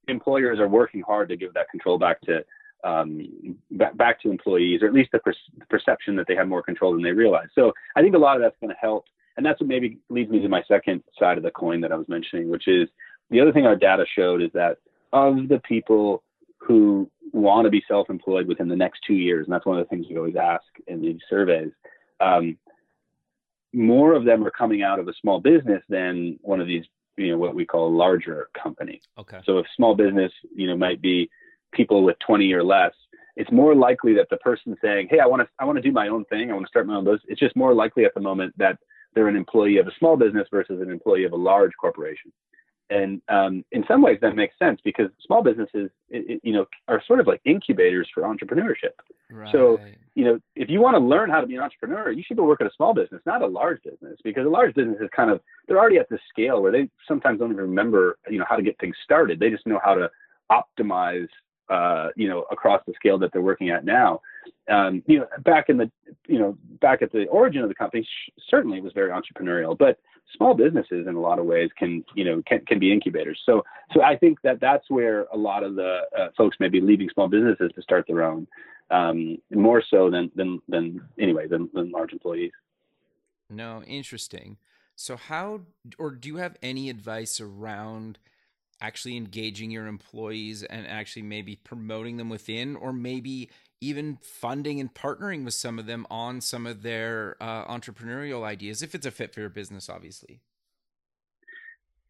employers 0.07 0.59
are 0.59 0.67
working 0.67 1.01
hard 1.01 1.29
to 1.29 1.37
give 1.37 1.53
that 1.53 1.69
control 1.69 1.97
back 1.97 2.21
to 2.21 2.43
um, 2.83 3.55
back, 3.71 3.95
back 3.95 4.21
to 4.21 4.31
employees 4.31 4.81
or 4.81 4.87
at 4.87 4.93
least 4.93 5.11
the, 5.11 5.19
per- 5.19 5.33
the 5.57 5.65
perception 5.67 6.15
that 6.15 6.25
they 6.27 6.35
have 6.35 6.47
more 6.47 6.63
control 6.63 6.93
than 6.93 7.03
they 7.03 7.11
realize. 7.11 7.47
So 7.53 7.71
i 7.95 8.01
think 8.01 8.15
a 8.15 8.17
lot 8.17 8.35
of 8.35 8.41
that's 8.41 8.55
going 8.59 8.73
to 8.73 8.79
help. 8.79 9.05
And 9.37 9.45
that's 9.45 9.61
what 9.61 9.67
maybe 9.67 9.99
leads 10.09 10.29
me 10.29 10.39
to 10.39 10.49
my 10.49 10.63
second 10.67 11.03
side 11.17 11.37
of 11.37 11.43
the 11.43 11.51
coin 11.51 11.81
that 11.81 11.91
i 11.91 11.95
was 11.95 12.09
mentioning 12.09 12.49
which 12.49 12.67
is 12.67 12.89
the 13.29 13.39
other 13.39 13.53
thing 13.53 13.65
our 13.65 13.75
data 13.75 14.05
showed 14.15 14.41
is 14.41 14.51
that 14.53 14.77
of 15.13 15.47
the 15.47 15.59
people 15.59 16.23
who 16.71 17.11
want 17.33 17.65
to 17.65 17.69
be 17.69 17.83
self-employed 17.85 18.47
within 18.47 18.69
the 18.69 18.75
next 18.75 19.01
two 19.05 19.13
years, 19.13 19.45
and 19.45 19.53
that's 19.53 19.65
one 19.65 19.77
of 19.77 19.85
the 19.85 19.89
things 19.89 20.05
we 20.09 20.17
always 20.17 20.35
ask 20.35 20.63
in 20.87 21.01
these 21.01 21.19
surveys. 21.29 21.71
Um, 22.21 22.57
more 23.73 24.13
of 24.13 24.23
them 24.25 24.45
are 24.45 24.51
coming 24.51 24.83
out 24.83 24.99
of 24.99 25.07
a 25.07 25.13
small 25.21 25.39
business 25.39 25.83
than 25.89 26.39
one 26.41 26.61
of 26.61 26.67
these, 26.67 26.85
you 27.17 27.31
know, 27.31 27.37
what 27.37 27.55
we 27.55 27.65
call 27.65 27.87
a 27.87 27.97
larger 27.97 28.49
company. 28.61 29.01
Okay. 29.17 29.39
So 29.45 29.57
if 29.57 29.65
small 29.75 29.95
business, 29.95 30.31
you 30.55 30.67
know, 30.67 30.77
might 30.77 31.01
be 31.01 31.29
people 31.73 32.03
with 32.03 32.17
20 32.25 32.53
or 32.53 32.63
less, 32.63 32.93
it's 33.35 33.51
more 33.51 33.75
likely 33.75 34.13
that 34.13 34.27
the 34.29 34.37
person 34.37 34.75
saying, 34.81 35.07
"Hey, 35.09 35.19
I 35.19 35.25
want 35.25 35.41
to, 35.41 35.47
I 35.59 35.65
want 35.65 35.77
to 35.77 35.81
do 35.81 35.91
my 35.91 36.09
own 36.09 36.25
thing. 36.25 36.49
I 36.49 36.53
want 36.53 36.65
to 36.65 36.69
start 36.69 36.87
my 36.87 36.95
own 36.95 37.05
business." 37.05 37.21
It's 37.27 37.39
just 37.39 37.55
more 37.55 37.73
likely 37.73 38.03
at 38.03 38.13
the 38.13 38.19
moment 38.19 38.53
that 38.57 38.77
they're 39.13 39.29
an 39.29 39.37
employee 39.37 39.77
of 39.77 39.87
a 39.87 39.95
small 39.99 40.17
business 40.17 40.47
versus 40.51 40.81
an 40.81 40.91
employee 40.91 41.23
of 41.23 41.31
a 41.31 41.37
large 41.37 41.71
corporation. 41.79 42.31
And 42.91 43.21
um, 43.29 43.63
in 43.71 43.83
some 43.87 44.01
ways, 44.01 44.19
that 44.21 44.35
makes 44.35 44.53
sense 44.59 44.79
because 44.83 45.07
small 45.25 45.41
businesses, 45.41 45.89
it, 46.09 46.29
it, 46.29 46.41
you 46.43 46.51
know, 46.51 46.65
are 46.87 47.01
sort 47.07 47.19
of 47.19 47.27
like 47.27 47.41
incubators 47.45 48.07
for 48.13 48.23
entrepreneurship. 48.23 48.93
Right. 49.29 49.51
So, 49.51 49.79
you 50.13 50.25
know, 50.25 50.39
if 50.55 50.69
you 50.69 50.81
want 50.81 50.95
to 50.95 50.99
learn 50.99 51.29
how 51.29 51.39
to 51.39 51.47
be 51.47 51.55
an 51.55 51.61
entrepreneur, 51.61 52.11
you 52.11 52.21
should 52.27 52.35
go 52.35 52.43
work 52.43 52.59
at 52.59 52.67
a 52.67 52.71
small 52.75 52.93
business, 52.93 53.21
not 53.25 53.41
a 53.41 53.47
large 53.47 53.81
business, 53.83 54.19
because 54.23 54.45
a 54.45 54.49
large 54.49 54.75
business 54.75 54.97
is 55.01 55.09
kind 55.15 55.31
of 55.31 55.39
they're 55.67 55.79
already 55.79 55.99
at 55.99 56.09
the 56.09 56.19
scale 56.29 56.61
where 56.61 56.71
they 56.71 56.89
sometimes 57.07 57.39
don't 57.39 57.51
even 57.51 57.63
remember, 57.63 58.17
you 58.29 58.37
know, 58.37 58.45
how 58.47 58.57
to 58.57 58.63
get 58.63 58.77
things 58.79 58.95
started. 59.03 59.39
They 59.39 59.49
just 59.49 59.65
know 59.65 59.79
how 59.83 59.95
to 59.95 60.11
optimize 60.51 61.29
uh, 61.71 62.09
you 62.17 62.27
know, 62.27 62.43
across 62.51 62.81
the 62.85 62.93
scale 62.95 63.17
that 63.17 63.31
they're 63.31 63.41
working 63.41 63.69
at 63.69 63.85
now. 63.85 64.19
Um, 64.69 65.03
you 65.05 65.19
know, 65.19 65.27
back 65.39 65.69
in 65.69 65.77
the, 65.77 65.91
you 66.27 66.39
know, 66.39 66.57
back 66.79 67.01
at 67.01 67.11
the 67.11 67.25
origin 67.27 67.61
of 67.61 67.69
the 67.69 67.75
company, 67.75 68.03
sh- 68.03 68.31
certainly 68.49 68.77
it 68.77 68.83
was 68.83 68.93
very 68.93 69.11
entrepreneurial, 69.11 69.77
but 69.77 69.99
small 70.37 70.53
businesses 70.53 71.07
in 71.07 71.15
a 71.15 71.19
lot 71.19 71.39
of 71.39 71.45
ways 71.45 71.69
can, 71.77 72.03
you 72.15 72.23
know, 72.23 72.41
can, 72.47 72.63
can 72.65 72.79
be 72.79 72.91
incubators. 72.91 73.39
So, 73.45 73.63
so 73.93 74.01
I 74.01 74.15
think 74.15 74.39
that 74.43 74.59
that's 74.61 74.89
where 74.89 75.25
a 75.33 75.37
lot 75.37 75.63
of 75.63 75.75
the 75.75 76.01
uh, 76.17 76.27
folks 76.37 76.57
may 76.59 76.69
be 76.69 76.79
leaving 76.79 77.09
small 77.13 77.27
businesses 77.27 77.71
to 77.75 77.81
start 77.81 78.05
their 78.07 78.23
own, 78.23 78.47
um, 78.91 79.37
more 79.51 79.83
so 79.89 80.09
than, 80.09 80.31
than, 80.35 80.61
than 80.69 81.01
anyway, 81.19 81.47
than, 81.47 81.69
than 81.73 81.91
large 81.91 82.13
employees. 82.13 82.51
No, 83.49 83.83
interesting. 83.83 84.57
So 84.95 85.17
how, 85.17 85.61
or 85.97 86.11
do 86.11 86.29
you 86.29 86.37
have 86.37 86.55
any 86.61 86.89
advice 86.89 87.41
around 87.41 88.19
actually 88.79 89.15
engaging 89.15 89.71
your 89.71 89.87
employees 89.87 90.63
and 90.63 90.87
actually 90.87 91.21
maybe 91.21 91.55
promoting 91.55 92.17
them 92.17 92.29
within 92.29 92.75
or 92.75 92.91
maybe 92.91 93.49
even 93.81 94.17
funding 94.21 94.79
and 94.79 94.93
partnering 94.93 95.43
with 95.43 95.53
some 95.53 95.79
of 95.79 95.85
them 95.85 96.05
on 96.09 96.39
some 96.39 96.65
of 96.65 96.83
their 96.83 97.35
uh, 97.41 97.65
entrepreneurial 97.65 98.43
ideas 98.43 98.81
if 98.81 98.95
it's 98.95 99.05
a 99.05 99.11
fit 99.11 99.33
for 99.33 99.39
your 99.39 99.49
business 99.49 99.89
obviously. 99.89 100.39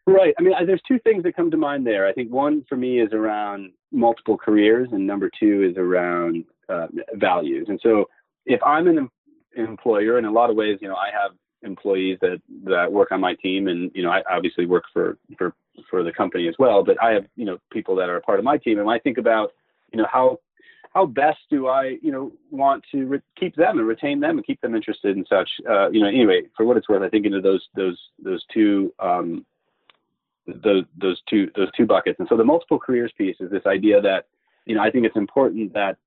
Right. 0.05 0.33
I 0.37 0.41
mean 0.41 0.53
there's 0.65 0.81
two 0.87 0.99
things 0.99 1.23
that 1.23 1.35
come 1.35 1.49
to 1.51 1.57
mind 1.57 1.87
there. 1.87 2.07
I 2.07 2.13
think 2.13 2.31
one 2.31 2.65
for 2.67 2.75
me 2.75 2.99
is 2.99 3.13
around 3.13 3.71
multiple 3.91 4.37
careers 4.37 4.89
and 4.91 5.07
number 5.07 5.29
two 5.39 5.67
is 5.69 5.77
around 5.77 6.45
uh, 6.69 6.87
values. 7.13 7.67
And 7.69 7.79
so 7.81 8.05
if 8.45 8.61
i'm 8.63 8.87
an, 8.87 9.09
employer 9.55 10.17
in 10.17 10.25
a 10.25 10.31
lot 10.31 10.49
of 10.49 10.55
ways 10.55 10.77
you 10.81 10.87
know 10.87 10.95
i 10.95 11.09
have 11.11 11.31
employees 11.63 12.17
that 12.21 12.41
that 12.63 12.91
work 12.91 13.11
on 13.11 13.19
my 13.19 13.35
team 13.35 13.67
and 13.67 13.91
you 13.93 14.03
know 14.03 14.09
I 14.09 14.23
obviously 14.29 14.65
work 14.65 14.83
for 14.91 15.17
for 15.37 15.53
for 15.89 16.03
the 16.03 16.11
company 16.11 16.47
as 16.47 16.55
well 16.57 16.83
but 16.83 17.01
I 17.01 17.11
have 17.11 17.25
you 17.35 17.45
know 17.45 17.57
people 17.71 17.95
that 17.97 18.09
are 18.09 18.17
a 18.17 18.21
part 18.21 18.39
of 18.39 18.45
my 18.45 18.57
team 18.57 18.79
and 18.79 18.89
I 18.89 18.99
think 18.99 19.17
about 19.17 19.51
you 19.91 19.99
know 19.99 20.07
how 20.11 20.39
how 20.93 21.05
best 21.05 21.39
do 21.49 21.67
I 21.67 21.97
you 22.01 22.11
know 22.11 22.31
want 22.49 22.83
to 22.91 23.05
re- 23.05 23.21
keep 23.39 23.55
them 23.55 23.79
and 23.79 23.87
retain 23.87 24.19
them 24.19 24.37
and 24.37 24.45
keep 24.45 24.61
them 24.61 24.75
interested 24.75 25.15
and 25.15 25.25
such 25.29 25.49
uh, 25.69 25.89
you 25.89 26.01
know 26.01 26.07
anyway 26.07 26.43
for 26.55 26.65
what 26.65 26.77
it's 26.77 26.89
worth 26.89 27.01
I 27.01 27.09
think 27.09 27.25
into 27.25 27.41
those 27.41 27.65
those 27.75 27.97
those 28.23 28.43
two 28.53 28.93
um, 28.99 29.45
those 30.47 30.83
those 30.97 31.21
two 31.29 31.49
those 31.55 31.69
two 31.75 31.85
buckets. 31.85 32.19
And 32.19 32.27
so 32.27 32.37
the 32.37 32.43
multiple 32.43 32.79
careers 32.79 33.11
piece 33.17 33.37
is 33.39 33.51
this 33.51 33.65
idea 33.65 34.01
that 34.01 34.27
you 34.65 34.75
know 34.75 34.81
I 34.81 34.91
think 34.91 35.05
it's 35.05 35.15
important 35.15 35.73
that 35.73 35.97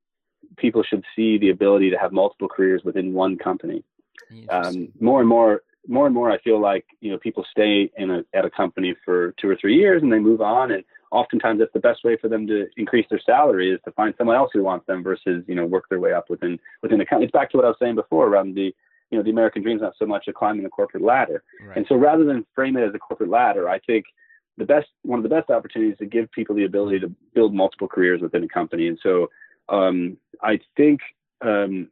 people 0.57 0.83
should 0.83 1.05
see 1.17 1.39
the 1.39 1.51
ability 1.51 1.91
to 1.91 1.97
have 1.97 2.13
multiple 2.13 2.49
careers 2.49 2.83
within 2.85 3.13
one 3.13 3.37
company. 3.37 3.83
Um, 4.49 4.89
more 5.01 5.21
and 5.21 5.29
more 5.29 5.63
more 5.87 6.07
and 6.07 6.15
more 6.15 6.31
I 6.31 6.39
feel 6.39 6.61
like 6.61 6.87
you 7.01 7.11
know 7.11 7.19
people 7.19 7.45
stay 7.51 7.91
in 7.97 8.11
a 8.11 8.25
at 8.35 8.45
a 8.45 8.51
company 8.51 8.95
for 9.05 9.35
two 9.41 9.49
or 9.49 9.57
three 9.57 9.77
years 9.77 10.03
and 10.03 10.13
they 10.13 10.19
move 10.19 10.41
on 10.41 10.73
and 10.73 10.85
oftentimes 11.15 11.61
that's 11.61 11.73
the 11.73 11.81
best 11.81 12.03
way 12.05 12.17
for 12.21 12.29
them 12.29 12.47
to 12.49 12.67
increase 12.77 13.07
their 13.09 13.21
salary 13.25 13.71
is 13.71 13.81
to 13.85 13.93
find 13.93 14.13
someone 14.19 14.37
else 14.37 14.51
who 14.53 14.65
wants 14.65 14.87
them 14.87 15.03
versus 15.03 15.45
you 15.47 15.55
know 15.55 15.65
work 15.65 15.85
their 15.89 16.01
way 16.01 16.13
up 16.13 16.29
within 16.29 16.59
within 16.83 16.99
the 16.99 17.07
company. 17.07 17.27
It's 17.27 17.33
back 17.33 17.51
to 17.51 17.57
what 17.57 17.65
I 17.65 17.69
was 17.69 17.77
saying 17.81 17.95
before 17.95 18.27
around 18.27 18.55
the 18.55 18.75
you 19.11 19.19
know 19.19 19.23
the 19.23 19.31
American 19.31 19.63
dream 19.63 19.77
is 19.77 19.83
not 19.83 19.95
so 19.99 20.07
much 20.07 20.27
a 20.29 20.33
climbing 20.33 20.65
the 20.65 20.69
corporate 20.69 21.05
ladder. 21.05 21.43
Right. 21.65 21.77
And 21.77 21.87
so 21.89 21.95
rather 21.95 22.25
than 22.25 22.45
frame 22.55 22.77
it 22.77 22.83
as 22.83 22.95
a 22.95 22.99
corporate 22.99 23.31
ladder, 23.31 23.69
I 23.69 23.79
think 23.79 24.05
the 24.59 24.65
best 24.65 24.89
one 25.03 25.19
of 25.19 25.23
the 25.23 25.29
best 25.29 25.51
opportunities 25.51 25.99
to 25.99 26.07
give 26.07 26.31
people 26.33 26.57
the 26.57 26.65
ability 26.65 26.99
to 27.01 27.09
build 27.33 27.55
multiple 27.55 27.89
careers 27.89 28.21
within 28.21 28.43
a 28.43 28.49
company. 28.49 28.89
And 28.89 28.99
so 29.01 29.31
um, 29.69 30.17
I 30.43 30.59
think 30.77 31.01
um, 31.41 31.89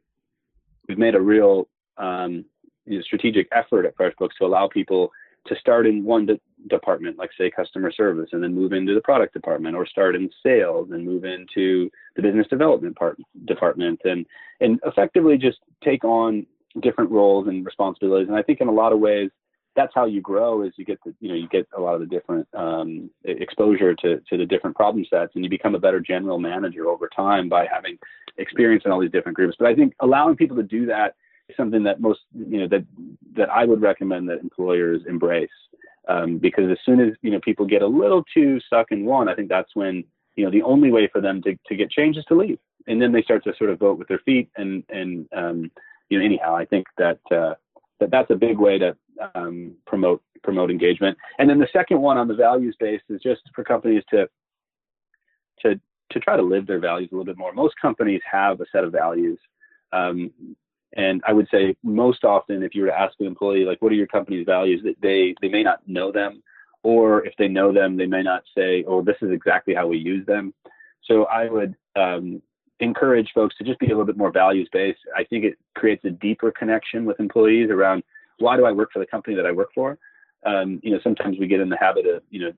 we've 0.87 0.97
made 0.97 1.15
a 1.15 1.21
real 1.21 1.67
um, 1.97 2.45
you 2.85 2.97
know, 2.97 3.03
strategic 3.03 3.47
effort 3.51 3.85
at 3.85 3.95
FreshBooks 3.97 4.35
to 4.39 4.45
allow 4.45 4.67
people 4.67 5.11
to 5.47 5.55
start 5.55 5.85
in 5.85 6.03
one 6.03 6.25
de- 6.25 6.39
department, 6.69 7.17
like 7.17 7.31
say 7.37 7.51
customer 7.51 7.91
service, 7.91 8.29
and 8.31 8.41
then 8.41 8.53
move 8.53 8.73
into 8.73 8.93
the 8.93 9.01
product 9.01 9.33
department, 9.33 9.75
or 9.75 9.85
start 9.85 10.15
in 10.15 10.29
sales 10.41 10.89
and 10.91 11.05
move 11.05 11.25
into 11.25 11.89
the 12.15 12.21
business 12.21 12.47
development 12.47 12.95
part 12.95 13.17
department, 13.45 13.99
and 14.05 14.25
and 14.61 14.79
effectively 14.85 15.37
just 15.37 15.59
take 15.83 16.03
on 16.03 16.45
different 16.81 17.11
roles 17.11 17.47
and 17.47 17.65
responsibilities. 17.65 18.27
And 18.27 18.37
I 18.37 18.41
think 18.41 18.61
in 18.61 18.67
a 18.67 18.71
lot 18.71 18.93
of 18.93 18.99
ways, 18.99 19.29
that's 19.75 19.93
how 19.93 20.05
you 20.05 20.21
grow. 20.21 20.63
Is 20.63 20.73
you 20.77 20.85
get 20.85 20.99
the 21.03 21.13
you 21.19 21.29
know 21.29 21.35
you 21.35 21.47
get 21.49 21.67
a 21.75 21.81
lot 21.81 21.95
of 21.95 21.99
the 21.99 22.07
different 22.07 22.47
um, 22.53 23.09
exposure 23.23 23.93
to 23.95 24.19
to 24.19 24.37
the 24.37 24.45
different 24.45 24.75
problem 24.75 25.05
sets, 25.09 25.33
and 25.35 25.43
you 25.43 25.49
become 25.49 25.75
a 25.75 25.79
better 25.79 25.99
general 25.99 26.39
manager 26.39 26.87
over 26.87 27.09
time 27.13 27.49
by 27.49 27.65
having 27.71 27.97
experience 28.37 28.83
in 28.85 28.91
all 28.91 28.99
these 28.99 29.11
different 29.11 29.35
groups. 29.35 29.55
But 29.59 29.67
I 29.67 29.75
think 29.75 29.93
allowing 29.99 30.35
people 30.35 30.57
to 30.57 30.63
do 30.63 30.85
that 30.87 31.15
something 31.55 31.83
that 31.83 32.01
most 32.01 32.21
you 32.33 32.59
know 32.59 32.67
that 32.67 32.85
that 33.35 33.49
I 33.49 33.65
would 33.65 33.81
recommend 33.81 34.29
that 34.29 34.39
employers 34.39 35.01
embrace 35.07 35.49
um, 36.07 36.37
because 36.37 36.69
as 36.69 36.77
soon 36.85 36.99
as 36.99 37.13
you 37.21 37.31
know 37.31 37.39
people 37.39 37.65
get 37.65 37.81
a 37.81 37.87
little 37.87 38.23
too 38.33 38.59
stuck 38.61 38.91
in 38.91 39.05
one, 39.05 39.29
I 39.29 39.35
think 39.35 39.49
that's 39.49 39.75
when 39.75 40.03
you 40.35 40.43
know 40.43 40.51
the 40.51 40.63
only 40.63 40.91
way 40.91 41.07
for 41.11 41.21
them 41.21 41.41
to, 41.43 41.57
to 41.67 41.75
get 41.75 41.91
change 41.91 42.17
is 42.17 42.25
to 42.25 42.35
leave, 42.35 42.59
and 42.87 43.01
then 43.01 43.11
they 43.11 43.21
start 43.21 43.43
to 43.45 43.53
sort 43.57 43.69
of 43.69 43.79
vote 43.79 43.97
with 43.97 44.07
their 44.07 44.19
feet 44.19 44.49
and 44.57 44.83
and 44.89 45.27
um, 45.35 45.71
you 46.09 46.19
know 46.19 46.25
anyhow 46.25 46.55
I 46.55 46.65
think 46.65 46.87
that 46.97 47.19
uh, 47.31 47.53
that 47.99 48.11
that's 48.11 48.31
a 48.31 48.35
big 48.35 48.57
way 48.57 48.77
to 48.79 48.95
um, 49.35 49.75
promote 49.85 50.21
promote 50.43 50.69
engagement. 50.69 51.17
And 51.39 51.49
then 51.49 51.59
the 51.59 51.67
second 51.71 52.01
one 52.01 52.17
on 52.17 52.27
the 52.27 52.35
values 52.35 52.75
base 52.79 53.01
is 53.09 53.21
just 53.21 53.41
for 53.55 53.63
companies 53.63 54.03
to 54.09 54.27
to 55.61 55.79
to 56.11 56.19
try 56.19 56.35
to 56.35 56.43
live 56.43 56.67
their 56.67 56.79
values 56.79 57.09
a 57.11 57.15
little 57.15 57.25
bit 57.25 57.37
more. 57.37 57.53
Most 57.53 57.75
companies 57.81 58.21
have 58.29 58.59
a 58.61 58.65
set 58.71 58.83
of 58.83 58.91
values. 58.91 59.39
Um, 59.93 60.31
and 60.95 61.21
I 61.27 61.33
would 61.33 61.47
say 61.49 61.75
most 61.83 62.23
often, 62.23 62.63
if 62.63 62.75
you 62.75 62.81
were 62.81 62.89
to 62.89 62.99
ask 62.99 63.13
an 63.19 63.25
employee, 63.25 63.65
like, 63.65 63.81
what 63.81 63.91
are 63.91 63.95
your 63.95 64.07
company's 64.07 64.45
values, 64.45 64.81
that 64.83 64.95
they, 65.01 65.35
they 65.41 65.49
may 65.49 65.63
not 65.63 65.87
know 65.87 66.11
them, 66.11 66.43
or 66.83 67.25
if 67.25 67.33
they 67.37 67.47
know 67.47 67.73
them, 67.73 67.97
they 67.97 68.05
may 68.05 68.21
not 68.21 68.43
say, 68.55 68.83
oh, 68.87 69.01
this 69.01 69.15
is 69.21 69.31
exactly 69.31 69.73
how 69.73 69.87
we 69.87 69.97
use 69.97 70.25
them. 70.25 70.53
So 71.05 71.25
I 71.25 71.49
would 71.49 71.75
um, 71.95 72.41
encourage 72.79 73.31
folks 73.33 73.55
to 73.57 73.63
just 73.63 73.79
be 73.79 73.87
a 73.87 73.89
little 73.89 74.05
bit 74.05 74.17
more 74.17 74.31
values 74.31 74.69
based. 74.71 74.99
I 75.15 75.23
think 75.23 75.45
it 75.45 75.57
creates 75.75 76.03
a 76.05 76.09
deeper 76.09 76.51
connection 76.51 77.05
with 77.05 77.19
employees 77.19 77.69
around 77.69 78.03
why 78.39 78.57
do 78.57 78.65
I 78.65 78.71
work 78.71 78.91
for 78.91 78.99
the 78.99 79.05
company 79.05 79.35
that 79.35 79.45
I 79.45 79.51
work 79.51 79.69
for. 79.73 79.97
Um, 80.45 80.79
you 80.83 80.91
know, 80.91 80.99
sometimes 81.03 81.37
we 81.39 81.47
get 81.47 81.61
in 81.61 81.69
the 81.69 81.77
habit 81.77 82.05
of, 82.05 82.23
you 82.29 82.41
know, 82.41 82.51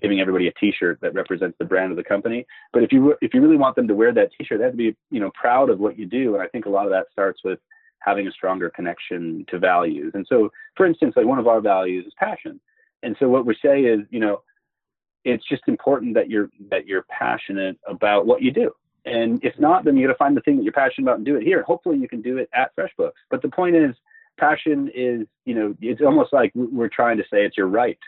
giving 0.00 0.20
everybody 0.20 0.48
a 0.48 0.52
T-shirt 0.52 1.00
that 1.00 1.14
represents 1.14 1.56
the 1.58 1.64
brand 1.64 1.90
of 1.90 1.96
the 1.96 2.04
company. 2.04 2.46
But 2.72 2.82
if 2.82 2.92
you 2.92 3.14
if 3.20 3.34
you 3.34 3.40
really 3.40 3.56
want 3.56 3.76
them 3.76 3.88
to 3.88 3.94
wear 3.94 4.12
that 4.12 4.30
T-shirt, 4.36 4.58
they 4.58 4.64
have 4.64 4.72
to 4.72 4.76
be 4.76 4.96
you 5.10 5.20
know 5.20 5.30
proud 5.34 5.70
of 5.70 5.78
what 5.78 5.98
you 5.98 6.06
do. 6.06 6.34
And 6.34 6.42
I 6.42 6.46
think 6.46 6.66
a 6.66 6.70
lot 6.70 6.86
of 6.86 6.92
that 6.92 7.06
starts 7.12 7.40
with 7.44 7.58
having 8.00 8.26
a 8.26 8.32
stronger 8.32 8.70
connection 8.70 9.44
to 9.48 9.58
values. 9.58 10.12
And 10.14 10.26
so, 10.28 10.50
for 10.76 10.86
instance, 10.86 11.14
like 11.16 11.26
one 11.26 11.38
of 11.38 11.46
our 11.46 11.60
values 11.60 12.06
is 12.06 12.14
passion. 12.18 12.58
And 13.02 13.14
so 13.18 13.28
what 13.28 13.46
we 13.46 13.56
say 13.62 13.82
is, 13.82 14.00
you 14.10 14.20
know, 14.20 14.42
it's 15.24 15.46
just 15.48 15.62
important 15.66 16.14
that 16.14 16.30
you're 16.30 16.50
that 16.70 16.86
you're 16.86 17.04
passionate 17.10 17.78
about 17.86 18.26
what 18.26 18.42
you 18.42 18.50
do. 18.50 18.72
And 19.06 19.42
if 19.42 19.58
not, 19.58 19.84
then 19.84 19.96
you 19.96 20.06
got 20.06 20.12
to 20.12 20.18
find 20.18 20.36
the 20.36 20.42
thing 20.42 20.56
that 20.56 20.62
you're 20.62 20.72
passionate 20.72 21.06
about 21.06 21.16
and 21.16 21.26
do 21.26 21.36
it 21.36 21.42
here. 21.42 21.62
Hopefully, 21.62 21.98
you 21.98 22.08
can 22.08 22.22
do 22.22 22.38
it 22.38 22.48
at 22.54 22.74
FreshBooks. 22.76 23.12
But 23.30 23.42
the 23.42 23.48
point 23.48 23.76
is, 23.76 23.94
passion 24.38 24.90
is, 24.94 25.26
you 25.44 25.54
know, 25.54 25.74
it's 25.80 26.02
almost 26.02 26.32
like 26.32 26.52
we're 26.54 26.88
trying 26.88 27.16
to 27.18 27.24
say 27.24 27.44
it's 27.44 27.56
your 27.56 27.68
right 27.68 27.98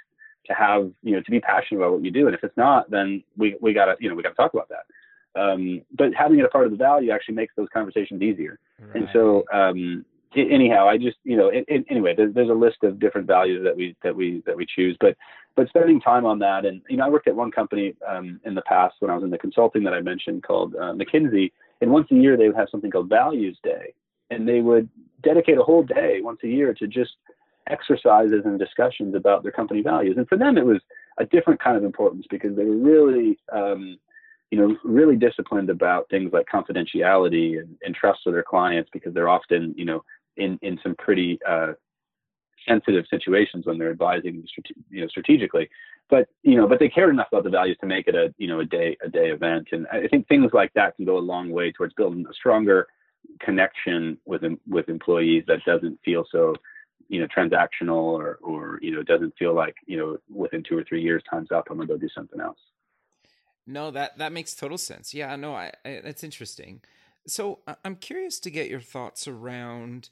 to 0.47 0.55
have, 0.55 0.90
you 1.03 1.12
know, 1.12 1.20
to 1.20 1.30
be 1.30 1.40
passionate 1.40 1.80
about 1.80 1.93
what 1.93 2.05
you 2.05 2.11
do. 2.11 2.26
And 2.26 2.34
if 2.34 2.43
it's 2.43 2.57
not, 2.57 2.90
then 2.90 3.22
we 3.36 3.57
we 3.61 3.72
gotta, 3.72 3.97
you 4.01 4.09
know, 4.09 4.14
we 4.14 4.22
gotta 4.22 4.34
talk 4.34 4.55
about 4.55 4.68
that. 4.68 4.84
Um, 5.34 5.82
but 5.97 6.12
having 6.14 6.38
it 6.38 6.45
a 6.45 6.49
part 6.49 6.66
of 6.66 6.72
the 6.72 6.76
value 6.76 7.11
actually 7.11 7.34
makes 7.34 7.55
those 7.57 7.68
conversations 7.72 8.22
easier. 8.22 8.59
Right. 8.78 8.97
And 8.97 9.09
so, 9.12 9.45
um, 9.53 10.05
anyhow, 10.36 10.88
I 10.88 10.99
just, 10.99 11.16
you 11.24 11.36
know, 11.36 11.49
it, 11.49 11.64
it, 11.68 11.84
anyway, 11.88 12.14
there's, 12.14 12.34
there's 12.34 12.51
a 12.51 12.55
list 12.55 12.78
of 12.82 12.99
different 12.99 13.26
values 13.26 13.62
that 13.64 13.76
we, 13.76 13.97
that 14.03 14.14
we, 14.14 14.43
that 14.47 14.57
we 14.57 14.66
choose, 14.66 14.97
but, 15.01 15.16
but 15.57 15.68
spending 15.68 16.01
time 16.01 16.26
on 16.26 16.38
that. 16.40 16.64
And, 16.64 16.82
you 16.88 16.97
know, 16.97 17.07
I 17.07 17.09
worked 17.09 17.28
at 17.28 17.36
one 17.36 17.51
company, 17.51 17.95
um, 18.07 18.40
in 18.45 18.55
the 18.55 18.62
past 18.62 18.97
when 19.01 19.11
I 19.11 19.14
was 19.14 19.24
in 19.24 19.30
the 19.30 19.38
consulting 19.38 19.84
that 19.84 19.95
I 19.95 20.01
mentioned 20.01 20.43
called, 20.43 20.74
uh, 20.74 20.93
McKinsey. 20.93 21.53
And 21.80 21.90
once 21.90 22.09
a 22.11 22.14
year 22.14 22.36
they 22.36 22.49
would 22.49 22.57
have 22.57 22.68
something 22.70 22.90
called 22.90 23.09
values 23.09 23.59
day 23.62 23.95
and 24.30 24.49
they 24.49 24.61
would 24.61 24.88
dedicate 25.22 25.59
a 25.59 25.62
whole 25.62 25.82
day 25.82 26.20
once 26.20 26.40
a 26.45 26.49
year 26.49 26.74
to 26.74 26.86
just 26.86 27.12
exercises 27.68 28.42
and 28.44 28.58
discussions 28.58 29.14
about 29.14 29.42
their 29.42 29.52
company 29.52 29.82
values. 29.82 30.16
And 30.16 30.28
for 30.28 30.36
them, 30.36 30.58
it 30.58 30.66
was 30.66 30.80
a 31.18 31.26
different 31.26 31.62
kind 31.62 31.76
of 31.76 31.84
importance 31.84 32.26
because 32.30 32.56
they 32.56 32.64
were 32.64 32.76
really, 32.76 33.38
um, 33.52 33.98
you 34.50 34.58
know, 34.58 34.76
really 34.84 35.16
disciplined 35.16 35.70
about 35.70 36.08
things 36.10 36.32
like 36.32 36.46
confidentiality 36.52 37.58
and, 37.58 37.76
and 37.82 37.94
trust 37.94 38.20
of 38.26 38.32
their 38.32 38.42
clients 38.42 38.90
because 38.92 39.14
they're 39.14 39.28
often, 39.28 39.74
you 39.76 39.84
know, 39.84 40.04
in, 40.36 40.58
in 40.62 40.78
some 40.82 40.94
pretty 40.96 41.38
uh, 41.48 41.72
sensitive 42.68 43.04
situations 43.10 43.66
when 43.66 43.78
they're 43.78 43.90
advising, 43.90 44.44
you 44.90 45.02
know, 45.02 45.08
strategically. 45.08 45.68
But 46.10 46.28
you 46.42 46.56
know, 46.56 46.68
but 46.68 46.78
they 46.78 46.88
cared 46.88 47.10
enough 47.10 47.28
about 47.32 47.44
the 47.44 47.50
values 47.50 47.78
to 47.80 47.86
make 47.86 48.06
it 48.06 48.14
a, 48.14 48.34
you 48.36 48.46
know, 48.46 48.60
a 48.60 48.64
day 48.64 48.96
a 49.02 49.08
day 49.08 49.30
event. 49.30 49.68
And 49.72 49.86
I 49.90 50.06
think 50.08 50.28
things 50.28 50.50
like 50.52 50.72
that 50.74 50.96
can 50.96 51.06
go 51.06 51.16
a 51.16 51.20
long 51.20 51.50
way 51.50 51.72
towards 51.72 51.94
building 51.94 52.26
a 52.28 52.34
stronger 52.34 52.86
connection 53.40 54.18
with 54.26 54.42
with 54.68 54.88
employees 54.88 55.44
that 55.46 55.64
doesn't 55.64 55.98
feel 56.04 56.24
so 56.30 56.54
you 57.12 57.20
know 57.20 57.26
transactional 57.26 58.02
or 58.02 58.38
or 58.42 58.78
you 58.80 58.90
know 58.90 59.00
it 59.00 59.06
doesn't 59.06 59.34
feel 59.38 59.54
like 59.54 59.76
you 59.86 59.98
know 59.98 60.16
within 60.34 60.62
two 60.66 60.76
or 60.76 60.82
three 60.82 61.02
years 61.02 61.22
time's 61.30 61.52
up 61.52 61.66
i'm 61.70 61.76
gonna 61.76 61.86
go 61.86 61.98
do 61.98 62.08
something 62.14 62.40
else. 62.40 62.58
No 63.66 63.90
that 63.90 64.16
that 64.18 64.32
makes 64.32 64.54
total 64.54 64.78
sense. 64.78 65.12
Yeah 65.12 65.36
no 65.36 65.54
I, 65.54 65.72
I 65.84 66.00
that's 66.02 66.24
interesting. 66.24 66.80
So 67.26 67.60
i'm 67.84 67.96
curious 67.96 68.40
to 68.40 68.50
get 68.50 68.70
your 68.70 68.80
thoughts 68.80 69.28
around 69.28 70.08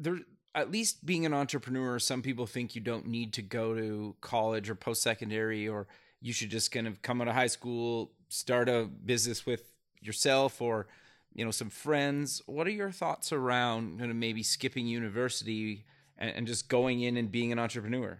there 0.00 0.20
at 0.54 0.70
least 0.70 1.04
being 1.06 1.24
an 1.24 1.34
entrepreneur 1.34 1.98
some 1.98 2.22
people 2.22 2.46
think 2.46 2.74
you 2.74 2.80
don't 2.80 3.06
need 3.06 3.34
to 3.34 3.42
go 3.42 3.74
to 3.74 4.16
college 4.20 4.68
or 4.68 4.74
post-secondary 4.74 5.68
or 5.68 5.86
you 6.20 6.32
should 6.32 6.50
just 6.50 6.72
kind 6.72 6.86
of 6.86 7.00
come 7.02 7.20
out 7.20 7.28
of 7.28 7.34
high 7.34 7.46
school 7.46 8.10
start 8.28 8.68
a 8.68 8.88
business 9.04 9.44
with 9.46 9.64
yourself 10.00 10.62
or 10.62 10.88
you 11.34 11.44
know 11.44 11.50
some 11.50 11.70
friends. 11.70 12.42
What 12.46 12.66
are 12.66 12.70
your 12.70 12.90
thoughts 12.90 13.32
around 13.32 13.98
kind 13.98 14.10
of 14.10 14.16
maybe 14.16 14.42
skipping 14.42 14.86
university 14.86 15.84
and, 16.18 16.30
and 16.30 16.46
just 16.46 16.68
going 16.68 17.00
in 17.00 17.16
and 17.16 17.30
being 17.30 17.52
an 17.52 17.58
entrepreneur? 17.58 18.18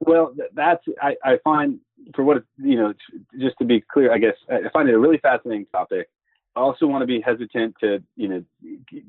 Well 0.00 0.34
that's 0.54 0.82
I, 1.00 1.14
I 1.24 1.38
find 1.44 1.78
for 2.14 2.24
what 2.24 2.42
you 2.56 2.76
know 2.76 2.94
just 3.38 3.56
to 3.58 3.64
be 3.66 3.82
clear 3.92 4.10
i 4.10 4.16
guess 4.16 4.34
i 4.48 4.66
find 4.72 4.88
it 4.88 4.94
a 4.94 4.98
really 4.98 5.18
fascinating 5.18 5.66
topic. 5.66 6.08
I 6.56 6.60
also 6.60 6.86
want 6.86 7.02
to 7.02 7.06
be 7.06 7.20
hesitant 7.20 7.76
to 7.80 8.02
you 8.16 8.28
know 8.28 8.44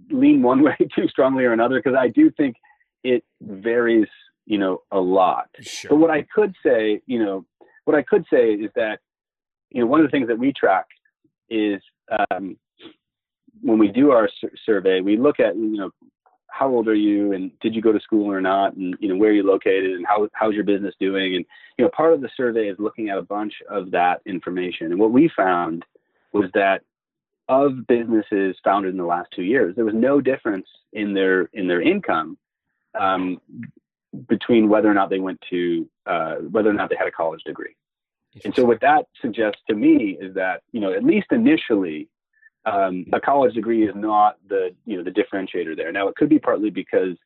lean 0.09 0.41
one 0.41 0.61
way 0.63 0.75
too 0.93 1.07
strongly 1.07 1.45
or 1.45 1.53
another 1.53 1.81
because 1.81 1.97
i 1.97 2.09
do 2.09 2.29
think 2.31 2.57
it 3.03 3.23
varies 3.41 4.07
you 4.45 4.57
know 4.57 4.81
a 4.91 4.99
lot. 4.99 5.47
Sure. 5.61 5.89
but 5.89 5.95
what 5.95 6.11
i 6.11 6.23
could 6.23 6.53
say 6.63 7.01
you 7.05 7.23
know 7.23 7.45
what 7.85 7.95
i 7.95 8.01
could 8.01 8.25
say 8.31 8.51
is 8.51 8.69
that 8.75 8.99
you 9.69 9.81
know 9.81 9.87
one 9.87 10.01
of 10.01 10.05
the 10.05 10.11
things 10.11 10.27
that 10.27 10.37
we 10.37 10.51
track 10.51 10.85
is 11.49 11.81
um, 12.31 12.57
when 13.61 13.77
we 13.77 13.89
do 13.89 14.11
our 14.11 14.29
sur- 14.39 14.51
survey, 14.65 15.01
we 15.01 15.17
look 15.17 15.39
at 15.39 15.55
you 15.55 15.77
know 15.77 15.91
how 16.51 16.67
old 16.67 16.87
are 16.87 16.95
you 16.95 17.33
and 17.33 17.51
did 17.59 17.73
you 17.73 17.81
go 17.81 17.91
to 17.91 17.99
school 17.99 18.31
or 18.31 18.41
not 18.41 18.75
and 18.75 18.95
you 18.99 19.07
know 19.07 19.15
where 19.15 19.31
are 19.31 19.33
you 19.33 19.43
located 19.43 19.91
and 19.91 20.05
how 20.05 20.27
how's 20.33 20.53
your 20.53 20.63
business 20.63 20.93
doing 20.99 21.35
and 21.35 21.45
you 21.77 21.85
know 21.85 21.89
part 21.95 22.13
of 22.13 22.21
the 22.21 22.29
survey 22.35 22.67
is 22.67 22.77
looking 22.79 23.09
at 23.09 23.17
a 23.17 23.21
bunch 23.23 23.53
of 23.69 23.91
that 23.91 24.21
information. 24.25 24.91
And 24.91 24.99
what 24.99 25.11
we 25.11 25.29
found 25.35 25.83
was 26.33 26.49
that 26.53 26.81
of 27.49 27.87
businesses 27.87 28.55
founded 28.63 28.91
in 28.91 28.97
the 28.97 29.05
last 29.05 29.29
two 29.35 29.43
years 29.43 29.75
there 29.75 29.85
was 29.85 29.95
no 29.95 30.21
difference 30.21 30.67
in 30.93 31.13
their 31.13 31.49
in 31.53 31.67
their 31.67 31.81
income 31.81 32.37
um, 32.99 33.39
between 34.27 34.69
whether 34.69 34.89
or 34.89 34.93
not 34.93 35.09
they 35.09 35.19
went 35.19 35.39
to 35.49 35.87
uh, 36.05 36.35
whether 36.35 36.69
or 36.69 36.73
not 36.73 36.89
they 36.89 36.95
had 36.95 37.07
a 37.07 37.11
college 37.11 37.43
degree. 37.43 37.75
And 38.45 38.55
so 38.55 38.63
what 38.65 38.79
that 38.81 39.07
suggests 39.21 39.61
to 39.69 39.75
me 39.75 40.17
is 40.19 40.33
that, 40.35 40.61
you 40.71 40.79
know, 40.79 40.93
at 40.93 41.03
least 41.03 41.27
initially, 41.31 42.07
um, 42.65 43.05
a 43.13 43.19
college 43.19 43.53
degree 43.53 43.87
is 43.87 43.95
not 43.95 44.37
the, 44.47 44.69
you 44.85 44.97
know, 44.97 45.03
the 45.03 45.11
differentiator 45.11 45.75
there. 45.75 45.91
Now 45.91 46.07
it 46.07 46.15
could 46.15 46.29
be 46.29 46.39
partly 46.39 46.69
because 46.69 47.17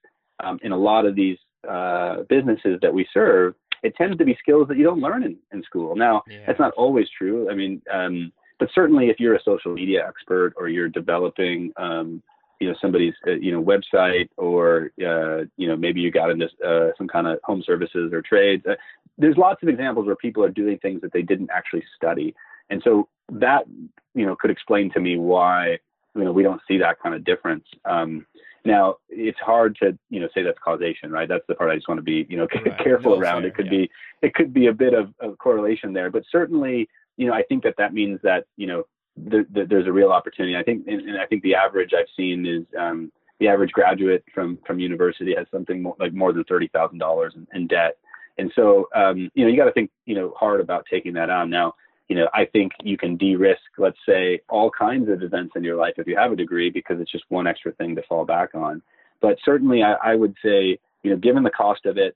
um, 0.44 0.60
in 0.64 0.72
a 0.72 0.78
lot 0.78 1.06
of 1.06 1.16
these 1.16 1.38
uh, 1.70 2.24
businesses 2.30 2.80
that 2.82 2.94
we 2.94 3.08
serve, 3.14 3.56
it 3.84 3.96
tends 3.96 4.18
to 4.18 4.26
be 4.26 4.38
skills 4.40 4.68
that 4.68 4.78
you 4.78 4.84
don't 4.84 5.00
learn 5.00 5.24
in, 5.24 5.38
in 5.52 5.64
school. 5.64 5.96
Now 5.96 6.24
yeah. 6.30 6.44
that's 6.48 6.60
not 6.60 6.74
always 6.74 7.08
true. 7.18 7.50
I 7.50 7.56
mean, 7.56 7.82
um, 7.94 8.32
but 8.60 8.70
certainly 8.74 9.10
if 9.10 9.20
you're 9.20 9.36
a 9.36 9.44
social 9.44 9.74
media 9.74 10.06
expert 10.08 10.54
or 10.56 10.70
you're 10.70 10.90
developing, 10.90 11.74
um, 11.78 12.24
you 12.60 12.70
know 12.70 12.76
somebody's 12.82 13.14
uh, 13.28 13.32
you 13.32 13.52
know 13.52 13.62
website 13.62 14.30
or 14.38 14.92
uh, 15.06 15.46
you 15.58 15.68
know 15.68 15.76
maybe 15.76 16.00
you 16.00 16.12
got 16.12 16.30
into 16.30 16.48
uh, 16.66 16.92
some 16.98 17.08
kind 17.08 17.28
of 17.28 17.40
home 17.44 17.62
services 17.66 18.14
or 18.14 18.22
trades. 18.22 18.66
Uh, 18.66 18.76
there's 19.18 19.38
lots 19.38 19.62
of 19.64 19.70
examples 19.70 20.06
where 20.06 20.16
people 20.16 20.44
are 20.44 20.50
doing 20.50 20.78
things 20.80 21.02
that 21.02 21.14
they 21.14 21.22
didn't 21.22 21.50
actually 21.54 21.84
study, 21.96 22.34
and 22.70 22.82
so 22.84 23.08
that 23.32 23.66
you 24.14 24.26
know 24.26 24.36
could 24.36 24.52
explain 24.52 24.92
to 24.92 25.00
me 25.00 25.18
why 25.18 25.78
you 26.16 26.24
know 26.24 26.32
we 26.32 26.44
don't 26.44 26.62
see 26.68 26.78
that 26.78 27.00
kind 27.02 27.16
of 27.16 27.24
difference. 27.24 27.66
Um, 27.86 28.26
now 28.64 28.96
it's 29.10 29.40
hard 29.40 29.78
to 29.82 29.98
you 30.10 30.20
know 30.20 30.28
say 30.34 30.44
that's 30.44 30.60
causation, 30.64 31.12
right? 31.12 31.28
That's 31.28 31.46
the 31.48 31.56
part 31.56 31.72
I 31.72 31.76
just 31.76 31.88
want 31.88 32.00
to 32.00 32.04
be 32.04 32.26
you 32.30 32.38
know 32.38 32.48
right. 32.66 32.78
careful 32.80 33.16
no, 33.16 33.22
around. 33.22 33.42
Fair, 33.42 33.50
it 33.50 33.56
could 33.56 33.66
yeah. 33.66 33.72
be 33.72 33.92
it 34.22 34.34
could 34.34 34.54
be 34.54 34.68
a 34.68 34.74
bit 34.74 34.94
of, 34.94 35.14
of 35.20 35.38
correlation 35.38 35.94
there, 35.94 36.10
but 36.10 36.24
certainly 36.32 36.90
you 37.18 37.28
know 37.28 37.34
I 37.34 37.44
think 37.44 37.64
that 37.64 37.76
that 37.78 37.94
means 37.94 38.20
that 38.24 38.46
you 38.58 38.68
know 38.68 38.86
the, 39.18 39.46
the, 39.54 39.66
there's 39.66 39.88
a 39.88 39.92
real 39.92 40.12
opportunity. 40.12 40.58
I 40.58 40.64
think, 40.64 40.88
and, 40.88 41.02
and, 41.02 41.18
I 41.18 41.26
think 41.26 41.42
the 41.44 41.56
average 41.56 41.92
I've 41.98 42.08
seen 42.18 42.46
is 42.46 42.66
um, 42.78 43.12
the 43.40 43.48
average 43.48 43.72
graduate 43.72 44.24
from 44.34 44.58
from 44.66 44.80
university 44.80 45.34
has 45.38 45.48
something 45.52 45.82
more, 45.82 45.96
like 46.00 46.14
more 46.14 46.34
than 46.34 46.44
thirty 46.46 46.68
thousand 46.68 46.98
dollars 46.98 47.34
in 47.54 47.68
debt, 47.68 47.98
and 48.38 48.52
so 48.56 48.88
um, 48.96 49.30
you 49.34 49.46
know 49.46 49.52
you 49.52 49.58
got 49.58 49.66
to 49.66 49.72
think 49.72 49.90
you 50.06 50.16
know 50.16 50.34
hard 50.38 50.60
about 50.60 50.86
taking 50.90 51.14
that 51.14 51.30
on. 51.30 51.50
Now, 51.50 51.76
you 52.08 52.16
know 52.16 52.28
I 52.34 52.46
think 52.46 52.72
you 52.84 52.98
can 52.98 53.18
de-risk, 53.18 53.62
let's 53.78 53.98
say, 54.08 54.40
all 54.50 54.70
kinds 54.70 55.10
of 55.10 55.24
events 55.24 55.54
in 55.56 55.64
your 55.64 55.76
life 55.76 55.96
if 55.98 56.08
you 56.08 56.18
have 56.18 56.32
a 56.32 56.36
degree 56.36 56.70
because 56.70 57.00
it's 57.00 57.12
just 57.12 57.26
one 57.30 57.48
extra 57.48 57.72
thing 57.74 57.96
to 57.96 58.04
fall 58.04 58.26
back 58.26 58.56
on. 58.56 58.82
But 59.22 59.38
certainly, 59.44 59.84
I, 59.84 59.94
I 59.94 60.16
would 60.16 60.36
say, 60.44 60.78
you 61.04 61.12
know, 61.12 61.18
given 61.18 61.44
the 61.44 61.50
cost 61.50 61.86
of 61.86 61.98
it, 61.98 62.16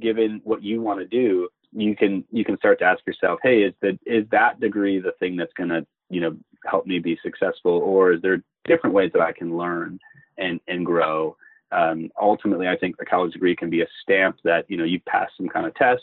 given 0.00 0.40
what 0.44 0.62
you 0.62 0.82
want 0.82 1.00
to 1.00 1.06
do, 1.06 1.48
you 1.72 1.96
can 1.96 2.24
you 2.30 2.44
can 2.44 2.56
start 2.58 2.78
to 2.80 2.84
ask 2.84 3.06
yourself, 3.06 3.40
hey, 3.42 3.62
is 3.62 3.74
that 3.82 3.98
is 4.06 4.24
that 4.30 4.60
degree 4.60 5.00
the 5.00 5.12
thing 5.18 5.36
that's 5.36 5.52
going 5.54 5.70
to 5.70 5.86
you 6.10 6.20
know 6.20 6.36
help 6.66 6.86
me 6.86 6.98
be 6.98 7.18
successful 7.22 7.72
or 7.72 8.12
is 8.12 8.20
there 8.20 8.42
different 8.64 8.94
ways 8.94 9.10
that 9.14 9.22
i 9.22 9.32
can 9.32 9.56
learn 9.56 9.98
and 10.36 10.60
and 10.68 10.84
grow 10.84 11.36
um, 11.72 12.10
ultimately 12.20 12.68
i 12.68 12.76
think 12.76 12.96
a 13.00 13.04
college 13.04 13.32
degree 13.32 13.56
can 13.56 13.70
be 13.70 13.80
a 13.80 13.86
stamp 14.02 14.36
that 14.44 14.66
you 14.68 14.76
know 14.76 14.84
you 14.84 15.00
pass 15.06 15.30
some 15.36 15.48
kind 15.48 15.66
of 15.66 15.74
test 15.76 16.02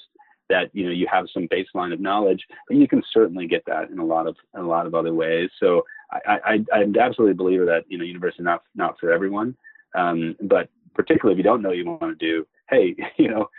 that 0.50 0.70
you 0.74 0.86
know 0.86 0.92
you 0.92 1.08
have 1.12 1.26
some 1.34 1.48
baseline 1.48 1.94
of 1.94 2.00
knowledge 2.00 2.46
but 2.68 2.78
you 2.78 2.88
can 2.88 3.04
certainly 3.14 3.48
get 3.48 3.64
that 3.66 3.90
in 3.90 4.00
a 4.00 4.06
lot 4.06 4.28
of 4.28 4.36
in 4.56 4.62
a 4.62 4.68
lot 4.68 4.86
of 4.86 4.96
other 4.96 5.14
ways. 5.14 5.50
So 5.60 5.84
i 6.12 6.38
i 6.46 6.66
i'm 6.74 6.96
absolutely 6.98 7.32
a 7.32 7.36
believer 7.36 7.66
that 7.66 7.84
you 7.88 7.98
know 7.98 8.04
university 8.06 8.44
not 8.44 8.64
not 8.76 9.00
for 9.00 9.12
everyone. 9.12 9.56
Um, 9.96 10.36
but 10.42 10.70
particularly 10.94 11.34
if 11.34 11.38
you 11.38 11.50
don't 11.50 11.62
know 11.62 11.72
you 11.72 11.86
want 11.86 12.20
to 12.20 12.26
do 12.26 12.46
hey 12.70 12.96
you 13.18 13.30
know 13.30 13.50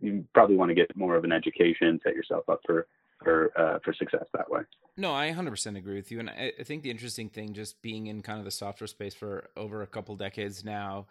you 0.00 0.24
probably 0.34 0.56
want 0.56 0.70
to 0.70 0.74
get 0.74 0.94
more 0.96 1.16
of 1.16 1.24
an 1.24 1.32
education 1.32 2.00
set 2.02 2.14
yourself 2.14 2.48
up 2.48 2.60
for 2.66 2.86
for 3.22 3.52
uh, 3.58 3.78
for 3.84 3.92
success 3.92 4.24
that 4.34 4.50
way. 4.50 4.62
No, 4.96 5.12
I 5.14 5.30
100% 5.30 5.76
agree 5.76 5.96
with 5.96 6.10
you, 6.10 6.20
and 6.20 6.30
I, 6.30 6.52
I, 6.58 6.62
think 6.62 6.82
the 6.82 6.90
interesting 6.90 7.28
thing, 7.28 7.54
just 7.54 7.80
being 7.82 8.06
in 8.06 8.22
kind 8.22 8.38
of 8.38 8.44
the 8.44 8.50
software 8.50 8.88
space 8.88 9.14
for 9.14 9.50
over 9.56 9.82
a 9.82 9.86
couple 9.86 10.16
decades 10.16 10.64
now, 10.64 11.06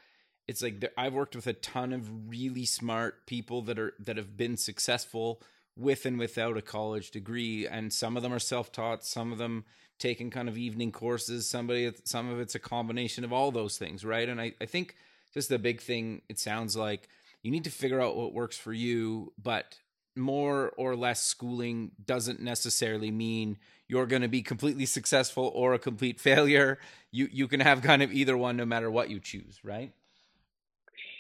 it's 0.50 0.64
like 0.64 0.84
I've 0.98 1.14
worked 1.14 1.36
with 1.36 1.46
a 1.46 1.54
ton 1.54 1.94
of 1.94 2.28
really 2.28 2.66
smart 2.66 3.28
people 3.28 3.62
that 3.62 3.78
are 3.78 3.94
that 4.00 4.18
have 4.18 4.36
been 4.36 4.58
successful 4.58 5.44
with 5.78 6.08
and 6.08 6.18
without 6.18 6.58
a 6.58 6.62
college 6.64 7.12
degree, 7.12 7.68
and 7.68 7.94
some 7.94 8.18
of 8.18 8.24
them 8.24 8.34
are 8.34 8.40
self 8.40 8.72
taught, 8.72 9.06
some 9.06 9.32
of 9.32 9.38
them 9.38 9.64
taking 10.00 10.32
kind 10.32 10.50
of 10.50 10.58
evening 10.58 10.92
courses, 10.92 11.48
somebody 11.48 11.92
some 12.04 12.32
of 12.32 12.40
it's 12.40 12.56
a 12.56 12.60
combination 12.60 13.24
of 13.24 13.32
all 13.32 13.52
those 13.52 13.78
things, 13.78 14.04
right? 14.04 14.28
And 14.28 14.42
I, 14.42 14.54
I 14.60 14.66
think 14.66 14.96
just 15.36 15.50
the 15.50 15.60
big 15.60 15.82
thing, 15.82 16.24
it 16.30 16.40
sounds 16.40 16.76
like 16.76 17.10
you 17.44 17.52
need 17.52 17.66
to 17.66 17.70
figure 17.70 18.02
out 18.02 18.18
what 18.18 18.34
works 18.34 18.58
for 18.58 18.74
you, 18.74 19.32
but 19.40 19.78
more 20.16 20.74
or 20.78 20.96
less 20.96 21.22
schooling 21.22 21.92
doesn't 22.04 22.42
necessarily 22.42 23.12
mean 23.12 23.58
you're 23.88 24.08
going 24.08 24.24
to 24.24 24.28
be 24.28 24.42
completely 24.42 24.88
successful 24.88 25.52
or 25.54 25.76
a 25.76 25.80
complete 25.80 26.20
failure. 26.20 26.80
You 27.12 27.30
you 27.32 27.48
can 27.48 27.60
have 27.60 27.84
kind 27.84 28.02
of 28.02 28.12
either 28.12 28.36
one 28.36 28.58
no 28.58 28.66
matter 28.66 28.90
what 28.90 29.12
you 29.12 29.20
choose, 29.20 29.60
right? 29.64 29.94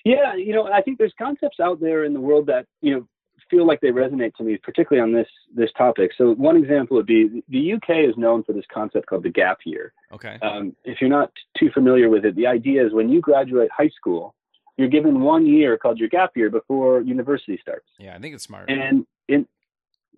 Yeah, 0.05 0.35
you 0.35 0.53
know, 0.53 0.71
I 0.71 0.81
think 0.81 0.97
there's 0.97 1.13
concepts 1.17 1.59
out 1.59 1.79
there 1.79 2.03
in 2.05 2.13
the 2.13 2.21
world 2.21 2.47
that, 2.47 2.65
you 2.81 2.93
know, 2.93 3.07
feel 3.49 3.65
like 3.65 3.81
they 3.81 3.89
resonate 3.89 4.33
to 4.35 4.43
me, 4.43 4.57
particularly 4.61 5.01
on 5.01 5.13
this 5.13 5.27
this 5.53 5.69
topic. 5.77 6.11
So 6.17 6.33
one 6.35 6.55
example 6.55 6.97
would 6.97 7.05
be 7.05 7.43
the 7.49 7.73
UK 7.73 8.09
is 8.09 8.15
known 8.17 8.43
for 8.43 8.53
this 8.53 8.65
concept 8.71 9.07
called 9.07 9.23
the 9.23 9.29
gap 9.29 9.59
year. 9.65 9.93
Okay. 10.13 10.37
Um, 10.41 10.75
if 10.83 11.01
you're 11.01 11.09
not 11.09 11.31
too 11.57 11.69
familiar 11.73 12.09
with 12.09 12.25
it, 12.25 12.35
the 12.35 12.47
idea 12.47 12.85
is 12.85 12.93
when 12.93 13.09
you 13.09 13.21
graduate 13.21 13.69
high 13.75 13.89
school, 13.89 14.35
you're 14.77 14.87
given 14.87 15.21
one 15.21 15.45
year 15.45 15.77
called 15.77 15.97
your 15.97 16.09
gap 16.09 16.31
year 16.35 16.49
before 16.49 17.01
university 17.01 17.57
starts. 17.61 17.87
Yeah, 17.97 18.15
I 18.15 18.19
think 18.19 18.35
it's 18.35 18.43
smart. 18.43 18.69
And 18.69 19.05
in 19.27 19.47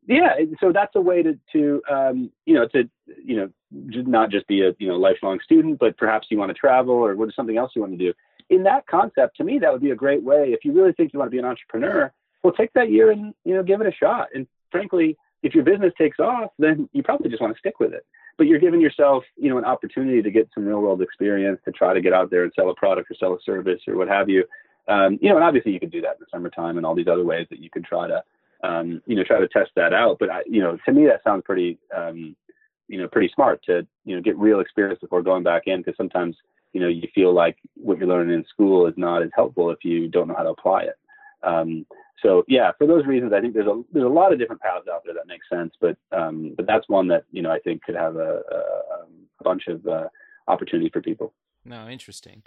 yeah, 0.08 0.34
so 0.60 0.72
that's 0.74 0.96
a 0.96 1.02
way 1.02 1.22
to 1.22 1.38
to 1.54 1.82
um, 1.90 2.32
you 2.46 2.56
know 2.56 2.68
to 2.70 2.90
you 3.24 3.38
know 3.38 3.50
not 3.72 4.32
just 4.32 4.48
be 4.48 4.62
a 4.62 4.72
you 4.80 4.88
know 4.88 4.96
lifelong 4.96 5.40
student, 5.44 5.80
but 5.80 5.98
perhaps 5.98 6.28
you 6.30 6.38
want 6.38 6.50
to 6.50 6.56
travel 6.56 6.96
or 6.96 7.16
what 7.16 7.30
is 7.30 7.36
something 7.36 7.58
else 7.58 7.72
you 7.76 7.82
want 7.82 7.94
to 7.94 7.98
do. 7.98 8.14
In 8.52 8.64
that 8.64 8.86
concept, 8.86 9.38
to 9.38 9.44
me, 9.44 9.58
that 9.60 9.72
would 9.72 9.82
be 9.82 9.92
a 9.92 9.96
great 9.96 10.22
way. 10.22 10.50
If 10.50 10.64
you 10.64 10.74
really 10.74 10.94
think 10.94 11.14
you 11.14 11.20
want 11.20 11.32
to 11.32 11.36
be 11.36 11.40
an 11.40 11.46
entrepreneur, 11.46 12.14
well, 12.44 12.54
take 12.54 12.74
that 12.74 12.92
year 12.92 13.12
and 13.12 13.34
you 13.46 13.56
know 13.56 13.64
give 13.64 13.82
it 13.82 13.88
a 13.88 13.94
shot. 13.94 14.28
And 14.36 14.46
frankly, 14.72 15.18
if 15.42 15.56
your 15.56 15.64
business 15.64 15.94
takes 15.98 16.20
off, 16.20 16.52
then 16.60 16.88
you 16.94 17.02
probably 17.02 17.30
just 17.30 17.42
want 17.42 17.54
to 17.54 17.60
stick 17.60 17.80
with 17.80 17.94
it. 17.94 18.06
But 18.38 18.48
you're 18.48 18.60
giving 18.60 18.82
yourself, 18.82 19.24
you 19.38 19.50
know, 19.50 19.58
an 19.58 19.66
opportunity 19.66 20.22
to 20.22 20.32
get 20.32 20.50
some 20.54 20.66
real 20.66 20.82
world 20.82 21.02
experience 21.02 21.60
to 21.66 21.72
try 21.72 21.94
to 21.94 22.02
get 22.02 22.14
out 22.14 22.30
there 22.30 22.44
and 22.44 22.52
sell 22.56 22.70
a 22.70 22.76
product 22.76 23.10
or 23.12 23.16
sell 23.16 23.34
a 23.34 23.42
service 23.46 23.82
or 23.88 23.98
what 23.98 24.08
have 24.08 24.30
you. 24.30 24.46
Um, 24.88 25.20
you 25.22 25.30
know, 25.30 25.36
and 25.36 25.44
obviously 25.44 25.72
you 25.72 25.80
could 25.80 25.92
do 25.92 26.02
that 26.02 26.16
in 26.16 26.20
the 26.20 26.26
summertime 26.32 26.78
and 26.78 26.86
all 26.86 26.96
these 26.96 27.08
other 27.08 27.24
ways 27.24 27.48
that 27.50 27.60
you 27.60 27.70
could 27.70 27.86
try 27.86 28.08
to, 28.08 28.24
um, 28.64 29.02
you 29.06 29.16
know, 29.16 29.24
try 29.24 29.40
to 29.40 29.48
test 29.48 29.72
that 29.76 29.94
out. 29.94 30.18
But 30.20 30.30
I, 30.30 30.42
you 30.46 30.62
know, 30.62 30.78
to 30.86 30.92
me 30.92 31.06
that 31.06 31.24
sounds 31.24 31.44
pretty, 31.46 31.78
um, 31.96 32.36
you 32.88 32.98
know, 32.98 33.08
pretty 33.08 33.32
smart 33.34 33.64
to, 33.66 33.86
you 34.06 34.16
know, 34.16 34.22
get 34.22 34.38
real 34.38 34.60
experience 34.60 35.00
before 35.00 35.22
going 35.22 35.44
back 35.44 35.64
in 35.68 35.80
because 35.80 35.96
sometimes, 35.96 36.36
you 36.74 36.82
know, 36.82 36.88
you 36.88 37.08
feel 37.14 37.34
like 37.34 37.58
what 37.76 37.98
you're 37.98 38.08
learning 38.08 38.36
in 38.36 38.46
school 38.46 38.88
is 38.88 38.94
not 38.98 39.24
as 39.24 39.30
helpful 39.36 39.72
if 39.72 39.80
you 39.84 40.08
don't 40.08 40.28
know 40.28 40.36
how 40.36 40.44
to 40.44 40.50
apply 40.50 40.84
it. 40.84 40.96
Um, 41.44 41.86
so 42.22 42.44
yeah, 42.48 42.72
for 42.78 42.86
those 42.86 43.06
reasons, 43.06 43.34
I 43.34 43.42
think 43.42 43.54
there's 43.54 43.68
a 43.68 43.82
there's 43.92 44.06
a 44.06 44.10
lot 44.10 44.32
of 44.32 44.40
different 44.40 44.62
paths 44.62 44.88
out 44.92 45.02
there 45.06 45.14
that 45.16 45.28
make 45.28 45.42
sense, 45.52 45.74
but 45.82 45.98
um, 46.12 46.54
but 46.56 46.68
that's 46.68 46.88
one 46.88 47.08
that 47.08 47.24
you 47.32 47.42
know 47.42 47.52
I 47.52 47.60
think 47.60 47.84
could 47.84 47.96
have 47.96 48.16
a, 48.16 48.42
a, 48.52 48.58
a 49.40 49.44
bunch 49.44 49.64
of 49.68 49.86
uh, 49.88 50.08
opportunity 50.48 50.90
for 50.90 51.02
people. 51.02 51.34
No, 51.66 51.88
interesting. 51.88 52.44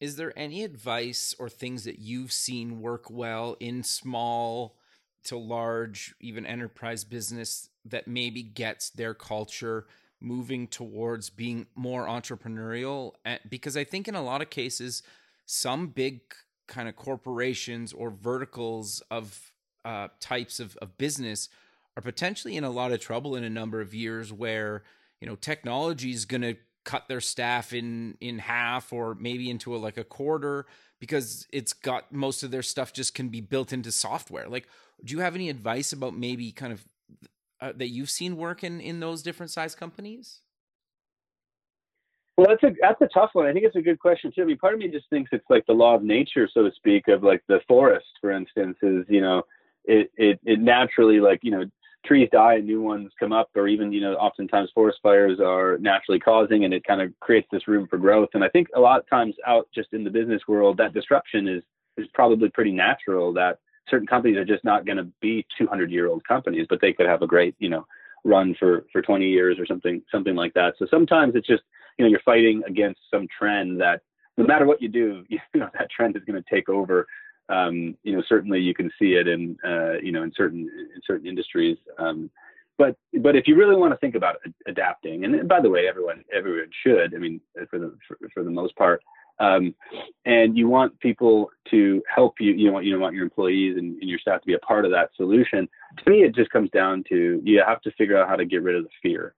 is 0.00 0.16
there 0.16 0.32
any 0.38 0.62
advice 0.62 1.34
or 1.38 1.48
things 1.48 1.84
that 1.84 1.98
you've 1.98 2.32
seen 2.32 2.80
work 2.80 3.10
well 3.10 3.56
in 3.60 3.82
small 3.82 4.76
to 5.24 5.36
large, 5.36 6.14
even 6.20 6.46
enterprise 6.46 7.04
business 7.04 7.70
that 7.84 8.06
maybe 8.06 8.42
gets 8.42 8.90
their 8.90 9.14
culture 9.14 9.86
moving 10.20 10.66
towards 10.66 11.30
being 11.30 11.66
more 11.74 12.06
entrepreneurial? 12.06 13.12
Because 13.48 13.76
I 13.76 13.84
think 13.84 14.08
in 14.08 14.14
a 14.14 14.22
lot 14.22 14.42
of 14.42 14.50
cases, 14.50 15.02
some 15.46 15.88
big 15.88 16.20
kind 16.66 16.88
of 16.88 16.96
corporations 16.96 17.92
or 17.92 18.10
verticals 18.10 19.02
of 19.10 19.52
uh, 19.84 20.08
types 20.20 20.60
of, 20.60 20.76
of 20.76 20.98
business 20.98 21.48
are 21.96 22.02
potentially 22.02 22.56
in 22.56 22.62
a 22.62 22.70
lot 22.70 22.92
of 22.92 23.00
trouble 23.00 23.34
in 23.34 23.42
a 23.42 23.50
number 23.50 23.80
of 23.80 23.94
years 23.94 24.32
where 24.32 24.84
you 25.20 25.26
know 25.26 25.34
technology 25.34 26.12
is 26.12 26.26
going 26.26 26.42
to 26.42 26.54
cut 26.84 27.08
their 27.08 27.20
staff 27.20 27.72
in 27.72 28.16
in 28.20 28.38
half 28.38 28.92
or 28.92 29.14
maybe 29.14 29.50
into 29.50 29.74
a, 29.74 29.78
like 29.78 29.96
a 29.96 30.04
quarter 30.04 30.66
because 31.00 31.46
it's 31.52 31.72
got 31.72 32.12
most 32.12 32.42
of 32.42 32.50
their 32.50 32.62
stuff 32.62 32.92
just 32.92 33.14
can 33.14 33.28
be 33.28 33.40
built 33.40 33.72
into 33.72 33.90
software 33.90 34.48
like 34.48 34.68
do 35.04 35.14
you 35.14 35.20
have 35.20 35.34
any 35.34 35.50
advice 35.50 35.92
about 35.92 36.16
maybe 36.16 36.52
kind 36.52 36.72
of 36.72 36.86
uh, 37.60 37.72
that 37.76 37.88
you've 37.88 38.10
seen 38.10 38.36
work 38.36 38.64
in 38.64 38.80
in 38.80 39.00
those 39.00 39.22
different 39.22 39.50
size 39.50 39.74
companies? 39.74 40.40
Well 42.36 42.46
that's 42.48 42.62
a 42.62 42.76
that's 42.80 43.00
a 43.00 43.08
tough 43.12 43.30
one. 43.32 43.46
I 43.46 43.52
think 43.52 43.64
it's 43.64 43.76
a 43.76 43.82
good 43.82 43.98
question 43.98 44.32
too. 44.34 44.42
I 44.42 44.44
mean 44.44 44.58
part 44.58 44.74
of 44.74 44.80
me 44.80 44.88
just 44.88 45.10
thinks 45.10 45.30
it's 45.32 45.44
like 45.50 45.66
the 45.66 45.72
law 45.72 45.94
of 45.94 46.02
nature 46.02 46.48
so 46.52 46.62
to 46.62 46.70
speak 46.76 47.08
of 47.08 47.22
like 47.22 47.42
the 47.48 47.60
forest 47.66 48.06
for 48.20 48.30
instance 48.30 48.76
is 48.82 49.04
you 49.08 49.20
know 49.20 49.42
it 49.84 50.10
it, 50.16 50.38
it 50.44 50.60
naturally 50.60 51.20
like 51.20 51.40
you 51.42 51.50
know 51.50 51.64
trees 52.08 52.28
die 52.32 52.54
and 52.54 52.66
new 52.66 52.80
ones 52.80 53.10
come 53.18 53.32
up, 53.32 53.50
or 53.54 53.68
even, 53.68 53.92
you 53.92 54.00
know, 54.00 54.14
oftentimes 54.14 54.70
forest 54.74 54.98
fires 55.02 55.38
are 55.40 55.78
naturally 55.78 56.18
causing 56.18 56.64
and 56.64 56.72
it 56.72 56.84
kind 56.84 57.00
of 57.00 57.12
creates 57.20 57.48
this 57.52 57.68
room 57.68 57.86
for 57.88 57.98
growth. 57.98 58.30
And 58.34 58.44
I 58.44 58.48
think 58.48 58.68
a 58.74 58.80
lot 58.80 59.00
of 59.00 59.08
times 59.08 59.34
out 59.46 59.68
just 59.74 59.92
in 59.92 60.04
the 60.04 60.10
business 60.10 60.42
world, 60.48 60.76
that 60.78 60.94
disruption 60.94 61.48
is, 61.48 61.62
is 61.96 62.06
probably 62.14 62.48
pretty 62.48 62.72
natural 62.72 63.32
that 63.34 63.58
certain 63.90 64.06
companies 64.06 64.36
are 64.36 64.44
just 64.44 64.64
not 64.64 64.86
going 64.86 64.98
to 64.98 65.08
be 65.20 65.46
200 65.56 65.90
year 65.90 66.08
old 66.08 66.26
companies, 66.26 66.66
but 66.68 66.80
they 66.80 66.92
could 66.92 67.06
have 67.06 67.22
a 67.22 67.26
great, 67.26 67.54
you 67.58 67.68
know, 67.68 67.86
run 68.24 68.54
for, 68.58 68.86
for 68.92 69.02
20 69.02 69.26
years 69.26 69.58
or 69.58 69.66
something, 69.66 70.02
something 70.10 70.34
like 70.34 70.54
that. 70.54 70.74
So 70.78 70.86
sometimes 70.90 71.34
it's 71.34 71.46
just, 71.46 71.62
you 71.96 72.04
know, 72.04 72.10
you're 72.10 72.20
fighting 72.24 72.62
against 72.66 73.00
some 73.12 73.26
trend 73.36 73.80
that 73.80 74.02
no 74.36 74.44
matter 74.44 74.66
what 74.66 74.82
you 74.82 74.88
do, 74.88 75.24
you 75.28 75.40
know, 75.54 75.68
that 75.78 75.90
trend 75.90 76.16
is 76.16 76.24
going 76.24 76.42
to 76.42 76.54
take 76.54 76.68
over 76.68 77.06
um, 77.48 77.96
you 78.02 78.14
know, 78.14 78.22
certainly 78.28 78.60
you 78.60 78.74
can 78.74 78.90
see 78.98 79.14
it 79.14 79.26
in, 79.26 79.56
uh, 79.64 79.94
you 80.02 80.12
know, 80.12 80.22
in 80.22 80.32
certain 80.36 80.60
in 80.94 81.00
certain 81.06 81.26
industries. 81.26 81.78
Um, 81.98 82.30
but 82.76 82.96
but 83.22 83.36
if 83.36 83.48
you 83.48 83.56
really 83.56 83.74
want 83.74 83.92
to 83.92 83.98
think 83.98 84.14
about 84.14 84.36
adapting, 84.66 85.24
and 85.24 85.48
by 85.48 85.60
the 85.60 85.70
way, 85.70 85.88
everyone 85.88 86.24
everyone 86.34 86.70
should. 86.84 87.14
I 87.14 87.18
mean, 87.18 87.40
for 87.70 87.78
the 87.78 87.96
for, 88.06 88.18
for 88.32 88.44
the 88.44 88.50
most 88.50 88.76
part, 88.76 89.02
um, 89.40 89.74
and 90.24 90.56
you 90.56 90.68
want 90.68 90.98
people 91.00 91.50
to 91.70 92.02
help 92.12 92.34
you. 92.40 92.52
You 92.52 92.72
want 92.72 92.84
you 92.84 92.98
want 92.98 93.14
your 93.14 93.24
employees 93.24 93.76
and, 93.76 93.96
and, 94.00 94.08
your 94.08 94.18
staff 94.18 94.40
to 94.40 94.46
be 94.46 94.54
a 94.54 94.58
part 94.58 94.84
of 94.84 94.90
that 94.90 95.10
solution. 95.16 95.68
To 96.04 96.10
me, 96.10 96.22
it 96.22 96.34
just 96.34 96.50
comes 96.50 96.70
down 96.70 97.04
to 97.08 97.40
you 97.44 97.62
have 97.64 97.80
to 97.82 97.92
figure 97.92 98.16
out 98.18 98.28
how 98.28 98.36
to 98.36 98.44
get 98.44 98.62
rid 98.62 98.76
of 98.76 98.84
the 98.84 98.90
fear. 99.02 99.34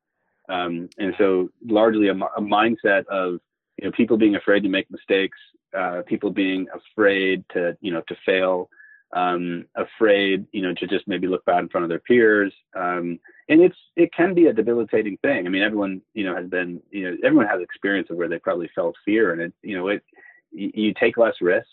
Um, 0.49 0.89
and 0.99 1.15
so, 1.19 1.49
largely 1.67 2.09
a, 2.09 2.13
a 2.13 2.41
mindset 2.41 3.07
of 3.07 3.41
you 3.79 3.85
know 3.85 3.93
people 3.93 4.17
being 4.17 4.37
afraid 4.37 4.63
to 4.63 4.69
make 4.69 4.91
mistakes, 4.91 5.39
uh, 5.77 6.03
people 6.07 6.31
being 6.31 6.67
afraid 6.75 7.45
to 7.53 7.77
you 7.81 7.93
know 7.93 8.03
to 8.09 8.17
fail 8.25 8.69
um, 9.13 9.65
afraid 9.75 10.47
you 10.53 10.63
know 10.63 10.73
to 10.75 10.87
just 10.87 11.09
maybe 11.09 11.27
look 11.27 11.45
bad 11.45 11.61
in 11.61 11.69
front 11.69 11.85
of 11.85 11.89
their 11.89 12.01
peers. 12.01 12.53
Um, 12.77 13.19
and 13.49 13.61
it's 13.61 13.77
it 13.97 14.13
can 14.13 14.35
be 14.35 14.47
a 14.47 14.53
debilitating 14.53 15.17
thing. 15.19 15.47
I 15.47 15.51
mean 15.51 15.63
everyone 15.63 16.01
you 16.15 16.25
know 16.25 16.37
has 16.37 16.49
been 16.49 16.81
you 16.91 17.11
know 17.11 17.17
everyone 17.25 17.47
has 17.47 17.61
experience 17.61 18.09
of 18.11 18.17
where 18.17 18.29
they 18.29 18.39
probably 18.39 18.71
felt 18.75 18.95
fear 19.05 19.33
and 19.33 19.41
it 19.41 19.53
you 19.63 19.77
know 19.77 19.89
it 19.89 20.03
you, 20.53 20.93
take 20.95 21.17
less 21.17 21.35
risk. 21.41 21.67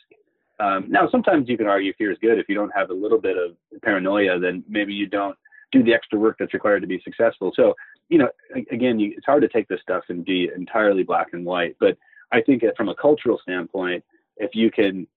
Um, 0.60 0.86
now 0.88 1.10
sometimes 1.10 1.50
you 1.50 1.58
can 1.58 1.66
argue 1.68 1.94
fear 1.98 2.12
is 2.12 2.18
good. 2.22 2.38
If 2.38 2.48
you 2.48 2.54
don't 2.54 2.74
have 2.76 2.92
a 2.92 2.94
little 2.94 3.20
bit 3.20 3.38
of 3.38 3.56
paranoia 3.82 4.40
then 4.40 4.64
maybe 4.68 4.94
you 4.94 5.08
don't 5.08 5.38
do 5.72 5.84
the 5.84 5.94
extra 5.94 6.18
work 6.18 6.38
that's 6.40 6.54
required 6.54 6.82
to 6.82 6.88
be 6.88 7.02
successful. 7.04 7.52
So 7.56 7.76
you 8.10 8.18
know 8.18 8.30
again 8.72 9.00
you, 9.00 9.14
it's 9.16 9.26
hard 9.26 9.44
to 9.44 9.48
take 9.48 9.68
this 9.68 9.82
stuff 9.82 10.06
and 10.10 10.26
be 10.26 10.50
entirely 10.56 11.04
black 11.04 11.28
and 11.34 11.46
white. 11.46 11.76
But 11.80 11.98
I 12.32 12.42
think 12.42 12.64
that 12.64 12.76
from 12.76 12.90
a 12.90 12.96
cultural 12.96 13.40
standpoint, 13.42 14.04
if 14.38 14.54
you 14.54 14.72
can 14.72 15.08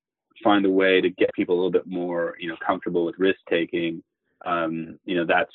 find 0.43 0.64
a 0.66 0.70
way 0.70 1.01
to 1.01 1.11
get 1.11 1.32
people 1.34 1.55
a 1.55 1.59
little 1.59 1.70
bit 1.70 1.86
more, 1.86 2.36
you 2.38 2.49
know, 2.49 2.57
comfortable 2.64 3.05
with 3.05 3.18
risk 3.18 3.38
taking, 3.49 4.03
um, 4.47 4.99
you 5.05 5.16
know, 5.16 5.26
that's 5.26 5.53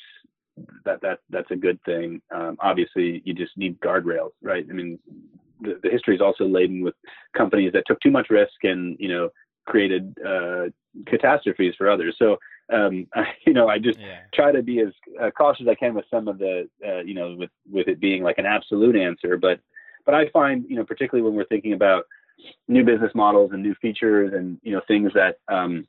that 0.84 1.00
that 1.02 1.20
that's 1.30 1.50
a 1.50 1.56
good 1.56 1.78
thing. 1.84 2.20
Um, 2.34 2.56
obviously, 2.60 3.22
you 3.24 3.34
just 3.34 3.56
need 3.56 3.78
guardrails, 3.80 4.30
right? 4.42 4.66
I 4.68 4.72
mean, 4.72 4.98
the, 5.60 5.78
the 5.82 5.90
history 5.90 6.14
is 6.14 6.20
also 6.20 6.46
laden 6.46 6.82
with 6.82 6.94
companies 7.36 7.72
that 7.72 7.84
took 7.86 8.00
too 8.00 8.10
much 8.10 8.30
risk 8.30 8.54
and 8.62 8.96
you 8.98 9.08
know 9.08 9.28
created 9.66 10.16
uh, 10.26 10.64
catastrophes 11.06 11.74
for 11.76 11.90
others. 11.90 12.14
So 12.18 12.38
um, 12.72 13.06
I, 13.14 13.24
you 13.46 13.52
know, 13.52 13.68
I 13.68 13.78
just 13.78 13.98
yeah. 13.98 14.20
try 14.34 14.52
to 14.52 14.62
be 14.62 14.80
as 14.80 14.88
uh, 15.20 15.30
cautious 15.30 15.62
as 15.62 15.68
I 15.68 15.74
can 15.74 15.94
with 15.94 16.04
some 16.10 16.28
of 16.28 16.38
the, 16.38 16.68
uh, 16.86 17.00
you 17.00 17.14
know, 17.14 17.34
with 17.38 17.50
with 17.70 17.88
it 17.88 18.00
being 18.00 18.22
like 18.22 18.38
an 18.38 18.46
absolute 18.46 18.96
answer, 18.96 19.36
but 19.36 19.60
but 20.04 20.14
I 20.14 20.28
find, 20.30 20.64
you 20.68 20.76
know, 20.76 20.84
particularly 20.84 21.28
when 21.28 21.36
we're 21.36 21.46
thinking 21.46 21.72
about 21.72 22.04
new 22.68 22.84
business 22.84 23.12
models 23.14 23.50
and 23.52 23.62
new 23.62 23.74
features 23.76 24.32
and 24.34 24.58
you 24.62 24.72
know 24.72 24.80
things 24.86 25.12
that 25.14 25.38
um, 25.52 25.86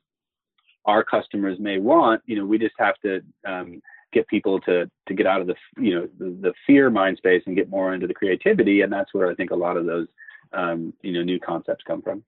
our 0.88 1.04
customers 1.04 1.58
may 1.60 1.78
want, 1.78 2.22
you 2.26 2.36
know, 2.36 2.46
we 2.46 2.58
just 2.58 2.74
have 2.78 2.94
to 3.04 3.20
um, 3.46 3.82
get 4.12 4.26
people 4.26 4.58
to 4.60 4.90
to 5.06 5.14
get 5.14 5.26
out 5.26 5.40
of 5.40 5.46
the 5.46 5.54
you 5.78 5.94
know 5.94 6.08
the, 6.18 6.36
the, 6.40 6.52
fear 6.66 6.90
mind 6.90 7.18
space 7.18 7.42
and 7.46 7.54
get 7.54 7.68
more 7.68 7.94
into 7.94 8.06
the 8.06 8.14
creativity, 8.14 8.80
and 8.80 8.92
that's 8.92 9.12
where 9.12 9.30
I 9.30 9.34
think 9.34 9.50
a 9.50 9.56
lot 9.56 9.76
of 9.76 9.86
those 9.86 10.08
um, 10.52 10.94
you 11.02 11.12
know 11.12 11.22
new 11.22 11.38
concepts 11.38 11.84
come 11.86 12.02
from. 12.02 12.24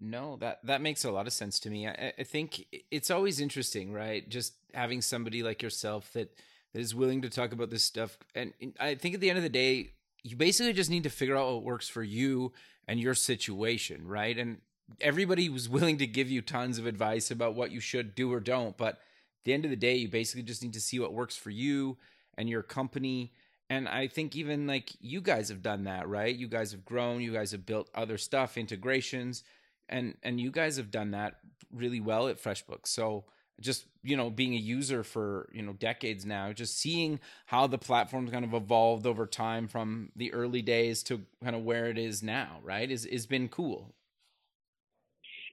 No, 0.00 0.36
that 0.40 0.58
that 0.64 0.82
makes 0.82 1.04
a 1.04 1.12
lot 1.12 1.26
of 1.28 1.32
sense 1.32 1.60
to 1.60 1.70
me. 1.70 1.86
I, 1.86 2.12
I 2.18 2.22
think 2.24 2.66
it's 2.90 3.10
always 3.10 3.40
interesting, 3.40 3.92
right? 3.92 4.28
Just 4.28 4.54
having 4.74 5.00
somebody 5.00 5.42
like 5.42 5.62
yourself 5.62 6.12
that 6.14 6.36
that 6.72 6.80
is 6.80 6.94
willing 6.94 7.22
to 7.22 7.30
talk 7.30 7.52
about 7.52 7.70
this 7.70 7.84
stuff, 7.84 8.18
and 8.34 8.52
I 8.80 8.96
think 8.96 9.14
at 9.14 9.20
the 9.20 9.30
end 9.30 9.38
of 9.38 9.44
the 9.44 9.48
day, 9.48 9.92
you 10.24 10.36
basically 10.36 10.72
just 10.72 10.90
need 10.90 11.04
to 11.04 11.10
figure 11.10 11.36
out 11.36 11.52
what 11.52 11.62
works 11.62 11.88
for 11.88 12.02
you 12.02 12.52
and 12.86 13.00
your 13.00 13.14
situation, 13.14 14.06
right? 14.06 14.36
And 14.36 14.58
everybody 15.00 15.48
was 15.48 15.68
willing 15.68 15.98
to 15.98 16.06
give 16.06 16.30
you 16.30 16.42
tons 16.42 16.78
of 16.78 16.86
advice 16.86 17.30
about 17.30 17.54
what 17.54 17.70
you 17.70 17.80
should 17.80 18.14
do 18.14 18.32
or 18.32 18.40
don't, 18.40 18.76
but 18.76 18.94
at 18.94 18.98
the 19.44 19.52
end 19.52 19.64
of 19.64 19.70
the 19.70 19.76
day, 19.76 19.96
you 19.96 20.08
basically 20.08 20.42
just 20.42 20.62
need 20.62 20.72
to 20.74 20.80
see 20.80 20.98
what 20.98 21.12
works 21.12 21.36
for 21.36 21.50
you 21.50 21.96
and 22.36 22.48
your 22.48 22.62
company. 22.62 23.32
And 23.70 23.88
I 23.88 24.08
think 24.08 24.36
even 24.36 24.66
like 24.66 24.92
you 25.00 25.20
guys 25.20 25.48
have 25.48 25.62
done 25.62 25.84
that, 25.84 26.08
right? 26.08 26.34
You 26.34 26.48
guys 26.48 26.72
have 26.72 26.84
grown, 26.84 27.20
you 27.20 27.32
guys 27.32 27.52
have 27.52 27.66
built 27.66 27.90
other 27.94 28.18
stuff, 28.18 28.56
integrations, 28.56 29.42
and 29.88 30.16
and 30.22 30.40
you 30.40 30.50
guys 30.50 30.76
have 30.76 30.90
done 30.90 31.10
that 31.12 31.36
really 31.72 32.00
well 32.00 32.28
at 32.28 32.42
FreshBooks. 32.42 32.88
So 32.88 33.24
just 33.60 33.86
you 34.02 34.16
know 34.16 34.30
being 34.30 34.54
a 34.54 34.58
user 34.58 35.02
for 35.02 35.48
you 35.52 35.62
know 35.62 35.72
decades 35.74 36.26
now 36.26 36.52
just 36.52 36.78
seeing 36.78 37.20
how 37.46 37.66
the 37.66 37.78
platform's 37.78 38.30
kind 38.30 38.44
of 38.44 38.52
evolved 38.52 39.06
over 39.06 39.26
time 39.26 39.68
from 39.68 40.10
the 40.16 40.32
early 40.32 40.62
days 40.62 41.02
to 41.02 41.22
kind 41.42 41.54
of 41.54 41.62
where 41.62 41.86
it 41.86 41.98
is 41.98 42.22
now 42.22 42.58
right 42.62 42.90
is 42.90 43.08
has 43.10 43.26
been 43.26 43.48
cool. 43.48 43.94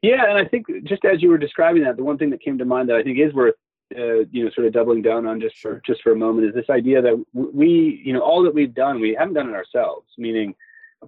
Yeah 0.01 0.29
and 0.29 0.37
i 0.37 0.45
think 0.45 0.65
just 0.83 1.05
as 1.05 1.21
you 1.21 1.29
were 1.29 1.37
describing 1.37 1.83
that 1.83 1.95
the 1.95 2.03
one 2.03 2.17
thing 2.17 2.31
that 2.31 2.41
came 2.41 2.57
to 2.57 2.65
mind 2.65 2.89
that 2.89 2.95
i 2.95 3.03
think 3.03 3.19
is 3.19 3.33
worth 3.33 3.55
uh, 3.95 4.25
you 4.31 4.43
know 4.43 4.49
sort 4.55 4.65
of 4.65 4.73
doubling 4.73 5.01
down 5.01 5.27
on 5.27 5.39
just 5.39 5.57
for 5.59 5.81
just 5.85 6.01
for 6.01 6.11
a 6.11 6.15
moment 6.15 6.47
is 6.47 6.55
this 6.55 6.69
idea 6.69 7.01
that 7.01 7.23
we 7.33 8.01
you 8.03 8.13
know 8.13 8.21
all 8.21 8.41
that 8.41 8.53
we've 8.53 8.73
done 8.73 8.99
we 8.99 9.15
haven't 9.17 9.35
done 9.35 9.49
it 9.49 9.55
ourselves 9.55 10.07
meaning 10.17 10.55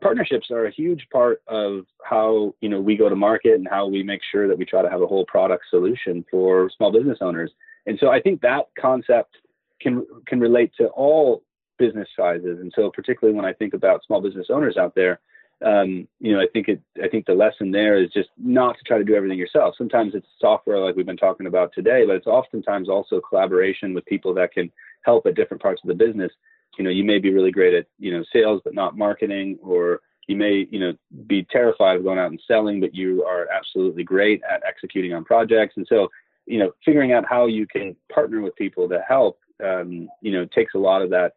partnerships 0.02 0.50
are 0.52 0.66
a 0.66 0.72
huge 0.72 1.08
part 1.12 1.42
of 1.48 1.86
how 2.04 2.54
you 2.62 2.70
know 2.70 2.82
we 2.82 2.96
go 2.96 3.10
to 3.10 3.16
market 3.16 3.56
and 3.56 3.68
how 3.68 3.88
we 3.88 4.04
make 4.04 4.22
sure 4.32 4.48
that 4.48 4.58
we 4.58 4.66
try 4.66 4.82
to 4.82 4.90
have 4.90 5.02
a 5.02 5.08
whole 5.08 5.26
product 5.26 5.66
solution 5.70 6.26
for 6.30 6.70
small 6.76 6.92
business 6.92 7.20
owners. 7.22 7.52
And 7.86 7.98
so 8.00 8.10
I 8.10 8.22
think 8.22 8.42
that 8.42 8.68
concept 8.80 9.38
can 9.82 10.06
can 10.28 10.40
relate 10.40 10.72
to 10.78 10.88
all 10.88 11.44
business 11.78 12.08
sizes. 12.16 12.60
And 12.60 12.72
so 12.76 12.90
particularly 12.90 13.36
when 13.36 13.46
I 13.46 13.54
think 13.54 13.74
about 13.74 14.04
small 14.06 14.22
business 14.22 14.48
owners 14.50 14.78
out 14.78 14.96
there, 14.96 15.20
um, 15.64 16.08
you 16.20 16.34
know, 16.34 16.42
I 16.42 16.48
think 16.52 16.68
it 16.68 16.82
I 17.02 17.08
think 17.08 17.26
the 17.26 17.34
lesson 17.34 17.72
there 17.72 18.02
is 18.02 18.12
just 18.12 18.30
not 18.38 18.78
to 18.78 18.84
try 18.84 18.98
to 18.98 19.04
do 19.04 19.16
everything 19.16 19.38
yourself. 19.38 19.76
Sometimes 19.78 20.16
it's 20.16 20.28
software 20.40 20.80
like 20.80 20.96
we've 20.96 21.06
been 21.06 21.18
talking 21.18 21.48
about 21.48 21.72
today, 21.74 22.06
but 22.06 22.16
it's 22.16 22.28
oftentimes 22.28 22.90
also 22.90 23.22
collaboration 23.22 23.94
with 23.94 24.06
people 24.06 24.34
that 24.34 24.54
can 24.54 24.72
help 25.04 25.26
at 25.26 25.36
different 25.36 25.62
parts 25.62 25.82
of 25.84 25.88
the 25.88 25.94
business 25.94 26.32
you 26.78 26.84
know 26.84 26.90
you 26.90 27.04
may 27.04 27.20
be 27.20 27.34
really 27.34 27.52
great 27.52 27.74
at 27.74 27.86
you 28.00 28.12
know 28.12 28.24
sales 28.32 28.62
but 28.64 28.74
not 28.74 28.98
marketing 28.98 29.58
or 29.62 30.02
you 30.28 30.36
may 30.36 30.68
you 30.72 30.80
know 30.80 30.94
be 31.28 31.46
terrified 31.52 31.98
of 31.98 32.04
going 32.04 32.20
out 32.20 32.32
and 32.32 32.42
selling 32.48 32.80
but 32.80 32.96
you 32.96 33.24
are 33.24 33.48
absolutely 33.50 34.04
great 34.04 34.42
at 34.50 34.64
executing 34.68 35.14
on 35.14 35.24
projects. 35.24 35.76
And 35.78 35.86
so 35.88 36.10
you 36.46 36.60
know 36.60 36.72
figuring 36.86 37.14
out 37.14 37.26
how 37.28 37.48
you 37.48 37.68
can 37.68 37.96
partner 38.12 38.42
with 38.42 38.56
people 38.56 38.88
to 38.90 39.02
help 39.08 39.40
um, 39.64 40.10
you 40.22 40.32
know 40.32 40.46
takes 40.46 40.76
a 40.76 40.80
lot 40.80 41.02
of 41.02 41.10
that 41.12 41.34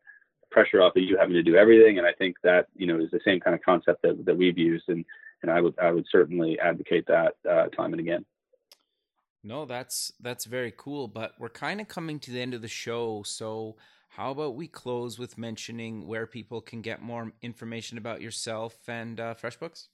pressure 0.51 0.81
off 0.81 0.97
of 0.97 1.03
you 1.03 1.17
having 1.19 1.35
to 1.35 1.43
do 1.43 1.57
everything. 1.57 1.99
And 1.99 2.07
i 2.07 2.13
think 2.13 2.37
that 2.43 2.69
you 2.75 2.87
know 2.87 3.01
is 3.01 3.11
the 3.11 3.21
same 3.25 3.41
kind 3.41 3.55
of 3.55 3.63
concept 3.63 4.03
that, 4.03 4.25
that 4.25 4.37
we've 4.37 4.59
used. 4.59 4.89
And 4.89 5.05
and 5.43 5.51
i 5.51 5.61
would 5.61 5.79
i 5.79 5.91
would 5.91 6.07
certainly 6.11 6.59
advocate 6.61 7.07
that 7.07 7.35
uh, 7.49 7.67
time 7.69 7.93
and 7.93 8.01
again. 8.01 8.25
No 9.43 9.65
that's 9.65 10.13
that's 10.21 10.45
very 10.45 10.73
cool. 10.77 11.09
But 11.09 11.33
we're 11.39 11.49
kind 11.49 11.81
of 11.81 11.89
coming 11.89 12.19
to 12.21 12.31
the 12.31 12.41
end 12.41 12.55
of 12.55 12.63
the 12.63 12.69
show. 12.69 13.23
So 13.25 13.77
how 14.17 14.31
about 14.31 14.55
we 14.55 14.67
close 14.67 15.19
with 15.19 15.37
mentioning 15.37 16.07
where 16.07 16.27
people 16.27 16.63
can 16.63 16.81
get 16.81 17.03
more 17.03 17.33
information 17.43 17.99
about 17.99 18.23
yourself 18.23 18.75
and 18.89 19.21
uh, 19.21 19.35
FreshBooks? 19.35 19.89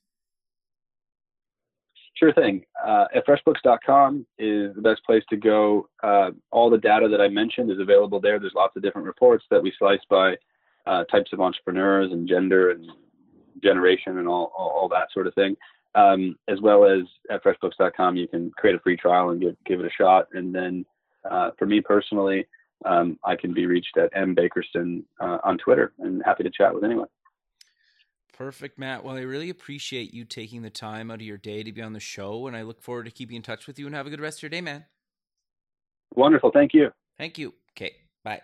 Sure 2.14 2.32
thing. 2.32 2.62
Uh, 2.86 3.06
at 3.16 3.26
freshbooks.com 3.26 4.24
is 4.38 4.76
the 4.76 4.80
best 4.80 5.04
place 5.04 5.24
to 5.30 5.36
go. 5.36 5.88
Uh, 6.04 6.30
all 6.52 6.70
the 6.70 6.78
data 6.78 7.08
that 7.08 7.20
I 7.20 7.26
mentioned 7.26 7.72
is 7.72 7.80
available 7.80 8.20
there. 8.20 8.38
There's 8.38 8.52
lots 8.54 8.76
of 8.76 8.82
different 8.84 9.08
reports 9.08 9.44
that 9.50 9.60
we 9.60 9.72
slice 9.76 9.98
by 10.08 10.36
uh, 10.86 11.02
types 11.04 11.32
of 11.32 11.40
entrepreneurs 11.40 12.12
and 12.12 12.28
gender 12.28 12.70
and 12.70 12.86
generation 13.60 14.18
and 14.18 14.28
all, 14.28 14.52
all, 14.56 14.68
all 14.68 14.88
that 14.90 15.08
sort 15.12 15.26
of 15.26 15.34
thing. 15.34 15.56
Um, 15.96 16.36
as 16.46 16.60
well 16.60 16.84
as 16.84 17.02
at 17.28 17.42
freshbooks.com, 17.42 18.14
you 18.14 18.28
can 18.28 18.52
create 18.52 18.76
a 18.76 18.80
free 18.80 18.96
trial 18.96 19.30
and 19.30 19.40
give, 19.40 19.56
give 19.66 19.80
it 19.80 19.86
a 19.86 19.90
shot. 20.00 20.28
And 20.32 20.54
then 20.54 20.86
uh, 21.28 21.50
for 21.58 21.66
me 21.66 21.80
personally, 21.80 22.46
um, 22.84 23.18
I 23.24 23.36
can 23.36 23.52
be 23.52 23.66
reached 23.66 23.96
at 23.96 24.10
M 24.14 24.34
Bakerston 24.34 25.04
uh, 25.20 25.38
on 25.44 25.58
Twitter 25.58 25.92
and 25.98 26.22
happy 26.24 26.42
to 26.42 26.50
chat 26.50 26.74
with 26.74 26.84
anyone. 26.84 27.08
Perfect, 28.32 28.78
Matt. 28.78 29.04
Well, 29.04 29.16
I 29.16 29.20
really 29.20 29.50
appreciate 29.50 30.14
you 30.14 30.24
taking 30.24 30.62
the 30.62 30.70
time 30.70 31.10
out 31.10 31.16
of 31.16 31.22
your 31.22 31.36
day 31.36 31.62
to 31.62 31.70
be 31.70 31.82
on 31.82 31.92
the 31.92 32.00
show, 32.00 32.46
and 32.46 32.56
I 32.56 32.62
look 32.62 32.82
forward 32.82 33.04
to 33.04 33.10
keeping 33.10 33.36
in 33.36 33.42
touch 33.42 33.66
with 33.66 33.78
you 33.78 33.86
and 33.86 33.94
have 33.94 34.06
a 34.06 34.10
good 34.10 34.20
rest 34.20 34.38
of 34.38 34.42
your 34.42 34.50
day, 34.50 34.60
man. 34.60 34.86
Wonderful. 36.14 36.50
Thank 36.50 36.74
you. 36.74 36.90
Thank 37.18 37.38
you. 37.38 37.54
Okay. 37.76 37.94
Bye. 38.24 38.40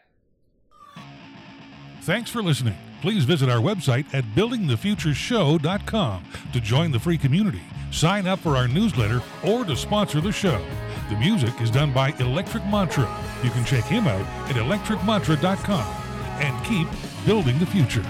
Thanks 2.03 2.31
for 2.31 2.43
listening. 2.43 2.77
Please 3.01 3.25
visit 3.25 3.49
our 3.49 3.61
website 3.61 4.07
at 4.15 4.25
buildingthefutureshow.com 4.35 6.25
to 6.53 6.61
join 6.61 6.91
the 6.91 6.99
free 6.99 7.19
community, 7.19 7.63
sign 7.91 8.27
up 8.27 8.41
for 8.41 8.57
our 8.57 8.69
newsletter, 8.69 9.23
or 9.45 9.65
to 9.65 9.77
sponsor 9.77 10.21
the 10.21 10.33
show. 10.33 10.65
The 11.09 11.17
music 11.17 11.59
is 11.63 11.71
done 11.71 11.91
by 11.91 12.11
Electric 12.19 12.67
Mantra. 12.67 13.09
You 13.43 13.49
can 13.51 13.65
check 13.65 13.85
him 13.85 14.07
out 14.07 14.27
at 14.51 14.57
electricmantra.com 14.57 15.87
and 16.43 16.67
keep 16.67 16.87
building 17.25 17.59
the 17.59 17.65
future. 17.65 18.05